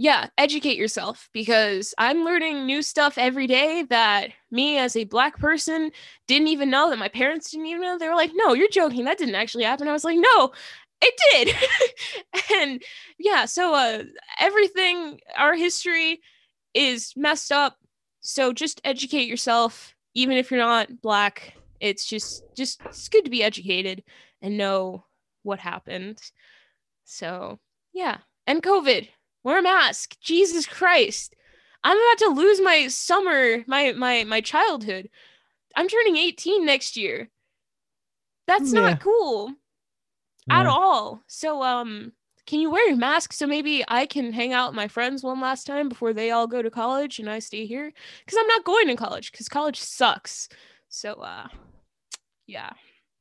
yeah, 0.00 0.28
educate 0.38 0.78
yourself 0.78 1.28
because 1.34 1.92
I'm 1.98 2.24
learning 2.24 2.64
new 2.64 2.80
stuff 2.80 3.18
every 3.18 3.46
day 3.46 3.84
that 3.90 4.30
me 4.50 4.78
as 4.78 4.96
a 4.96 5.04
black 5.04 5.38
person 5.38 5.90
didn't 6.26 6.48
even 6.48 6.70
know 6.70 6.88
that 6.88 6.98
my 6.98 7.08
parents 7.08 7.50
didn't 7.50 7.66
even 7.66 7.82
know. 7.82 7.98
They 7.98 8.08
were 8.08 8.14
like, 8.14 8.30
"No, 8.32 8.54
you're 8.54 8.70
joking. 8.70 9.04
That 9.04 9.18
didn't 9.18 9.34
actually 9.34 9.64
happen." 9.64 9.88
I 9.88 9.92
was 9.92 10.04
like, 10.04 10.16
"No, 10.18 10.52
it 11.02 11.14
did." 11.32 11.54
and 12.62 12.82
yeah, 13.18 13.44
so 13.44 13.74
uh 13.74 14.04
everything 14.38 15.20
our 15.36 15.54
history 15.54 16.22
is 16.72 17.12
messed 17.14 17.52
up. 17.52 17.76
So 18.22 18.54
just 18.54 18.80
educate 18.84 19.28
yourself 19.28 19.94
even 20.14 20.38
if 20.38 20.50
you're 20.50 20.60
not 20.60 21.02
black. 21.02 21.52
It's 21.80 22.04
just 22.04 22.44
just 22.56 22.80
it's 22.84 23.08
good 23.08 23.24
to 23.24 23.30
be 23.30 23.42
educated 23.42 24.04
and 24.42 24.56
know 24.56 25.04
what 25.42 25.58
happened. 25.58 26.20
So, 27.04 27.58
yeah. 27.92 28.18
And 28.46 28.62
COVID 28.62 29.08
wear 29.42 29.58
a 29.58 29.62
mask. 29.62 30.16
Jesus 30.20 30.66
christ. 30.66 31.34
I'm 31.82 31.96
about 31.96 32.18
to 32.18 32.34
lose 32.34 32.60
my 32.60 32.88
summer 32.88 33.64
my 33.66 33.92
my 33.92 34.24
my 34.24 34.40
childhood. 34.40 35.08
I'm 35.74 35.88
turning 35.88 36.16
18 36.16 36.66
next 36.66 36.96
year. 36.96 37.30
That's 38.46 38.72
Yeah. 38.72 38.80
not 38.80 39.00
cool 39.00 39.52
at 40.50 40.66
all. 40.66 41.22
So 41.26 41.62
um 41.62 42.12
can 42.46 42.60
you 42.60 42.70
wear 42.70 42.88
your 42.88 42.96
mask 42.96 43.32
so 43.32 43.46
maybe 43.46 43.84
i 43.86 44.06
can 44.06 44.32
hang 44.32 44.52
out 44.52 44.70
with 44.70 44.76
my 44.76 44.88
friends 44.88 45.22
one 45.22 45.40
last 45.40 45.66
time 45.68 45.88
before 45.88 46.12
they 46.12 46.32
all 46.32 46.48
go 46.48 46.62
to 46.62 46.70
college 46.70 47.18
and 47.20 47.30
i 47.30 47.38
stay 47.38 47.64
here? 47.66 47.92
Because 48.24 48.38
i'm 48.40 48.46
not 48.48 48.64
going 48.64 48.88
to 48.88 48.96
college 48.96 49.30
because 49.30 49.48
college 49.48 49.78
sucks. 49.78 50.48
So 50.88 51.12
uh 51.14 51.48
yeah 52.50 52.70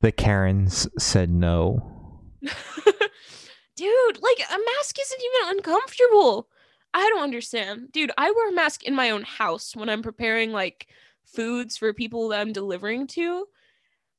The 0.02 0.12
Karens 0.12 0.88
said 0.98 1.30
no. 1.30 2.20
Dude, 3.76 4.20
like 4.22 4.40
a 4.40 4.58
mask 4.58 4.98
isn't 5.00 5.22
even 5.22 5.58
uncomfortable. 5.58 6.50
I 6.94 7.08
don't 7.10 7.24
understand. 7.24 7.92
Dude, 7.92 8.12
I 8.18 8.32
wear 8.32 8.50
a 8.50 8.54
mask 8.54 8.84
in 8.84 8.96
my 8.96 9.12
own 9.12 9.24
house 9.24 9.76
when 9.76 9.90
I'm 9.90 10.02
preparing 10.02 10.52
like 10.52 10.88
foods 11.26 11.78
for 11.78 11.94
people 11.94 12.30
that 12.30 12.42
I'm 12.42 12.52
delivering 12.54 13.08
to. 13.08 13.46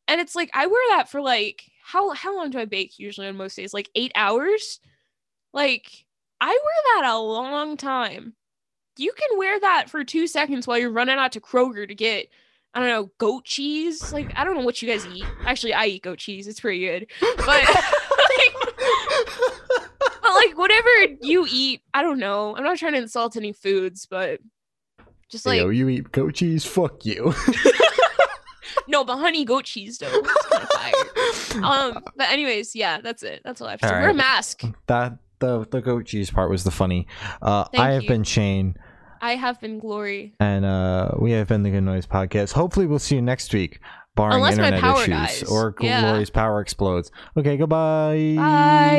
And 0.09 0.21
it's 0.21 0.35
like 0.35 0.51
I 0.55 0.67
wear 0.67 0.83
that 0.91 1.11
for 1.11 1.21
like 1.21 1.71
how 1.83 2.11
how 2.11 2.37
long 2.37 2.51
do 2.51 2.59
I 2.59 2.65
bake 2.65 2.99
usually 2.99 3.27
on 3.27 3.37
most 3.37 3.57
days? 3.57 3.75
Like 3.75 3.91
8 3.95 4.13
hours? 4.15 4.81
Like 5.53 6.07
I 6.41 6.49
wear 6.49 7.03
that 7.03 7.11
a 7.11 7.19
long 7.19 7.77
time. 7.77 8.35
You 8.97 9.13
can 9.13 9.39
wear 9.39 9.59
that 9.61 9.91
for 9.91 10.05
2 10.05 10.27
seconds 10.27 10.67
while 10.67 10.79
you're 10.79 10.91
running 10.91 11.19
out 11.19 11.33
to 11.33 11.41
Kroger 11.41 11.89
to 11.89 11.95
get 11.95 12.29
I 12.75 12.81
don't 12.81 12.89
know, 12.89 13.11
goat 13.19 13.45
cheese. 13.45 14.13
Like 14.13 14.33
I 14.37 14.45
don't 14.45 14.57
know 14.57 14.65
what 14.65 14.81
you 14.81 14.89
guys 14.89 15.07
eat. 15.07 15.25
Actually, 15.45 15.75
I 15.75 15.87
eat 15.87 16.03
goat 16.03 16.19
cheese. 16.19 16.47
It's 16.47 16.61
pretty 16.61 16.81
good. 16.81 17.07
But 17.37 17.47
like, 17.47 18.55
but 20.23 20.33
like 20.35 20.57
whatever 20.57 20.89
you 21.21 21.47
eat, 21.51 21.83
I 21.95 22.03
don't 22.03 22.19
know. 22.19 22.57
I'm 22.57 22.63
not 22.63 22.79
trying 22.79 22.93
to 22.93 22.99
insult 22.99 23.37
any 23.37 23.53
foods, 23.53 24.07
but 24.07 24.41
just 25.29 25.47
like 25.47 25.59
yo, 25.59 25.69
you 25.69 25.89
eat 25.89 26.13
goat 26.13 26.35
cheese? 26.35 26.65
Fuck 26.65 27.05
you. 27.05 27.35
no, 28.89 29.05
but 29.05 29.19
honey 29.19 29.45
goat 29.45 29.65
cheese 29.65 29.99
though. 29.99 30.07
It's 30.09 30.47
kind 30.47 30.63
of 30.63 30.69
fire. 30.71 31.65
Um, 31.65 32.05
but 32.17 32.31
anyways, 32.31 32.77
yeah, 32.77 33.01
that's 33.01 33.23
it. 33.23 33.41
That's 33.45 33.61
all 33.61 33.69
I 33.69 33.73
have 33.73 33.81
to 33.81 33.89
say. 33.89 33.95
All 33.95 34.01
Wear 34.01 34.11
a 34.11 34.15
mask. 34.15 34.63
that 34.87 35.19
the 35.41 35.67
the 35.71 35.81
goat 35.81 36.07
cheese 36.07 36.31
part 36.31 36.51
was 36.51 36.65
the 36.65 36.71
funny. 36.71 37.07
Uh, 37.43 37.65
I 37.77 37.91
have 37.93 38.05
you. 38.05 38.09
been 38.09 38.25
Shane, 38.25 38.77
I 39.21 39.37
have 39.37 39.61
been 39.61 39.79
Gloria. 39.79 40.31
and 40.41 40.65
uh, 40.65 41.13
we 41.19 41.33
have 41.33 41.49
been 41.49 41.63
the 41.63 41.71
Good 41.71 41.83
Noise 41.83 42.07
Podcast. 42.07 42.53
Hopefully, 42.53 42.87
we'll 42.87 42.99
see 42.99 43.17
you 43.17 43.23
next 43.23 43.53
week, 43.53 43.81
barring 44.15 44.37
Unless 44.37 44.55
internet 44.59 44.83
issues 44.83 45.07
dies. 45.09 45.43
or 45.45 45.75
Yeah. 45.81 46.01
Gloria's 46.03 46.31
power 46.31 46.61
explodes. 46.61 47.11
Okay, 47.37 47.57
goodbye. 47.57 48.35
Bye. 48.37 48.97